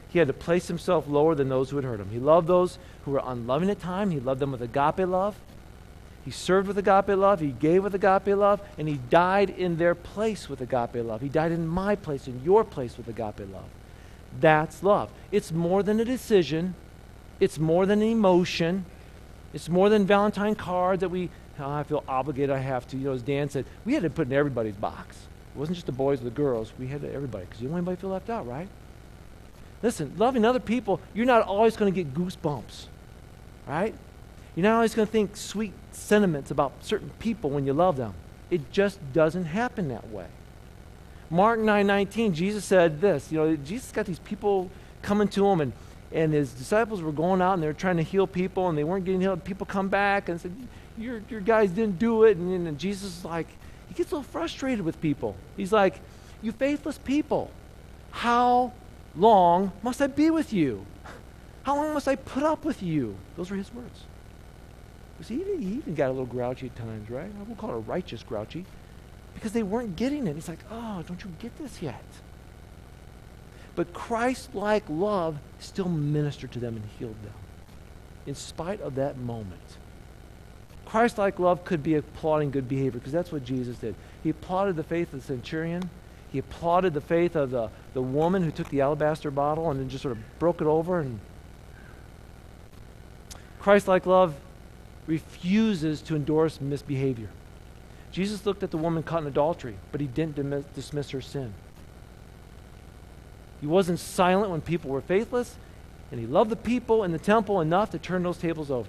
He 0.09 0.19
had 0.19 0.29
to 0.29 0.35
place 0.35 0.69
himself 0.69 1.07
lower 1.07 1.35
than 1.35 1.49
those 1.49 1.71
who 1.71 1.77
had 1.77 1.85
hurt 1.85 2.01
him. 2.01 2.11
He 2.11 2.19
loved 2.19 2.47
those 2.47 2.79
who 3.05 3.11
were 3.13 3.23
unloving 3.25 3.71
at 3.71 3.81
time. 3.81 4.11
He 4.11 4.21
loved 4.21 4.41
them 4.41 4.53
with 4.53 4.63
agape 4.63 5.07
love. 5.07 5.37
He 6.25 6.31
served 6.31 6.69
with 6.69 6.79
agape 6.79 7.17
love. 7.17 7.41
He 7.41 7.53
gave 7.53 7.85
with 7.85 7.95
agape 7.95 8.37
love. 8.37 8.61
And 8.79 8.89
he 8.89 8.95
died 9.11 9.51
in 9.51 9.77
their 9.77 9.95
place 9.95 10.49
with 10.49 10.61
agape 10.61 11.05
love. 11.05 11.21
He 11.21 11.29
died 11.29 11.53
in 11.53 11.67
my 11.67 11.97
place, 11.97 12.27
in 12.27 12.43
your 12.45 12.65
place 12.65 12.97
with 12.97 13.09
agape 13.09 13.53
love. 13.53 13.69
That's 14.41 14.83
love. 14.83 15.11
It's 15.31 15.53
more 15.53 15.83
than 15.83 16.01
a 16.01 16.05
decision, 16.05 16.75
it's 17.39 17.59
more 17.59 17.87
than 17.87 18.03
an 18.03 18.09
emotion. 18.09 18.87
It's 19.57 19.71
more 19.71 19.89
than 19.89 20.05
Valentine 20.05 20.55
cards 20.55 21.01
that 21.01 21.09
we, 21.09 21.31
oh, 21.59 21.71
I 21.71 21.83
feel 21.83 22.05
obligated, 22.07 22.51
I 22.51 22.59
have 22.59 22.87
to. 22.89 22.97
You 22.99 23.05
know, 23.07 23.13
as 23.13 23.23
Dan 23.23 23.49
said, 23.49 23.65
we 23.87 23.95
had 23.95 24.03
to 24.03 24.11
put 24.11 24.27
in 24.27 24.35
everybody's 24.35 24.75
box. 24.75 25.17
It 25.55 25.59
wasn't 25.59 25.77
just 25.77 25.87
the 25.87 25.93
boys 25.93 26.21
or 26.21 26.25
the 26.25 26.31
girls. 26.31 26.75
We 26.79 26.89
had 26.89 27.01
to 27.01 27.11
everybody 27.11 27.47
because 27.47 27.63
you 27.63 27.69
don't 27.69 27.73
want 27.73 27.81
anybody 27.81 27.97
to 27.97 28.01
feel 28.03 28.11
left 28.11 28.29
out, 28.29 28.47
right? 28.47 28.69
Listen, 29.83 30.13
loving 30.19 30.45
other 30.45 30.61
people, 30.61 31.01
you're 31.15 31.25
not 31.25 31.41
always 31.41 31.75
going 31.75 31.91
to 31.91 32.05
get 32.05 32.13
goosebumps, 32.13 32.89
right? 33.67 33.95
You're 34.55 34.65
not 34.65 34.75
always 34.75 34.95
going 34.95 35.07
to 35.07 35.13
think 35.13 35.35
sweet 35.39 35.73
sentiments 35.91 36.51
about 36.51 36.73
certain 36.83 37.09
people 37.19 37.49
when 37.49 37.65
you 37.65 37.73
love 37.73 37.97
them. 37.97 38.13
It 38.51 38.71
just 38.71 38.99
doesn't 39.15 39.47
happen 39.47 39.89
that 39.89 40.11
way. 40.11 40.27
Mark 41.31 41.61
9:19, 41.61 42.35
Jesus 42.35 42.67
said 42.67 43.01
this. 43.01 43.33
You 43.33 43.39
know, 43.39 43.57
Jesus 43.57 43.91
got 43.91 44.05
these 44.05 44.19
people 44.19 44.71
coming 45.01 45.29
to 45.29 45.47
him, 45.47 45.63
and 45.63 45.73
and 46.17 46.33
his 46.33 46.53
disciples 46.53 47.03
were 47.03 47.13
going 47.13 47.41
out 47.41 47.55
and 47.55 47.63
they 47.63 47.67
were 47.67 47.73
trying 47.85 47.99
to 47.99 48.03
heal 48.03 48.27
people, 48.27 48.69
and 48.69 48.77
they 48.77 48.85
weren't 48.85 49.05
getting 49.05 49.21
healed. 49.21 49.45
People 49.45 49.67
come 49.67 49.89
back 49.89 50.29
and 50.29 50.41
said, 50.41 50.53
"Your 50.99 51.23
your 51.31 51.41
guys 51.41 51.71
didn't 51.71 51.99
do 51.99 52.25
it," 52.25 52.37
and, 52.37 52.67
and 52.67 52.79
Jesus 52.79 53.19
is 53.19 53.25
like, 53.25 53.47
he 53.89 53.95
gets 53.95 54.11
a 54.11 54.17
little 54.17 54.31
frustrated 54.31 54.85
with 54.85 55.01
people. 55.01 55.37
He's 55.57 55.73
like, 55.73 56.01
"You 56.43 56.53
faithless 56.53 56.99
people, 56.99 57.51
how 58.11 58.73
long 59.15 59.73
must 59.83 60.03
I 60.03 60.09
be 60.09 60.31
with 60.31 60.53
you? 60.53 60.85
How 61.63 61.77
long 61.77 61.95
must 61.95 62.09
I 62.09 62.17
put 62.17 62.43
up 62.43 62.65
with 62.65 62.83
you?" 62.83 63.17
Those 63.37 63.51
were 63.51 63.57
his 63.57 63.73
words. 63.73 64.05
See, 65.23 65.37
he 65.37 65.67
even 65.79 65.95
got 65.95 66.09
a 66.09 66.13
little 66.13 66.27
grouchy 66.27 66.67
at 66.67 66.77
times, 66.77 67.09
right? 67.09 67.31
I 67.39 67.43
won't 67.45 67.59
call 67.59 67.71
it 67.71 67.77
a 67.77 67.79
righteous 67.79 68.23
grouchy 68.23 68.67
because 69.35 69.53
they 69.53 69.63
weren't 69.63 69.97
getting 69.97 70.27
it. 70.27 70.35
He's 70.35 70.49
like, 70.49 70.65
oh, 70.71 71.03
don't 71.07 71.23
you 71.25 71.31
get 71.39 71.57
this 71.59 71.81
yet? 71.81 72.05
But 73.77 73.93
Christ 73.93 74.55
like 74.55 74.85
love 74.89 75.39
still 75.61 75.89
ministered 75.89 76.51
to 76.53 76.59
them 76.59 76.77
and 76.77 76.85
healed 76.99 77.23
them 77.23 77.35
in 78.27 78.35
spite 78.35 78.81
of 78.81 78.97
that 78.97 79.19
moment. 79.19 79.77
Christ 80.85 81.19
like 81.19 81.39
love 81.39 81.65
could 81.65 81.83
be 81.83 81.95
applauding 81.95 82.51
good 82.51 82.69
behavior 82.69 82.99
because 82.99 83.13
that's 83.13 83.31
what 83.31 83.45
Jesus 83.45 83.77
did. 83.77 83.95
He 84.23 84.31
applauded 84.31 84.77
the 84.77 84.83
faith 84.83 85.13
of 85.13 85.21
the 85.21 85.27
centurion. 85.27 85.91
He 86.31 86.39
applauded 86.39 86.95
the 86.95 87.01
faith 87.01 87.37
of 87.37 87.51
the, 87.51 87.71
the 87.93 88.03
woman 88.03 88.43
who 88.43 88.51
took 88.51 88.69
the 88.71 88.81
alabaster 88.81 89.31
bottle 89.31 89.71
and 89.71 89.79
then 89.79 89.89
just 89.89 90.03
sort 90.03 90.13
of 90.17 90.39
broke 90.39 90.61
it 90.61 90.67
over. 90.67 91.01
And 91.01 91.21
Christ 93.61 93.89
like 93.89 94.07
love 94.07 94.35
refuses 95.07 96.01
to 96.03 96.17
endorse 96.17 96.61
misbehavior. 96.61 97.29
Jesus 98.11 98.47
looked 98.47 98.63
at 98.63 98.71
the 98.71 98.79
woman 98.79 99.03
caught 99.03 99.23
in 99.23 99.29
adultery, 99.29 99.77
but 99.93 100.01
he 100.01 100.07
didn't 100.07 100.75
dismiss 100.75 101.11
her 101.11 101.21
sin. 101.21 101.53
He 103.61 103.67
wasn't 103.67 103.99
silent 103.99 104.51
when 104.51 104.61
people 104.61 104.91
were 104.91 105.01
faithless, 105.01 105.57
and 106.11 106.21
he 106.21 106.27
loved 106.27 106.51
the 106.51 106.57
people 106.57 107.05
in 107.05 107.13
the 107.13 107.19
temple 107.19 107.61
enough 107.61 107.91
to 107.91 107.99
turn 107.99 108.23
those 108.23 108.39
tables 108.39 108.71
over. 108.71 108.89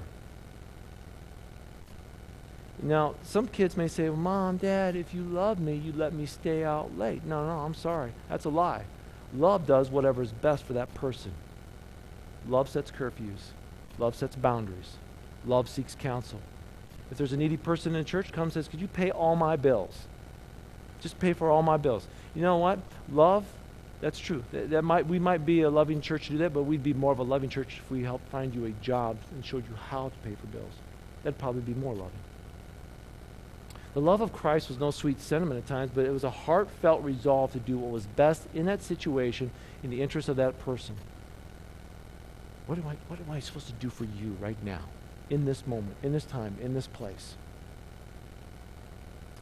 Now, 2.82 3.16
some 3.24 3.48
kids 3.48 3.76
may 3.76 3.88
say, 3.88 4.10
well, 4.10 4.18
Mom, 4.18 4.58
Dad, 4.58 4.96
if 4.96 5.14
you 5.14 5.24
love 5.24 5.60
me, 5.60 5.76
you 5.76 5.92
let 5.94 6.14
me 6.14 6.26
stay 6.26 6.64
out 6.64 6.98
late. 6.98 7.26
No, 7.26 7.46
no, 7.46 7.60
I'm 7.60 7.74
sorry. 7.74 8.12
That's 8.30 8.46
a 8.46 8.50
lie. 8.50 8.84
Love 9.34 9.66
does 9.66 9.90
whatever 9.90 10.22
is 10.22 10.32
best 10.32 10.64
for 10.64 10.74
that 10.74 10.94
person. 10.94 11.32
Love 12.48 12.70
sets 12.70 12.92
curfews, 12.92 13.52
love 13.98 14.16
sets 14.16 14.36
boundaries, 14.36 14.94
love 15.46 15.68
seeks 15.68 15.96
counsel. 15.96 16.40
If 17.12 17.18
there's 17.18 17.34
a 17.34 17.38
needy 17.38 17.58
person 17.58 17.96
in 17.96 18.06
church, 18.06 18.32
comes 18.32 18.56
and 18.56 18.66
says, 18.66 18.70
Could 18.70 18.82
you 18.82 18.88
pay 18.88 19.12
all 19.12 19.36
my 19.36 19.56
bills? 19.56 20.08
Just 21.02 21.20
pay 21.20 21.34
for 21.34 21.50
all 21.50 21.62
my 21.62 21.78
bills. 21.78 22.08
You 22.34 22.42
know 22.42 22.58
what? 22.58 22.80
Love, 23.12 23.46
that's 24.02 24.20
true. 24.20 24.44
That, 24.52 24.70
that 24.72 24.82
might, 24.84 25.08
we 25.08 25.20
might 25.20 25.46
be 25.46 25.62
a 25.62 25.70
loving 25.70 26.02
church 26.02 26.28
to 26.28 26.34
do 26.34 26.38
that, 26.40 26.54
but 26.54 26.64
we'd 26.64 26.84
be 26.84 26.94
more 26.94 27.12
of 27.12 27.20
a 27.20 27.24
loving 27.24 27.50
church 27.50 27.80
if 27.84 27.92
we 27.92 28.04
helped 28.04 28.28
find 28.30 28.54
you 28.54 28.66
a 28.66 28.72
job 28.84 29.18
and 29.32 29.46
showed 29.46 29.68
you 29.68 29.76
how 29.90 30.10
to 30.10 30.16
pay 30.28 30.36
for 30.36 30.48
bills. 30.48 30.74
That'd 31.24 31.40
probably 31.40 31.62
be 31.62 31.74
more 31.74 31.94
loving. 31.94 32.12
The 33.94 34.02
love 34.02 34.22
of 34.22 34.32
Christ 34.32 34.70
was 34.70 34.78
no 34.78 34.92
sweet 34.92 35.20
sentiment 35.20 35.58
at 35.58 35.68
times, 35.68 35.92
but 35.94 36.06
it 36.06 36.12
was 36.12 36.24
a 36.24 36.30
heartfelt 36.30 37.04
resolve 37.04 37.52
to 37.54 37.60
do 37.60 37.78
what 37.78 37.92
was 37.92 38.06
best 38.06 38.44
in 38.54 38.68
that 38.68 38.84
situation 38.84 39.50
in 39.82 39.90
the 39.90 40.02
interest 40.02 40.30
of 40.30 40.36
that 40.36 40.60
person. 40.60 40.96
What 42.68 42.78
am 42.78 42.88
I, 42.88 42.96
what 43.08 43.20
am 43.20 43.32
I 43.32 43.40
supposed 43.40 43.68
to 43.68 43.74
do 43.74 43.90
for 43.90 44.04
you 44.04 44.38
right 44.40 44.62
now? 44.64 44.82
in 45.30 45.46
this 45.46 45.68
moment, 45.68 45.96
in 46.04 46.14
this 46.14 46.26
time, 46.26 46.58
in 46.62 46.74
this 46.74 46.88
place. 46.88 47.36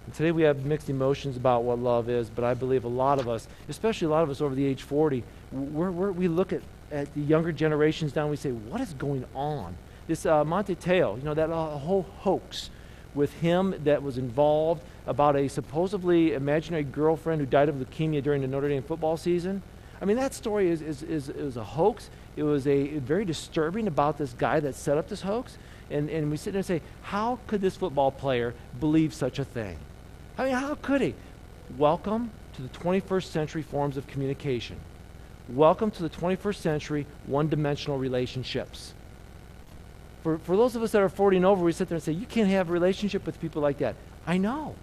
And 0.06 0.14
today 0.14 0.32
we 0.32 0.44
have 0.44 0.66
mixed 0.66 0.90
emotions 0.90 1.36
about 1.36 1.64
what 1.64 1.80
love 1.80 2.10
is, 2.10 2.30
but 2.30 2.44
I 2.44 2.54
believe 2.54 2.84
a 2.84 2.90
lot 2.90 3.20
of 3.20 3.28
us, 3.28 3.48
especially 3.70 4.06
a 4.06 4.10
lot 4.10 4.24
of 4.24 4.30
us 4.30 4.40
over 4.40 4.54
the 4.54 4.66
age 4.66 4.84
40, 4.84 5.24
we're, 5.52 5.92
we're, 5.92 6.12
we 6.12 6.28
look 6.28 6.54
at, 6.54 6.62
at 6.92 7.14
the 7.16 7.22
younger 7.22 7.52
generations 7.52 8.12
down, 8.12 8.30
we 8.30 8.36
say, 8.36 8.52
what 8.52 8.82
is 8.82 8.94
going 8.94 9.26
on? 9.34 9.76
This 10.08 10.26
uh, 10.26 10.44
Manti 10.44 10.76
Te'o, 10.76 11.18
you 11.18 11.24
know, 11.24 11.34
that 11.34 11.50
uh, 11.50 11.78
whole 11.78 12.06
hoax 12.20 12.70
with 13.16 13.34
him 13.34 13.74
that 13.84 14.04
was 14.04 14.18
involved 14.18 14.84
about 15.08 15.36
a 15.36 15.48
supposedly 15.48 16.34
imaginary 16.34 16.84
girlfriend 16.84 17.40
who 17.40 17.48
died 17.48 17.70
of 17.70 17.76
leukemia 17.76 18.22
during 18.22 18.42
the 18.42 18.48
Notre 18.48 18.70
Dame 18.70 18.84
football 18.84 19.18
season. 19.18 19.64
I 20.02 20.06
mean, 20.06 20.18
that 20.18 20.34
story 20.34 20.70
is, 20.70 20.82
is, 20.82 21.02
is, 21.02 21.30
is 21.30 21.58
a 21.58 21.64
hoax. 21.64 22.10
It 22.36 22.44
was 22.44 22.68
a 22.68 23.00
very 23.00 23.26
disturbing 23.26 23.88
about 23.88 24.18
this 24.18 24.34
guy 24.34 24.60
that 24.60 24.76
set 24.76 24.98
up 24.98 25.08
this 25.08 25.22
hoax. 25.22 25.58
And, 25.90 26.10
and 26.10 26.30
we 26.30 26.38
sit 26.38 26.52
there 26.52 26.60
and 26.60 26.66
say, 26.66 26.82
how 27.04 27.40
could 27.48 27.62
this 27.62 27.76
football 27.78 28.12
player 28.12 28.54
believe 28.80 29.14
such 29.14 29.40
a 29.40 29.46
thing? 29.46 29.78
I 30.38 30.46
mean, 30.46 30.54
how 30.54 30.76
could 30.76 31.02
he? 31.02 31.16
Welcome 31.78 32.32
to 32.56 32.62
the 32.62 32.68
21st 32.70 33.24
century 33.26 33.62
forms 33.62 33.96
of 33.96 34.06
communication. 34.08 34.78
Welcome 35.48 35.92
to 35.92 36.04
the 36.04 36.10
21st 36.10 36.56
century 36.56 37.08
one 37.26 37.48
dimensional 37.48 37.98
relationships. 37.98 38.94
For, 40.24 40.38
for 40.40 40.58
those 40.58 40.76
of 40.76 40.84
us 40.84 40.92
that 40.92 41.02
are 41.02 41.10
40 41.10 41.38
and 41.38 41.46
over, 41.46 41.64
we 41.64 41.72
sit 41.72 41.88
there 41.88 41.96
and 41.96 42.04
say, 42.04 42.12
you 42.12 42.26
can't 42.26 42.50
have 42.50 42.70
a 42.70 42.74
relationship 42.74 43.26
with 43.26 43.40
people 43.40 43.62
like 43.62 43.78
that. 43.78 43.96
I 44.28 44.38
know. 44.38 44.76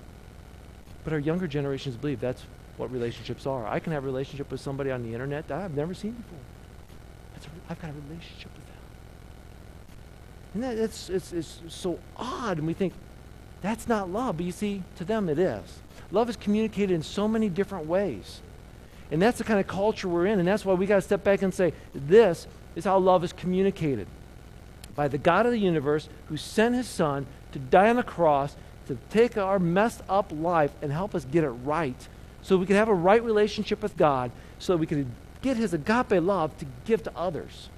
But 1.04 1.12
our 1.12 1.18
younger 1.18 1.46
generations 1.46 1.96
believe 1.96 2.20
that's 2.20 2.44
what 2.76 2.90
relationships 2.90 3.46
are. 3.46 3.66
I 3.66 3.78
can 3.78 3.92
have 3.92 4.04
a 4.04 4.06
relationship 4.06 4.50
with 4.50 4.60
somebody 4.60 4.90
on 4.90 5.02
the 5.02 5.12
internet 5.12 5.48
that 5.48 5.60
I've 5.60 5.74
never 5.74 5.92
seen 5.92 6.12
before. 6.12 6.38
I've 7.68 7.80
got 7.80 7.90
a 7.90 7.94
relationship 8.08 8.50
with 8.54 8.66
them. 8.66 8.76
and 10.54 10.62
that, 10.62 10.78
it's, 10.78 11.10
it's, 11.10 11.32
it's 11.32 11.60
so 11.68 11.98
odd, 12.16 12.58
and 12.58 12.66
we 12.66 12.72
think 12.72 12.94
that's 13.62 13.88
not 13.88 14.11
love. 14.11 14.37
But 14.37 14.46
you 14.46 14.53
see, 14.53 14.83
to 14.96 15.05
them 15.05 15.29
it 15.29 15.38
is. 15.38 15.62
Love 16.11 16.29
is 16.29 16.37
communicated 16.37 16.92
in 16.92 17.02
so 17.02 17.27
many 17.27 17.48
different 17.48 17.87
ways. 17.87 18.40
And 19.10 19.21
that's 19.21 19.38
the 19.38 19.44
kind 19.44 19.60
of 19.60 19.67
culture 19.67 20.08
we're 20.08 20.27
in, 20.27 20.38
and 20.38 20.48
that's 20.48 20.65
why 20.65 20.75
we 20.75 20.87
got 20.87 20.96
to 20.96 21.02
step 21.02 21.23
back 21.23 21.42
and 21.42 21.52
say, 21.52 21.73
this 21.94 22.46
is 22.75 22.85
how 22.85 22.98
love 22.98 23.25
is 23.25 23.33
communicated 23.33 24.06
by 24.94 25.08
the 25.08 25.19
God 25.19 25.46
of 25.46 25.52
the 25.52 25.58
universe 25.58 26.08
who 26.29 26.37
sent 26.37 26.75
his 26.75 26.88
son 26.88 27.27
to 27.52 27.58
die 27.58 27.90
on 27.90 27.96
the 27.96 28.02
cross 28.02 28.56
to 28.87 28.98
take 29.10 29.37
our 29.37 29.58
messed 29.58 30.02
up 30.08 30.33
life 30.35 30.73
and 30.83 30.90
help 30.90 31.15
us 31.15 31.25
get 31.25 31.44
it 31.44 31.50
right 31.50 32.08
so 32.42 32.56
we 32.56 32.67
can 32.67 32.77
have 32.77 32.88
a 32.88 32.94
right 32.94 33.23
relationship 33.23 33.83
with 33.83 33.96
God 33.96 34.31
so 34.58 34.73
that 34.73 34.79
we 34.79 34.87
can 34.87 35.15
get 35.42 35.56
his 35.56 35.75
agape 35.75 36.23
love 36.23 36.56
to 36.58 36.67
give 36.85 37.02
to 37.04 37.13
others. 37.17 37.69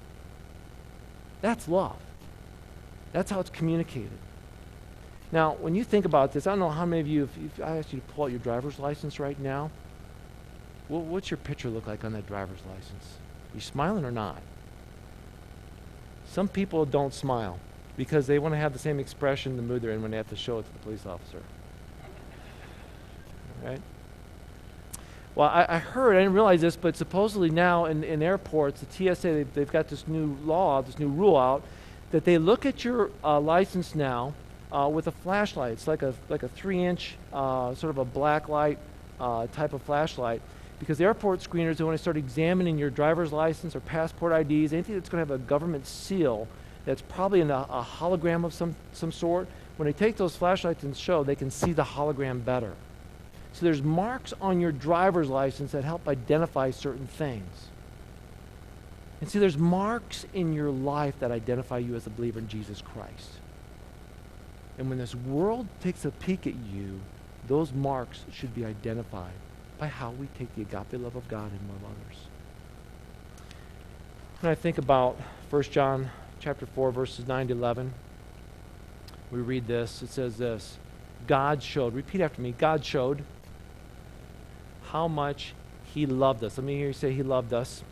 That's 1.41 1.67
love. 1.67 1.97
That's 3.11 3.29
how 3.29 3.39
it's 3.39 3.49
communicated. 3.49 4.17
Now, 5.31 5.53
when 5.55 5.75
you 5.75 5.83
think 5.83 6.05
about 6.05 6.33
this, 6.33 6.47
I 6.47 6.51
don't 6.51 6.59
know 6.59 6.69
how 6.69 6.85
many 6.85 7.01
of 7.01 7.07
you, 7.07 7.23
if, 7.23 7.61
I 7.61 7.77
asked 7.77 7.93
you 7.93 7.99
to 7.99 8.13
pull 8.13 8.25
out 8.25 8.31
your 8.31 8.39
driver's 8.39 8.79
license 8.79 9.19
right 9.19 9.39
now, 9.39 9.71
well, 10.87 11.01
what's 11.01 11.31
your 11.31 11.37
picture 11.37 11.69
look 11.69 11.87
like 11.87 12.03
on 12.03 12.13
that 12.13 12.27
driver's 12.27 12.59
license? 12.67 13.17
You 13.53 13.59
smiling 13.59 14.05
or 14.05 14.11
not? 14.11 14.41
Some 16.27 16.47
people 16.47 16.85
don't 16.85 17.13
smile 17.13 17.59
because 17.97 18.27
they 18.27 18.39
want 18.39 18.53
to 18.53 18.57
have 18.57 18.73
the 18.73 18.79
same 18.79 18.99
expression, 18.99 19.55
the 19.55 19.63
mood 19.63 19.81
they're 19.81 19.91
in 19.91 20.01
when 20.01 20.11
they 20.11 20.17
have 20.17 20.29
to 20.29 20.35
show 20.35 20.59
it 20.59 20.63
to 20.63 20.73
the 20.73 20.79
police 20.79 21.05
officer. 21.05 21.41
Right? 23.63 23.81
Well, 25.33 25.49
I, 25.49 25.65
I, 25.67 25.77
heard, 25.79 26.15
I 26.15 26.19
didn't 26.19 26.33
realize 26.33 26.61
this, 26.61 26.75
but 26.75 26.95
supposedly 26.95 27.49
now 27.49 27.85
in, 27.85 28.03
in 28.03 28.21
airports, 28.21 28.81
the 28.81 29.15
TSA, 29.15 29.27
they've, 29.27 29.53
they've 29.53 29.71
got 29.71 29.87
this 29.87 30.07
new 30.07 30.37
law, 30.45 30.81
this 30.81 30.99
new 30.99 31.09
rule 31.09 31.35
out, 31.35 31.63
that 32.11 32.25
they 32.25 32.37
look 32.37 32.65
at 32.65 32.85
your 32.85 33.09
uh, 33.23 33.39
license 33.39 33.95
now 33.95 34.33
uh, 34.75 34.89
with 34.89 35.07
a 35.07 35.11
flashlight. 35.11 35.71
It's 35.71 35.87
like 35.87 36.01
a, 36.01 36.13
like 36.27 36.43
a 36.43 36.49
three 36.49 36.83
inch, 36.83 37.15
uh, 37.31 37.73
sort 37.75 37.91
of 37.91 37.97
a 37.97 38.05
black 38.05 38.49
light 38.49 38.77
uh, 39.19 39.47
type 39.47 39.73
of 39.73 39.81
flashlight. 39.83 40.41
Because 40.79 40.97
the 40.97 41.05
airport 41.05 41.39
screeners, 41.39 41.77
they 41.77 41.85
want 41.85 41.95
to 41.95 42.01
start 42.01 42.17
examining 42.17 42.77
your 42.77 42.89
driver's 42.89 43.31
license 43.31 43.75
or 43.75 43.79
passport 43.79 44.33
IDs, 44.33 44.73
anything 44.73 44.95
that's 44.95 45.07
going 45.07 45.25
to 45.25 45.31
have 45.33 45.41
a 45.41 45.43
government 45.43 45.87
seal 45.87 46.49
that's 46.83 47.01
probably 47.01 47.39
in 47.39 47.49
a, 47.49 47.65
a 47.69 47.87
hologram 47.99 48.43
of 48.43 48.53
some, 48.53 48.75
some 48.91 49.13
sort. 49.13 49.47
When 49.77 49.85
they 49.85 49.93
take 49.93 50.17
those 50.17 50.35
flashlights 50.35 50.83
and 50.83 50.95
show, 50.95 51.23
they 51.23 51.35
can 51.35 51.49
see 51.49 51.71
the 51.71 51.83
hologram 51.83 52.43
better. 52.43 52.73
So 53.53 53.65
there's 53.65 53.81
marks 53.81 54.33
on 54.41 54.59
your 54.59 54.73
driver's 54.73 55.29
license 55.29 55.71
that 55.71 55.85
help 55.85 56.09
identify 56.09 56.71
certain 56.71 57.07
things. 57.07 57.67
And 59.21 59.29
see, 59.29 59.39
there's 59.39 59.57
marks 59.57 60.25
in 60.33 60.51
your 60.51 60.69
life 60.69 61.17
that 61.19 61.31
identify 61.31 61.77
you 61.77 61.95
as 61.95 62.05
a 62.05 62.09
believer 62.09 62.39
in 62.39 62.49
Jesus 62.49 62.81
Christ. 62.81 63.29
And 64.77 64.89
when 64.89 64.97
this 64.97 65.15
world 65.15 65.67
takes 65.81 66.05
a 66.05 66.11
peek 66.11 66.47
at 66.47 66.55
you, 66.55 66.99
those 67.47 67.71
marks 67.71 68.25
should 68.31 68.53
be 68.53 68.65
identified 68.65 69.33
by 69.77 69.87
how 69.87 70.11
we 70.11 70.27
take 70.37 70.53
the 70.55 70.61
agape 70.63 71.01
love 71.01 71.15
of 71.15 71.27
God 71.27 71.51
and 71.51 71.61
love 71.69 71.91
others. 71.91 72.17
When 74.41 74.51
I 74.51 74.55
think 74.55 74.77
about 74.77 75.17
1 75.49 75.63
John 75.63 76.09
chapter 76.39 76.65
4, 76.65 76.91
verses 76.91 77.27
9 77.27 77.47
to 77.47 77.53
11, 77.53 77.93
we 79.31 79.39
read 79.39 79.67
this. 79.67 80.01
It 80.01 80.09
says 80.09 80.37
this 80.37 80.77
God 81.27 81.63
showed, 81.63 81.93
repeat 81.93 82.21
after 82.21 82.41
me, 82.41 82.53
God 82.57 82.83
showed 82.83 83.23
how 84.89 85.07
much 85.07 85.53
he 85.93 86.05
loved 86.05 86.43
us. 86.43 86.57
Let 86.57 86.65
me 86.65 86.75
hear 86.75 86.87
you 86.87 86.93
say 86.93 87.13
he 87.13 87.23
loved 87.23 87.53
us. 87.53 87.83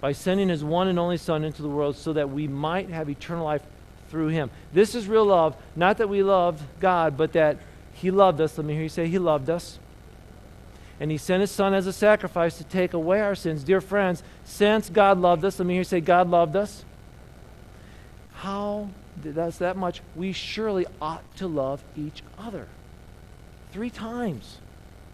By 0.00 0.12
sending 0.12 0.48
his 0.48 0.62
one 0.62 0.86
and 0.86 0.98
only 0.98 1.16
Son 1.16 1.44
into 1.44 1.62
the 1.62 1.68
world 1.68 1.96
so 1.96 2.12
that 2.12 2.30
we 2.30 2.46
might 2.46 2.88
have 2.88 3.10
eternal 3.10 3.44
life 3.44 3.62
through 4.10 4.28
him. 4.28 4.50
This 4.72 4.94
is 4.94 5.06
real 5.06 5.26
love. 5.26 5.56
Not 5.76 5.98
that 5.98 6.08
we 6.08 6.22
loved 6.22 6.62
God, 6.80 7.16
but 7.16 7.32
that 7.32 7.58
he 7.92 8.10
loved 8.10 8.40
us. 8.40 8.56
Let 8.56 8.66
me 8.66 8.74
hear 8.74 8.84
you 8.84 8.88
say 8.88 9.08
he 9.08 9.18
loved 9.18 9.50
us. 9.50 9.78
And 11.00 11.10
he 11.10 11.18
sent 11.18 11.42
his 11.42 11.50
Son 11.50 11.74
as 11.74 11.86
a 11.86 11.92
sacrifice 11.92 12.58
to 12.58 12.64
take 12.64 12.92
away 12.92 13.20
our 13.20 13.34
sins. 13.34 13.62
Dear 13.62 13.80
friends, 13.80 14.22
since 14.44 14.90
God 14.90 15.18
loved 15.18 15.44
us, 15.44 15.58
let 15.58 15.66
me 15.66 15.74
hear 15.74 15.80
you 15.80 15.84
say 15.84 16.00
God 16.00 16.28
loved 16.28 16.56
us. 16.56 16.84
How 18.34 18.88
that's 19.22 19.58
that 19.58 19.76
much, 19.76 20.00
we 20.14 20.32
surely 20.32 20.86
ought 21.00 21.24
to 21.36 21.46
love 21.46 21.82
each 21.96 22.22
other. 22.38 22.66
Three 23.72 23.90
times. 23.90 24.58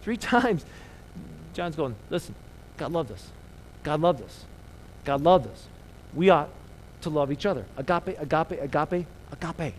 Three 0.01 0.17
times. 0.17 0.65
John's 1.53 1.75
going, 1.75 1.95
listen, 2.09 2.35
God 2.77 2.91
loved 2.91 3.11
us. 3.11 3.31
God 3.83 4.01
loved 4.01 4.21
us. 4.21 4.45
God 5.05 5.21
loved 5.21 5.47
us. 5.47 5.67
We 6.13 6.29
ought 6.29 6.49
to 7.01 7.09
love 7.09 7.31
each 7.31 7.45
other. 7.45 7.65
Agape, 7.77 8.19
agape, 8.19 8.61
agape, 8.61 9.05
agape. 9.31 9.73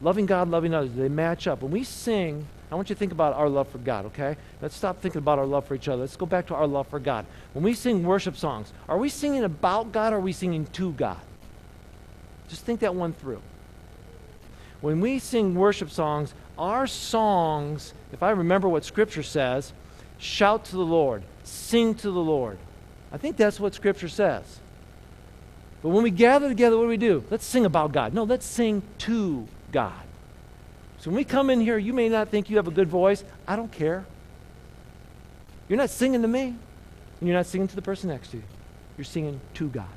Loving 0.00 0.26
God, 0.26 0.48
loving 0.48 0.72
others, 0.72 0.92
they 0.94 1.08
match 1.08 1.46
up. 1.46 1.62
When 1.62 1.72
we 1.72 1.84
sing, 1.84 2.46
I 2.70 2.74
want 2.74 2.88
you 2.88 2.94
to 2.94 2.98
think 2.98 3.12
about 3.12 3.34
our 3.34 3.48
love 3.48 3.68
for 3.68 3.78
God, 3.78 4.06
okay? 4.06 4.36
Let's 4.62 4.76
stop 4.76 5.00
thinking 5.00 5.18
about 5.18 5.38
our 5.38 5.46
love 5.46 5.66
for 5.66 5.74
each 5.74 5.88
other. 5.88 6.02
Let's 6.02 6.16
go 6.16 6.24
back 6.24 6.46
to 6.46 6.54
our 6.54 6.66
love 6.66 6.86
for 6.86 6.98
God. 6.98 7.26
When 7.52 7.64
we 7.64 7.74
sing 7.74 8.04
worship 8.04 8.36
songs, 8.36 8.72
are 8.88 8.96
we 8.96 9.08
singing 9.08 9.44
about 9.44 9.92
God 9.92 10.12
or 10.12 10.16
are 10.16 10.20
we 10.20 10.32
singing 10.32 10.66
to 10.66 10.92
God? 10.92 11.20
Just 12.48 12.64
think 12.64 12.80
that 12.80 12.94
one 12.94 13.12
through. 13.12 13.42
When 14.80 15.00
we 15.00 15.18
sing 15.18 15.54
worship 15.54 15.90
songs, 15.90 16.32
our 16.56 16.86
songs, 16.86 17.92
if 18.12 18.22
I 18.22 18.30
remember 18.30 18.68
what 18.68 18.84
Scripture 18.84 19.22
says, 19.22 19.72
shout 20.18 20.64
to 20.66 20.72
the 20.72 20.78
Lord, 20.84 21.22
sing 21.42 21.94
to 21.96 22.10
the 22.10 22.20
Lord. 22.20 22.58
I 23.12 23.18
think 23.18 23.36
that's 23.36 23.58
what 23.58 23.74
Scripture 23.74 24.08
says. 24.08 24.59
But 25.82 25.90
when 25.90 26.02
we 26.02 26.10
gather 26.10 26.48
together, 26.48 26.76
what 26.76 26.84
do 26.84 26.88
we 26.88 26.96
do? 26.96 27.24
Let's 27.30 27.44
sing 27.44 27.64
about 27.64 27.92
God. 27.92 28.12
No, 28.12 28.24
let's 28.24 28.44
sing 28.44 28.82
to 28.98 29.48
God. 29.72 29.92
So 30.98 31.10
when 31.10 31.16
we 31.16 31.24
come 31.24 31.48
in 31.48 31.60
here, 31.60 31.78
you 31.78 31.94
may 31.94 32.08
not 32.08 32.28
think 32.28 32.50
you 32.50 32.56
have 32.56 32.68
a 32.68 32.70
good 32.70 32.88
voice. 32.88 33.24
I 33.48 33.56
don't 33.56 33.72
care. 33.72 34.04
You're 35.68 35.78
not 35.78 35.88
singing 35.88 36.20
to 36.22 36.28
me, 36.28 36.42
and 37.20 37.28
you're 37.28 37.36
not 37.36 37.46
singing 37.46 37.68
to 37.68 37.76
the 37.76 37.82
person 37.82 38.10
next 38.10 38.32
to 38.32 38.38
you. 38.38 38.42
You're 38.98 39.04
singing 39.06 39.40
to 39.54 39.68
God. 39.68 39.88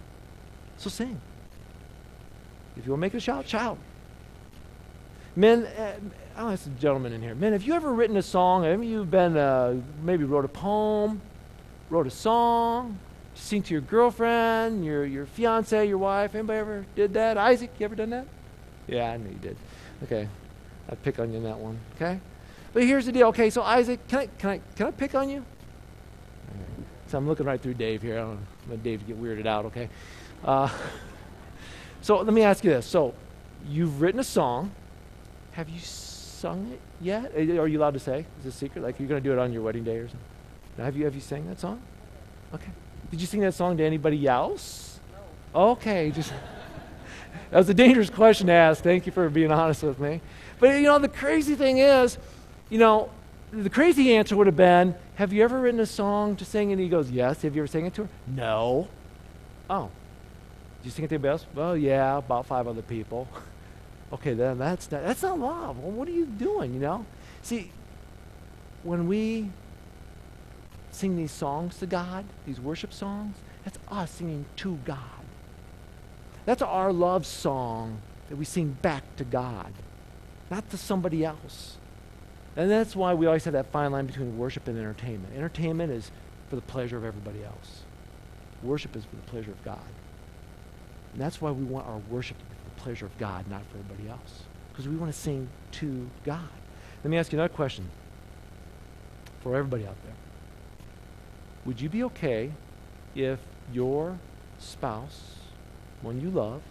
So 0.78 0.90
sing. 0.90 1.20
If 2.78 2.86
you 2.86 2.92
want 2.92 3.00
to 3.00 3.02
make 3.02 3.14
a 3.16 3.20
shout, 3.20 3.48
shout. 3.48 3.78
Men, 5.36 5.66
uh, 5.66 5.94
I'll 6.38 6.50
ask 6.50 6.64
the 6.64 6.70
gentleman 6.72 7.12
in 7.12 7.22
here. 7.22 7.36
Men, 7.36 7.54
have 7.54 7.64
you 7.64 7.74
ever 7.74 7.92
written 7.92 8.16
a 8.18 8.22
song? 8.22 8.64
Have 8.64 8.84
you 8.84 9.04
been, 9.04 9.36
uh, 9.36 9.82
maybe 10.04 10.24
wrote 10.24 10.46
a 10.46 10.50
poem, 10.50 11.22
wrote 11.90 12.08
a 12.08 12.12
song, 12.12 12.98
sing 13.36 13.64
to 13.64 13.74
your 13.74 13.82
girlfriend, 13.82 14.86
your, 14.86 15.06
your 15.06 15.26
fiance, 15.26 15.88
your 15.88 15.98
wife? 15.98 16.36
Anybody 16.36 16.60
ever 16.60 16.86
did 16.96 17.14
that? 17.14 17.38
Isaac, 17.38 17.72
you 17.80 17.86
ever 17.86 17.96
done 17.96 18.12
that? 18.12 18.28
Yeah, 18.88 19.12
I 19.12 19.18
knew 19.18 19.30
you 19.30 19.38
did. 19.38 19.58
Okay. 20.04 20.28
I'd 20.90 21.02
pick 21.04 21.20
on 21.20 21.32
you 21.32 21.38
in 21.38 21.44
that 21.44 21.58
one. 21.58 21.80
Okay? 21.96 22.20
But 22.74 22.84
here's 22.84 23.06
the 23.06 23.12
deal. 23.12 23.28
Okay, 23.28 23.50
so 23.50 23.62
Isaac, 23.62 24.06
can 24.08 24.20
I, 24.20 24.28
can 24.38 24.50
I, 24.50 24.62
can 24.76 24.88
I 24.88 24.92
pick 24.92 25.16
on 25.16 25.30
you? 25.30 25.46
So 27.08 27.18
I'm 27.18 27.28
looking 27.28 27.46
right 27.46 27.62
through 27.62 27.76
Dave 27.76 28.02
here. 28.02 28.16
I 28.16 28.22
don't 28.22 28.40
want 28.68 28.84
Dave 28.84 29.00
to 29.02 29.06
get 29.06 29.22
weirded 29.22 29.46
out, 29.46 29.66
okay? 29.66 29.90
Uh, 30.44 30.70
so 32.02 32.20
let 32.20 32.34
me 32.34 32.42
ask 32.42 32.64
you 32.64 32.72
this. 32.72 32.86
So 32.86 33.14
you've 33.68 34.02
written 34.02 34.20
a 34.20 34.24
song 34.24 34.72
have 35.54 35.70
you 35.70 35.80
sung 35.80 36.72
it 36.72 36.80
yet? 37.00 37.36
Are 37.36 37.68
you 37.68 37.80
allowed 37.80 37.94
to 37.94 38.00
say? 38.00 38.26
Is 38.40 38.46
it 38.46 38.50
a 38.50 38.52
secret? 38.52 38.84
Like 38.84 39.00
you're 39.00 39.08
going 39.08 39.22
to 39.22 39.30
do 39.30 39.34
it 39.34 39.40
on 39.40 39.54
your 39.54 39.62
wedding 39.62 39.84
day 39.84 39.98
or 39.98 40.08
something? 40.08 40.28
Now, 40.78 40.86
have 40.86 40.98
you 40.98 41.06
have 41.06 41.14
you 41.14 41.22
sang 41.22 41.48
that 41.48 41.60
song? 41.60 41.80
Okay. 42.54 42.72
Did 43.14 43.22
you 43.22 43.28
sing 43.28 43.42
that 43.42 43.54
song 43.54 43.78
to 43.78 43.84
anybody 43.84 44.28
else? 44.28 45.00
No. 45.54 45.60
Okay, 45.74 46.10
just 46.10 46.34
that 47.52 47.58
was 47.60 47.70
a 47.70 47.74
dangerous 47.76 48.10
question 48.10 48.48
to 48.48 48.54
ask. 48.54 48.84
Thank 48.84 49.06
you 49.06 49.12
for 49.12 49.30
being 49.30 49.52
honest 49.52 49.84
with 49.84 50.00
me. 50.00 50.20
But 50.60 50.78
you 50.78 50.82
know, 50.82 50.98
the 50.98 51.08
crazy 51.08 51.54
thing 51.54 51.78
is, 51.78 52.18
you 52.72 52.80
know, 52.80 53.12
the 53.52 53.70
crazy 53.70 54.16
answer 54.16 54.36
would 54.36 54.48
have 54.48 54.58
been, 54.58 54.96
"Have 55.18 55.32
you 55.32 55.44
ever 55.44 55.60
written 55.60 55.80
a 55.80 55.86
song 55.86 56.36
to 56.38 56.44
sing?" 56.44 56.72
And 56.72 56.82
he 56.82 56.90
goes, 56.90 57.12
"Yes." 57.12 57.44
Have 57.44 57.56
you 57.56 57.62
ever 57.62 57.68
sang 57.68 57.86
it 57.86 57.94
to 57.94 58.06
her? 58.06 58.10
No. 58.26 58.88
Oh. 59.70 59.92
Did 60.82 60.86
you 60.86 60.92
sing 60.92 61.06
it 61.06 61.10
to 61.10 61.14
anybody 61.14 61.34
else? 61.34 61.46
Well, 61.54 61.78
yeah, 61.78 62.18
about 62.18 62.48
five 62.48 62.68
other 62.68 62.82
people. 62.82 63.28
Okay, 64.12 64.36
then 64.36 64.60
that's 64.60 64.92
not, 64.92 65.02
that's 65.02 65.24
not 65.24 65.40
love. 65.40 65.80
Well, 65.80 65.92
what 65.92 66.08
are 66.08 66.12
you 66.12 66.28
doing, 66.28 66.76
you 66.76 66.80
know? 66.80 67.04
See, 67.42 67.72
when 68.84 69.08
we 69.08 69.50
sing 70.96 71.16
these 71.16 71.32
songs 71.32 71.78
to 71.80 71.86
God, 71.86 72.26
these 72.46 72.60
worship 72.60 72.94
songs, 72.94 73.38
that's 73.64 73.78
us 73.90 74.12
singing 74.12 74.46
to 74.58 74.78
God. 74.86 74.98
That's 76.46 76.62
our 76.62 76.92
love 76.92 77.26
song 77.26 78.02
that 78.30 78.36
we 78.36 78.46
sing 78.46 78.78
back 78.82 79.04
to 79.18 79.24
God, 79.24 79.74
not 80.50 80.70
to 80.72 80.78
somebody 80.78 81.24
else. 81.24 81.78
And 82.56 82.70
that's 82.70 82.96
why 82.96 83.14
we 83.14 83.26
always 83.26 83.46
have 83.46 83.54
that 83.54 83.72
fine 83.72 83.92
line 83.92 84.06
between 84.06 84.38
worship 84.38 84.68
and 84.68 84.78
entertainment. 84.78 85.34
Entertainment 85.36 85.92
is 85.92 86.12
for 86.50 86.56
the 86.56 86.62
pleasure 86.62 86.98
of 86.98 87.04
everybody 87.04 87.44
else. 87.44 87.84
Worship 88.62 88.96
is 88.96 89.06
for 89.06 89.16
the 89.16 89.24
pleasure 89.24 89.52
of 89.52 89.64
God. 89.64 89.80
And 91.14 91.22
that's 91.22 91.42
why 91.42 91.52
we 91.52 91.64
want 91.64 91.88
our 91.88 91.98
worship 92.10 92.38
to 92.38 92.44
be 92.44 92.52
for 92.52 92.76
the 92.76 92.82
pleasure 92.82 93.06
of 93.06 93.18
God, 93.18 93.48
not 93.50 93.62
for 93.72 93.78
everybody 93.78 94.10
else. 94.10 94.44
Because 94.72 94.88
we 94.88 94.96
want 94.96 95.12
to 95.14 95.20
sing 95.20 95.48
to 95.74 96.10
God. 96.24 96.42
Let 97.04 97.12
me 97.12 97.18
ask 97.18 97.32
you 97.32 97.40
another 97.40 97.54
question 97.54 97.90
for 99.42 99.56
everybody 99.56 99.86
out 99.86 99.98
there. 100.04 100.14
Would 101.66 101.80
you 101.80 101.90
be 101.90 102.04
okay 102.04 102.52
if 103.16 103.40
your 103.72 104.18
spouse, 104.60 105.36
one 106.02 106.20
you 106.20 106.30
love, 106.30 106.62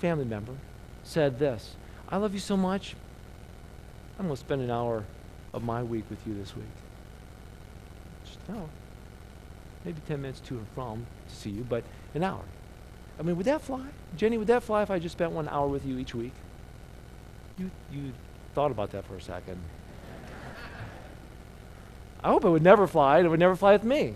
family 0.00 0.24
member, 0.24 0.54
said 1.02 1.38
this 1.38 1.76
I 2.08 2.16
love 2.16 2.34
you 2.34 2.40
so 2.40 2.56
much, 2.56 2.96
I'm 4.18 4.26
going 4.26 4.36
to 4.36 4.40
spend 4.40 4.62
an 4.62 4.70
hour 4.70 5.04
of 5.52 5.62
my 5.62 5.82
week 5.82 6.04
with 6.10 6.26
you 6.26 6.34
this 6.34 6.54
week? 6.54 6.64
Just, 8.24 8.38
no. 8.48 8.68
Maybe 9.84 10.00
10 10.06 10.22
minutes 10.22 10.40
to 10.40 10.54
and 10.54 10.66
from 10.74 11.06
to 11.28 11.34
see 11.34 11.50
you, 11.50 11.64
but 11.68 11.84
an 12.14 12.24
hour. 12.24 12.42
I 13.18 13.22
mean, 13.22 13.36
would 13.36 13.46
that 13.46 13.60
fly? 13.60 13.86
Jenny, 14.16 14.38
would 14.38 14.48
that 14.48 14.62
fly 14.62 14.82
if 14.82 14.90
I 14.90 14.98
just 14.98 15.12
spent 15.12 15.32
one 15.32 15.48
hour 15.48 15.68
with 15.68 15.84
you 15.84 15.98
each 15.98 16.14
week? 16.14 16.32
You, 17.58 17.70
you 17.92 18.12
thought 18.54 18.70
about 18.70 18.90
that 18.92 19.04
for 19.06 19.16
a 19.16 19.20
second. 19.20 19.58
I 22.24 22.28
hope 22.28 22.44
it 22.44 22.48
would 22.48 22.62
never 22.62 22.86
fly. 22.86 23.20
It 23.20 23.28
would 23.28 23.38
never 23.38 23.54
fly 23.54 23.74
with 23.74 23.84
me. 23.84 24.14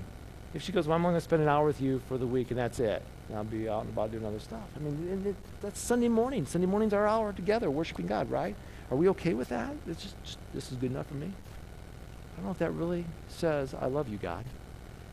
If 0.54 0.62
she 0.62 0.72
goes, 0.72 0.88
well, 0.88 0.96
I'm 0.96 1.04
only 1.04 1.12
going 1.12 1.20
to 1.20 1.24
spend 1.24 1.42
an 1.42 1.48
hour 1.48 1.66
with 1.66 1.80
you 1.82 2.00
for 2.08 2.16
the 2.16 2.26
week, 2.26 2.50
and 2.50 2.58
that's 2.58 2.80
it. 2.80 3.02
And 3.28 3.36
I'll 3.36 3.44
be 3.44 3.68
out 3.68 3.82
and 3.82 3.92
about 3.92 4.10
doing 4.10 4.24
other 4.24 4.40
stuff. 4.40 4.64
I 4.74 4.78
mean, 4.78 5.26
it, 5.26 5.36
that's 5.60 5.78
Sunday 5.78 6.08
morning. 6.08 6.46
Sunday 6.46 6.66
morning's 6.66 6.94
our 6.94 7.06
hour 7.06 7.34
together, 7.34 7.70
worshiping 7.70 8.06
God, 8.06 8.30
right? 8.30 8.56
Are 8.90 8.96
we 8.96 9.10
okay 9.10 9.34
with 9.34 9.50
that? 9.50 9.70
It's 9.86 10.02
just, 10.02 10.24
just 10.24 10.38
this 10.54 10.72
is 10.72 10.78
good 10.78 10.90
enough 10.90 11.06
for 11.06 11.16
me. 11.16 11.26
I 11.26 12.36
don't 12.36 12.46
know 12.46 12.50
if 12.50 12.58
that 12.58 12.70
really 12.70 13.04
says, 13.28 13.74
I 13.78 13.86
love 13.86 14.08
you, 14.08 14.16
God. 14.16 14.46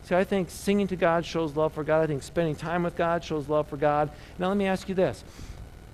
See, 0.04 0.14
I 0.14 0.24
think 0.24 0.48
singing 0.48 0.86
to 0.86 0.96
God 0.96 1.26
shows 1.26 1.54
love 1.54 1.74
for 1.74 1.84
God. 1.84 2.02
I 2.02 2.06
think 2.06 2.22
spending 2.22 2.56
time 2.56 2.82
with 2.84 2.96
God 2.96 3.22
shows 3.22 3.46
love 3.46 3.68
for 3.68 3.76
God. 3.76 4.08
Now, 4.38 4.48
let 4.48 4.56
me 4.56 4.66
ask 4.66 4.88
you 4.88 4.94
this. 4.94 5.22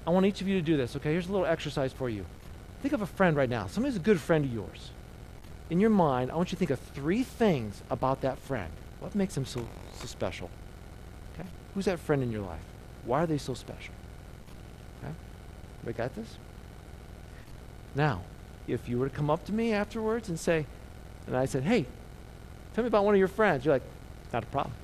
I 0.07 0.11
want 0.11 0.27
each 0.27 0.41
of 0.41 0.47
you 0.47 0.55
to 0.55 0.63
do 0.63 0.77
this, 0.77 0.95
okay? 0.95 1.11
Here's 1.11 1.29
a 1.29 1.33
little 1.33 1.47
exercise 1.47 1.93
for 1.93 2.09
you. 2.09 2.25
Think 2.81 2.95
of 2.95 3.03
a 3.03 3.07
friend 3.07 3.37
right 3.37 3.51
now. 3.51 3.67
Somebody's 3.67 3.97
a 3.97 4.01
good 4.01 4.21
friend 4.21 4.45
of 4.45 4.53
yours. 4.53 4.91
In 5.73 5.81
your 5.81 5.89
mind, 5.89 6.31
I 6.31 6.37
want 6.37 6.53
you 6.53 6.57
to 6.57 6.59
think 6.59 6.71
of 6.71 6.79
three 6.79 7.23
things 7.23 7.83
about 7.89 8.21
that 8.21 8.39
friend. 8.39 8.71
What 9.01 9.15
makes 9.15 9.35
them 9.35 9.47
so, 9.47 9.67
so 9.95 10.07
special? 10.07 10.51
Okay? 11.33 11.49
Who's 11.73 11.87
that 11.87 11.99
friend 11.99 12.23
in 12.23 12.31
your 12.31 12.43
life? 12.43 12.61
Why 13.07 13.23
are 13.23 13.27
they 13.27 13.39
so 13.39 13.55
special? 13.55 13.95
Okay? 15.03 15.15
We 15.87 15.95
got 15.95 16.15
this? 16.15 16.37
Now, 17.95 18.21
if 18.69 18.87
you 18.87 18.99
were 18.99 19.09
to 19.09 19.15
come 19.15 19.31
up 19.31 19.47
to 19.47 19.53
me 19.55 19.73
afterwards 19.73 20.29
and 20.29 20.39
say, 20.39 20.67
and 21.27 21.35
I 21.35 21.47
said, 21.47 21.63
hey, 21.63 21.87
tell 22.75 22.85
me 22.85 22.89
about 22.89 23.07
one 23.07 23.15
of 23.15 23.19
your 23.19 23.27
friends, 23.27 23.65
you're 23.65 23.75
like, 23.75 23.83
not 24.31 24.43
a 24.43 24.49
problem. 24.49 24.75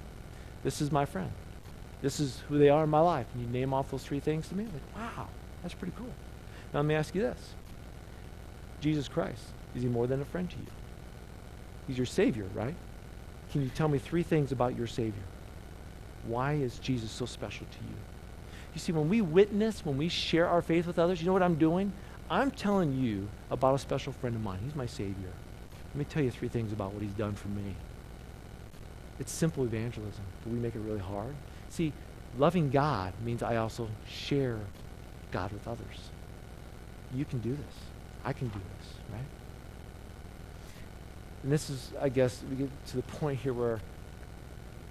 This 0.64 0.80
is 0.80 0.90
my 0.90 1.04
friend. 1.04 1.30
This 2.00 2.18
is 2.18 2.40
who 2.48 2.58
they 2.58 2.70
are 2.70 2.84
in 2.84 2.88
my 2.88 3.00
life. 3.00 3.26
And 3.34 3.42
you 3.42 3.48
name 3.52 3.74
off 3.74 3.90
those 3.90 4.04
three 4.04 4.20
things 4.20 4.48
to 4.48 4.54
me, 4.54 4.64
I'm 4.64 4.72
like, 4.72 4.96
wow, 4.96 5.28
that's 5.60 5.74
pretty 5.74 5.92
cool. 5.98 6.14
Now 6.72 6.78
let 6.78 6.86
me 6.86 6.94
ask 6.94 7.14
you 7.14 7.20
this. 7.20 7.52
Jesus 8.80 9.06
Christ, 9.06 9.42
is 9.74 9.82
he 9.82 9.88
more 9.90 10.06
than 10.06 10.22
a 10.22 10.24
friend 10.24 10.48
to 10.48 10.56
you? 10.56 10.77
He's 11.88 11.96
your 11.96 12.06
Savior, 12.06 12.44
right? 12.54 12.76
Can 13.50 13.62
you 13.62 13.70
tell 13.70 13.88
me 13.88 13.98
three 13.98 14.22
things 14.22 14.52
about 14.52 14.76
your 14.76 14.86
Savior? 14.86 15.22
Why 16.26 16.52
is 16.52 16.78
Jesus 16.78 17.10
so 17.10 17.26
special 17.26 17.66
to 17.66 17.78
you? 17.84 17.96
You 18.74 18.80
see, 18.80 18.92
when 18.92 19.08
we 19.08 19.22
witness, 19.22 19.84
when 19.84 19.96
we 19.96 20.08
share 20.08 20.46
our 20.46 20.62
faith 20.62 20.86
with 20.86 20.98
others, 20.98 21.20
you 21.20 21.26
know 21.26 21.32
what 21.32 21.42
I'm 21.42 21.56
doing? 21.56 21.92
I'm 22.30 22.50
telling 22.50 22.94
you 22.94 23.26
about 23.50 23.74
a 23.74 23.78
special 23.78 24.12
friend 24.12 24.36
of 24.36 24.42
mine. 24.42 24.60
He's 24.62 24.74
my 24.74 24.86
Savior. 24.86 25.32
Let 25.88 25.96
me 25.96 26.04
tell 26.04 26.22
you 26.22 26.30
three 26.30 26.48
things 26.48 26.72
about 26.72 26.92
what 26.92 27.02
he's 27.02 27.12
done 27.12 27.34
for 27.34 27.48
me. 27.48 27.74
It's 29.18 29.32
simple 29.32 29.64
evangelism, 29.64 30.22
but 30.44 30.52
we 30.52 30.58
make 30.58 30.74
it 30.74 30.80
really 30.80 31.00
hard. 31.00 31.34
See, 31.70 31.94
loving 32.36 32.68
God 32.70 33.14
means 33.24 33.42
I 33.42 33.56
also 33.56 33.88
share 34.06 34.58
God 35.32 35.50
with 35.52 35.66
others. 35.66 36.10
You 37.14 37.24
can 37.24 37.38
do 37.38 37.50
this. 37.50 37.74
I 38.24 38.34
can 38.34 38.48
do 38.48 38.60
this, 38.78 38.88
right? 39.10 39.24
And 41.42 41.52
this 41.52 41.70
is, 41.70 41.92
I 42.00 42.08
guess, 42.08 42.42
we 42.50 42.56
get 42.56 42.86
to 42.88 42.96
the 42.96 43.02
point 43.02 43.38
here 43.38 43.52
where 43.52 43.80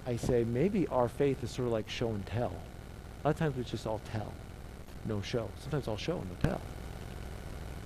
I 0.06 0.16
say 0.16 0.44
maybe 0.44 0.86
our 0.88 1.08
faith 1.08 1.42
is 1.44 1.50
sort 1.50 1.66
of 1.66 1.72
like 1.72 1.88
show 1.88 2.08
and 2.08 2.24
tell. 2.26 2.52
A 3.22 3.28
lot 3.28 3.30
of 3.32 3.38
times 3.38 3.58
it's 3.58 3.70
just 3.70 3.86
all 3.86 4.00
tell, 4.12 4.32
no 5.04 5.20
show. 5.20 5.48
Sometimes 5.60 5.88
all 5.88 5.96
show, 5.96 6.18
and 6.18 6.28
no 6.30 6.50
tell. 6.50 6.60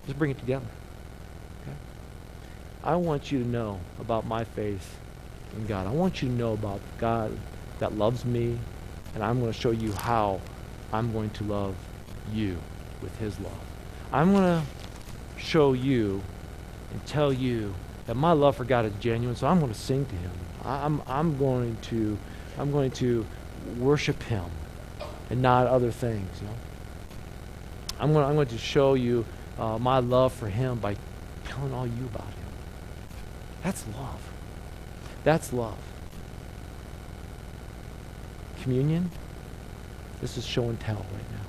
Just 0.06 0.18
bring 0.18 0.30
it 0.30 0.38
together. 0.38 0.66
Okay? 1.62 1.76
I 2.84 2.96
want 2.96 3.32
you 3.32 3.42
to 3.42 3.48
know 3.48 3.80
about 4.00 4.26
my 4.26 4.44
faith 4.44 4.98
in 5.56 5.66
God. 5.66 5.86
I 5.86 5.90
want 5.90 6.22
you 6.22 6.28
to 6.28 6.34
know 6.34 6.52
about 6.52 6.80
God 6.98 7.36
that 7.80 7.96
loves 7.96 8.24
me, 8.24 8.58
and 9.14 9.24
I'm 9.24 9.40
going 9.40 9.52
to 9.52 9.58
show 9.58 9.70
you 9.70 9.92
how 9.92 10.40
I'm 10.92 11.12
going 11.12 11.30
to 11.30 11.44
love 11.44 11.74
you 12.32 12.58
with 13.00 13.16
his 13.18 13.38
love. 13.40 13.58
I'm 14.12 14.32
going 14.32 14.44
to 14.44 15.42
show 15.42 15.72
you 15.72 16.22
and 16.92 17.04
tell 17.06 17.32
you 17.32 17.74
that 18.06 18.16
my 18.16 18.32
love 18.32 18.56
for 18.56 18.64
God 18.64 18.84
is 18.84 18.92
genuine, 19.00 19.36
so 19.36 19.46
I'm 19.46 19.60
going 19.60 19.72
to 19.72 19.78
sing 19.78 20.06
to 20.06 20.14
him. 20.14 20.30
I'm, 20.64 21.02
I'm 21.06 21.38
going 21.38 21.76
to 21.82 22.18
I'm 22.58 22.70
going 22.70 22.90
to 22.92 23.26
worship 23.78 24.22
him 24.24 24.44
and 25.30 25.40
not 25.40 25.66
other 25.66 25.90
things, 25.90 26.28
you 26.40 26.46
know. 26.46 26.54
I'm 27.98 28.12
going, 28.12 28.24
I'm 28.24 28.34
going 28.34 28.48
to 28.48 28.58
show 28.58 28.94
you 28.94 29.24
uh, 29.58 29.78
my 29.78 30.00
love 30.00 30.32
for 30.32 30.48
him 30.48 30.78
by 30.78 30.96
telling 31.44 31.72
all 31.72 31.86
you 31.86 32.04
about 32.06 32.26
him. 32.26 32.48
That's 33.62 33.86
love. 33.96 34.20
That's 35.24 35.52
love. 35.52 35.78
Communion, 38.62 39.10
this 40.20 40.36
is 40.36 40.44
show 40.44 40.64
and 40.64 40.78
tell 40.78 40.96
right 40.96 41.30
now. 41.32 41.46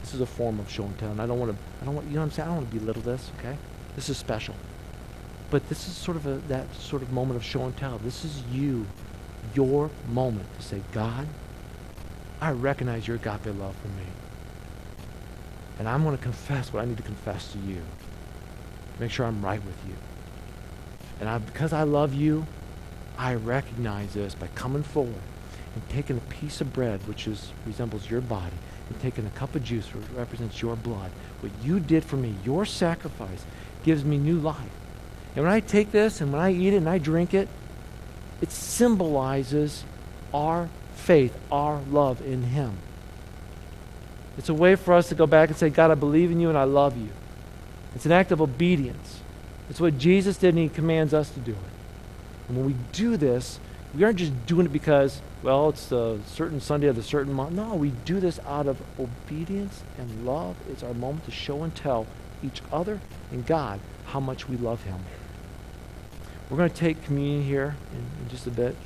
This 0.00 0.14
is 0.14 0.20
a 0.20 0.26
form 0.26 0.58
of 0.58 0.70
show 0.70 0.84
and 0.84 0.98
tell. 0.98 1.10
And 1.10 1.20
I 1.20 1.26
don't 1.26 1.38
want 1.38 1.52
to, 1.52 1.58
I 1.80 1.84
don't 1.84 1.94
want, 1.94 2.06
you 2.08 2.14
know 2.14 2.20
what 2.20 2.26
I'm 2.26 2.30
saying? 2.32 2.48
I 2.48 2.52
don't 2.52 2.62
want 2.62 2.70
to 2.72 2.78
belittle 2.78 3.02
this, 3.02 3.30
okay? 3.38 3.56
This 3.94 4.08
is 4.08 4.16
special. 4.16 4.54
But 5.52 5.68
this 5.68 5.86
is 5.86 5.94
sort 5.94 6.16
of 6.16 6.26
a, 6.26 6.36
that 6.48 6.74
sort 6.74 7.02
of 7.02 7.12
moment 7.12 7.36
of 7.36 7.44
show 7.44 7.64
and 7.64 7.76
tell. 7.76 7.98
This 7.98 8.24
is 8.24 8.42
you, 8.50 8.86
your 9.54 9.90
moment 10.08 10.46
to 10.56 10.62
say, 10.62 10.80
God, 10.92 11.28
I 12.40 12.52
recognize 12.52 13.06
your 13.06 13.16
agape 13.16 13.44
love 13.58 13.76
for 13.76 13.88
me. 13.88 14.06
And 15.78 15.86
I'm 15.86 16.04
going 16.04 16.16
to 16.16 16.22
confess 16.22 16.72
what 16.72 16.82
I 16.82 16.86
need 16.86 16.96
to 16.96 17.02
confess 17.02 17.52
to 17.52 17.58
you. 17.58 17.82
Make 18.98 19.10
sure 19.10 19.26
I'm 19.26 19.44
right 19.44 19.62
with 19.62 19.76
you. 19.86 19.92
And 21.20 21.28
I, 21.28 21.36
because 21.36 21.74
I 21.74 21.82
love 21.82 22.14
you, 22.14 22.46
I 23.18 23.34
recognize 23.34 24.14
this 24.14 24.34
by 24.34 24.46
coming 24.54 24.82
forward 24.82 25.20
and 25.74 25.86
taking 25.90 26.16
a 26.16 26.32
piece 26.32 26.62
of 26.62 26.72
bread, 26.72 27.06
which 27.06 27.28
is, 27.28 27.52
resembles 27.66 28.08
your 28.08 28.22
body, 28.22 28.56
and 28.88 28.98
taking 29.02 29.26
a 29.26 29.30
cup 29.30 29.54
of 29.54 29.62
juice, 29.62 29.92
which 29.92 30.08
represents 30.16 30.62
your 30.62 30.76
blood. 30.76 31.10
What 31.40 31.52
you 31.62 31.78
did 31.78 32.04
for 32.04 32.16
me, 32.16 32.36
your 32.42 32.64
sacrifice, 32.64 33.44
gives 33.84 34.02
me 34.02 34.16
new 34.16 34.38
life. 34.38 34.70
And 35.34 35.44
when 35.44 35.52
I 35.52 35.60
take 35.60 35.92
this 35.92 36.20
and 36.20 36.32
when 36.32 36.42
I 36.42 36.52
eat 36.52 36.74
it 36.74 36.78
and 36.78 36.88
I 36.88 36.98
drink 36.98 37.32
it, 37.32 37.48
it 38.40 38.50
symbolizes 38.50 39.84
our 40.34 40.68
faith, 40.94 41.36
our 41.50 41.80
love 41.90 42.20
in 42.20 42.42
Him. 42.42 42.76
It's 44.38 44.48
a 44.48 44.54
way 44.54 44.76
for 44.76 44.94
us 44.94 45.08
to 45.08 45.14
go 45.14 45.26
back 45.26 45.48
and 45.48 45.58
say, 45.58 45.70
God, 45.70 45.90
I 45.90 45.94
believe 45.94 46.30
in 46.30 46.40
you 46.40 46.48
and 46.48 46.58
I 46.58 46.64
love 46.64 46.96
you. 46.96 47.10
It's 47.94 48.06
an 48.06 48.12
act 48.12 48.32
of 48.32 48.40
obedience. 48.40 49.20
It's 49.70 49.80
what 49.80 49.98
Jesus 49.98 50.36
did 50.36 50.54
and 50.54 50.58
He 50.58 50.68
commands 50.68 51.14
us 51.14 51.30
to 51.30 51.40
do 51.40 51.52
it. 51.52 52.48
And 52.48 52.56
when 52.56 52.66
we 52.66 52.76
do 52.92 53.16
this, 53.16 53.58
we 53.94 54.04
aren't 54.04 54.18
just 54.18 54.46
doing 54.46 54.66
it 54.66 54.72
because, 54.72 55.20
well, 55.42 55.68
it's 55.68 55.92
a 55.92 56.18
certain 56.26 56.60
Sunday 56.60 56.88
of 56.88 56.98
a 56.98 57.02
certain 57.02 57.32
month. 57.32 57.52
No, 57.52 57.74
we 57.74 57.90
do 58.04 58.20
this 58.20 58.40
out 58.46 58.66
of 58.66 58.80
obedience 58.98 59.82
and 59.98 60.26
love. 60.26 60.56
It's 60.70 60.82
our 60.82 60.94
moment 60.94 61.26
to 61.26 61.30
show 61.30 61.62
and 61.62 61.74
tell 61.74 62.06
each 62.42 62.62
other 62.72 63.00
and 63.30 63.46
God 63.46 63.80
how 64.06 64.20
much 64.20 64.48
we 64.48 64.56
love 64.56 64.82
Him. 64.82 64.98
We're 66.52 66.58
going 66.58 66.70
to 66.70 66.76
take 66.76 67.02
communion 67.04 67.44
here 67.44 67.74
in, 67.92 68.22
in 68.22 68.28
just 68.28 68.46
a 68.46 68.50
bit. 68.50 68.76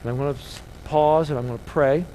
And 0.00 0.10
I'm 0.10 0.16
going 0.16 0.34
to 0.34 0.40
pause 0.84 1.28
and 1.28 1.38
I'm 1.38 1.46
going 1.46 1.58
to 1.58 1.64
pray. 1.66 2.06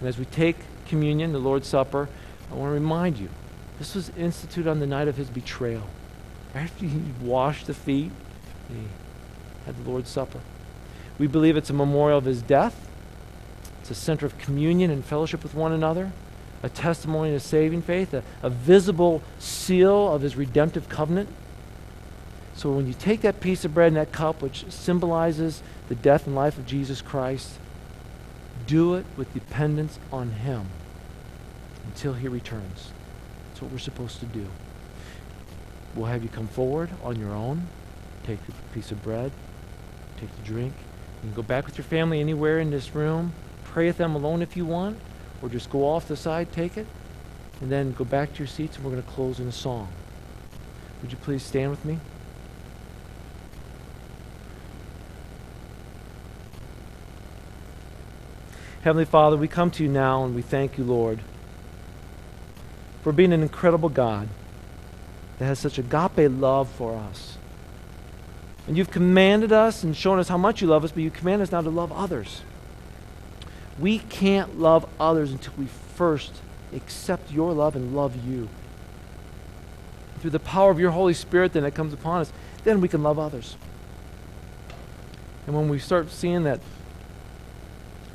And 0.00 0.08
as 0.08 0.18
we 0.18 0.24
take 0.24 0.56
communion, 0.88 1.32
the 1.32 1.38
Lord's 1.38 1.68
Supper, 1.68 2.08
I 2.50 2.54
want 2.54 2.70
to 2.70 2.74
remind 2.74 3.18
you 3.18 3.28
this 3.78 3.94
was 3.94 4.10
instituted 4.16 4.68
on 4.68 4.80
the 4.80 4.86
night 4.88 5.06
of 5.06 5.16
his 5.16 5.30
betrayal. 5.30 5.84
After 6.56 6.86
he 6.86 7.00
washed 7.22 7.68
the 7.68 7.74
feet, 7.74 8.10
he 8.68 8.82
had 9.64 9.76
the 9.84 9.88
Lord's 9.88 10.10
Supper. 10.10 10.40
We 11.16 11.28
believe 11.28 11.56
it's 11.56 11.70
a 11.70 11.74
memorial 11.74 12.18
of 12.18 12.24
his 12.24 12.42
death. 12.42 12.88
It's 13.80 13.92
a 13.92 13.94
center 13.94 14.26
of 14.26 14.36
communion 14.38 14.90
and 14.90 15.04
fellowship 15.04 15.44
with 15.44 15.54
one 15.54 15.70
another, 15.70 16.10
a 16.64 16.68
testimony 16.68 17.32
of 17.32 17.42
saving 17.42 17.82
faith, 17.82 18.12
a, 18.12 18.24
a 18.42 18.50
visible 18.50 19.22
seal 19.38 20.12
of 20.12 20.22
his 20.22 20.34
redemptive 20.34 20.88
covenant. 20.88 21.28
So 22.58 22.72
when 22.72 22.88
you 22.88 22.92
take 22.92 23.20
that 23.20 23.38
piece 23.38 23.64
of 23.64 23.72
bread 23.72 23.86
and 23.86 23.96
that 23.98 24.10
cup, 24.10 24.42
which 24.42 24.68
symbolizes 24.68 25.62
the 25.88 25.94
death 25.94 26.26
and 26.26 26.34
life 26.34 26.58
of 26.58 26.66
Jesus 26.66 27.00
Christ, 27.00 27.52
do 28.66 28.96
it 28.96 29.06
with 29.16 29.32
dependence 29.32 30.00
on 30.10 30.32
him 30.32 30.66
until 31.84 32.14
he 32.14 32.26
returns. 32.26 32.90
That's 33.46 33.62
what 33.62 33.70
we're 33.70 33.78
supposed 33.78 34.18
to 34.18 34.26
do. 34.26 34.44
We'll 35.94 36.06
have 36.06 36.24
you 36.24 36.28
come 36.28 36.48
forward 36.48 36.90
on 37.04 37.14
your 37.14 37.30
own, 37.30 37.68
take 38.24 38.44
the 38.44 38.52
piece 38.74 38.90
of 38.90 39.04
bread, 39.04 39.30
take 40.16 40.34
the 40.34 40.42
drink. 40.42 40.74
You 41.22 41.28
can 41.28 41.34
go 41.34 41.42
back 41.42 41.64
with 41.64 41.78
your 41.78 41.84
family 41.84 42.18
anywhere 42.18 42.58
in 42.58 42.72
this 42.72 42.92
room, 42.92 43.34
pray 43.62 43.86
with 43.86 43.98
them 43.98 44.16
alone 44.16 44.42
if 44.42 44.56
you 44.56 44.66
want, 44.66 44.98
or 45.42 45.48
just 45.48 45.70
go 45.70 45.84
off 45.84 46.08
the 46.08 46.16
side, 46.16 46.50
take 46.50 46.76
it, 46.76 46.88
and 47.60 47.70
then 47.70 47.92
go 47.92 48.04
back 48.04 48.32
to 48.32 48.40
your 48.40 48.48
seats, 48.48 48.74
and 48.74 48.84
we're 48.84 48.90
going 48.90 49.02
to 49.04 49.08
close 49.10 49.38
in 49.38 49.46
a 49.46 49.52
song. 49.52 49.86
Would 51.02 51.12
you 51.12 51.18
please 51.18 51.44
stand 51.44 51.70
with 51.70 51.84
me? 51.84 52.00
Heavenly 58.88 59.04
Father, 59.04 59.36
we 59.36 59.48
come 59.48 59.70
to 59.72 59.82
you 59.82 59.88
now 59.90 60.24
and 60.24 60.34
we 60.34 60.40
thank 60.40 60.78
you, 60.78 60.84
Lord, 60.84 61.20
for 63.02 63.12
being 63.12 63.34
an 63.34 63.42
incredible 63.42 63.90
God 63.90 64.30
that 65.38 65.44
has 65.44 65.58
such 65.58 65.76
agape 65.76 66.30
love 66.30 66.70
for 66.70 66.96
us. 66.96 67.36
And 68.66 68.78
you've 68.78 68.90
commanded 68.90 69.52
us 69.52 69.82
and 69.84 69.94
shown 69.94 70.18
us 70.18 70.28
how 70.28 70.38
much 70.38 70.62
you 70.62 70.68
love 70.68 70.84
us, 70.84 70.92
but 70.92 71.02
you 71.02 71.10
command 71.10 71.42
us 71.42 71.52
now 71.52 71.60
to 71.60 71.68
love 71.68 71.92
others. 71.92 72.40
We 73.78 73.98
can't 73.98 74.58
love 74.58 74.88
others 74.98 75.32
until 75.32 75.52
we 75.58 75.66
first 75.66 76.32
accept 76.74 77.30
your 77.30 77.52
love 77.52 77.76
and 77.76 77.94
love 77.94 78.16
you. 78.26 78.48
Through 80.20 80.30
the 80.30 80.40
power 80.40 80.70
of 80.70 80.80
your 80.80 80.92
Holy 80.92 81.12
Spirit, 81.12 81.52
then 81.52 81.64
it 81.64 81.74
comes 81.74 81.92
upon 81.92 82.22
us, 82.22 82.32
then 82.64 82.80
we 82.80 82.88
can 82.88 83.02
love 83.02 83.18
others. 83.18 83.54
And 85.46 85.54
when 85.54 85.68
we 85.68 85.78
start 85.78 86.10
seeing 86.10 86.44
that 86.44 86.60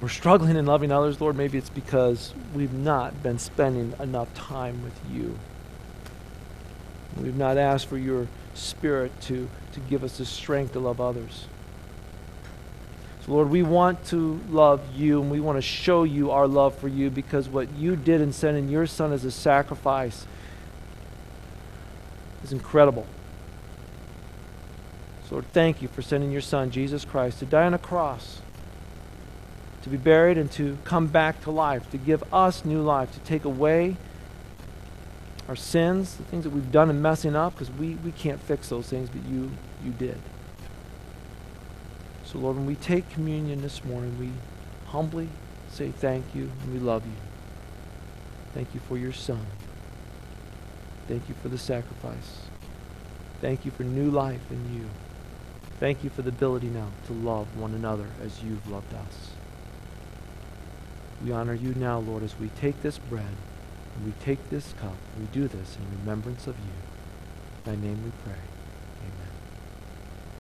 we're 0.03 0.09
struggling 0.09 0.57
in 0.57 0.65
loving 0.65 0.91
others, 0.91 1.21
Lord, 1.21 1.37
maybe 1.37 1.57
it's 1.57 1.69
because 1.69 2.33
we've 2.53 2.73
not 2.73 3.23
been 3.23 3.39
spending 3.39 3.93
enough 4.01 4.33
time 4.33 4.83
with 4.83 4.99
you. 5.09 5.39
We've 7.15 7.37
not 7.37 7.57
asked 7.57 7.87
for 7.87 7.97
your 7.97 8.27
spirit 8.53 9.13
to, 9.21 9.47
to 9.71 9.79
give 9.79 10.03
us 10.03 10.17
the 10.17 10.25
strength 10.25 10.73
to 10.73 10.81
love 10.81 10.99
others. 10.99 11.45
So, 13.25 13.31
Lord, 13.31 13.49
we 13.49 13.63
want 13.63 14.03
to 14.07 14.41
love 14.49 14.81
you 14.93 15.21
and 15.21 15.31
we 15.31 15.39
want 15.39 15.55
to 15.57 15.61
show 15.61 16.03
you 16.03 16.31
our 16.31 16.49
love 16.49 16.77
for 16.77 16.89
you 16.89 17.09
because 17.09 17.47
what 17.47 17.73
you 17.75 17.95
did 17.95 18.19
in 18.19 18.33
sending 18.33 18.67
your 18.67 18.85
son 18.85 19.13
as 19.13 19.23
a 19.23 19.31
sacrifice 19.31 20.27
is 22.43 22.51
incredible. 22.51 23.07
So, 25.29 25.35
Lord, 25.35 25.45
thank 25.53 25.81
you 25.81 25.87
for 25.87 26.01
sending 26.01 26.29
your 26.29 26.41
Son, 26.41 26.71
Jesus 26.71 27.05
Christ, 27.05 27.39
to 27.39 27.45
die 27.45 27.65
on 27.65 27.73
a 27.73 27.77
cross, 27.77 28.41
to 29.83 29.89
be 29.89 29.97
buried, 29.97 30.37
and 30.37 30.51
to 30.53 30.77
come 30.83 31.07
back 31.07 31.41
to 31.43 31.51
life, 31.51 31.89
to 31.91 31.97
give 31.97 32.23
us 32.33 32.65
new 32.65 32.81
life, 32.81 33.13
to 33.13 33.19
take 33.19 33.45
away 33.45 33.97
our 35.47 35.55
sins, 35.55 36.15
the 36.15 36.23
things 36.23 36.43
that 36.45 36.51
we've 36.51 36.71
done 36.71 36.89
and 36.89 37.01
messing 37.01 37.35
up, 37.35 37.53
because 37.53 37.69
we, 37.71 37.95
we 37.95 38.11
can't 38.11 38.41
fix 38.41 38.69
those 38.69 38.87
things, 38.87 39.09
but 39.09 39.23
you, 39.25 39.51
you 39.83 39.91
did. 39.91 40.17
So, 42.25 42.39
Lord, 42.39 42.55
when 42.55 42.65
we 42.65 42.75
take 42.75 43.09
communion 43.09 43.61
this 43.61 43.83
morning, 43.83 44.17
we 44.17 44.31
humbly 44.89 45.29
say 45.69 45.91
thank 45.91 46.33
you 46.33 46.49
and 46.61 46.73
we 46.73 46.79
love 46.79 47.05
you. 47.05 47.13
Thank 48.53 48.73
you 48.73 48.79
for 48.79 48.97
your 48.97 49.11
Son. 49.11 49.45
Thank 51.07 51.27
you 51.27 51.35
for 51.41 51.49
the 51.49 51.57
sacrifice. 51.57 52.41
Thank 53.41 53.65
you 53.65 53.71
for 53.71 53.83
new 53.83 54.09
life 54.09 54.39
in 54.49 54.73
you. 54.73 54.85
Thank 55.79 56.03
you 56.03 56.09
for 56.09 56.21
the 56.21 56.29
ability 56.29 56.67
now 56.67 56.87
to 57.07 57.13
love 57.13 57.57
one 57.57 57.73
another 57.73 58.07
as 58.23 58.41
you've 58.41 58.69
loved 58.69 58.93
us. 58.93 59.32
We 61.23 61.31
honor 61.31 61.53
you 61.53 61.73
now, 61.75 61.99
Lord, 61.99 62.21
as 62.21 62.37
we 62.37 62.49
take 62.49 62.81
this 62.81 62.97
bread 62.97 63.35
and 63.95 64.05
we 64.05 64.11
take 64.23 64.49
this 64.49 64.73
cup. 64.73 64.95
We 65.17 65.25
do 65.27 65.47
this 65.47 65.77
in 65.77 65.99
remembrance 65.99 66.47
of 66.47 66.57
you. 66.59 67.71
In 67.71 67.81
thy 67.81 67.87
name 67.87 68.03
we 68.03 68.11
pray. 68.25 68.52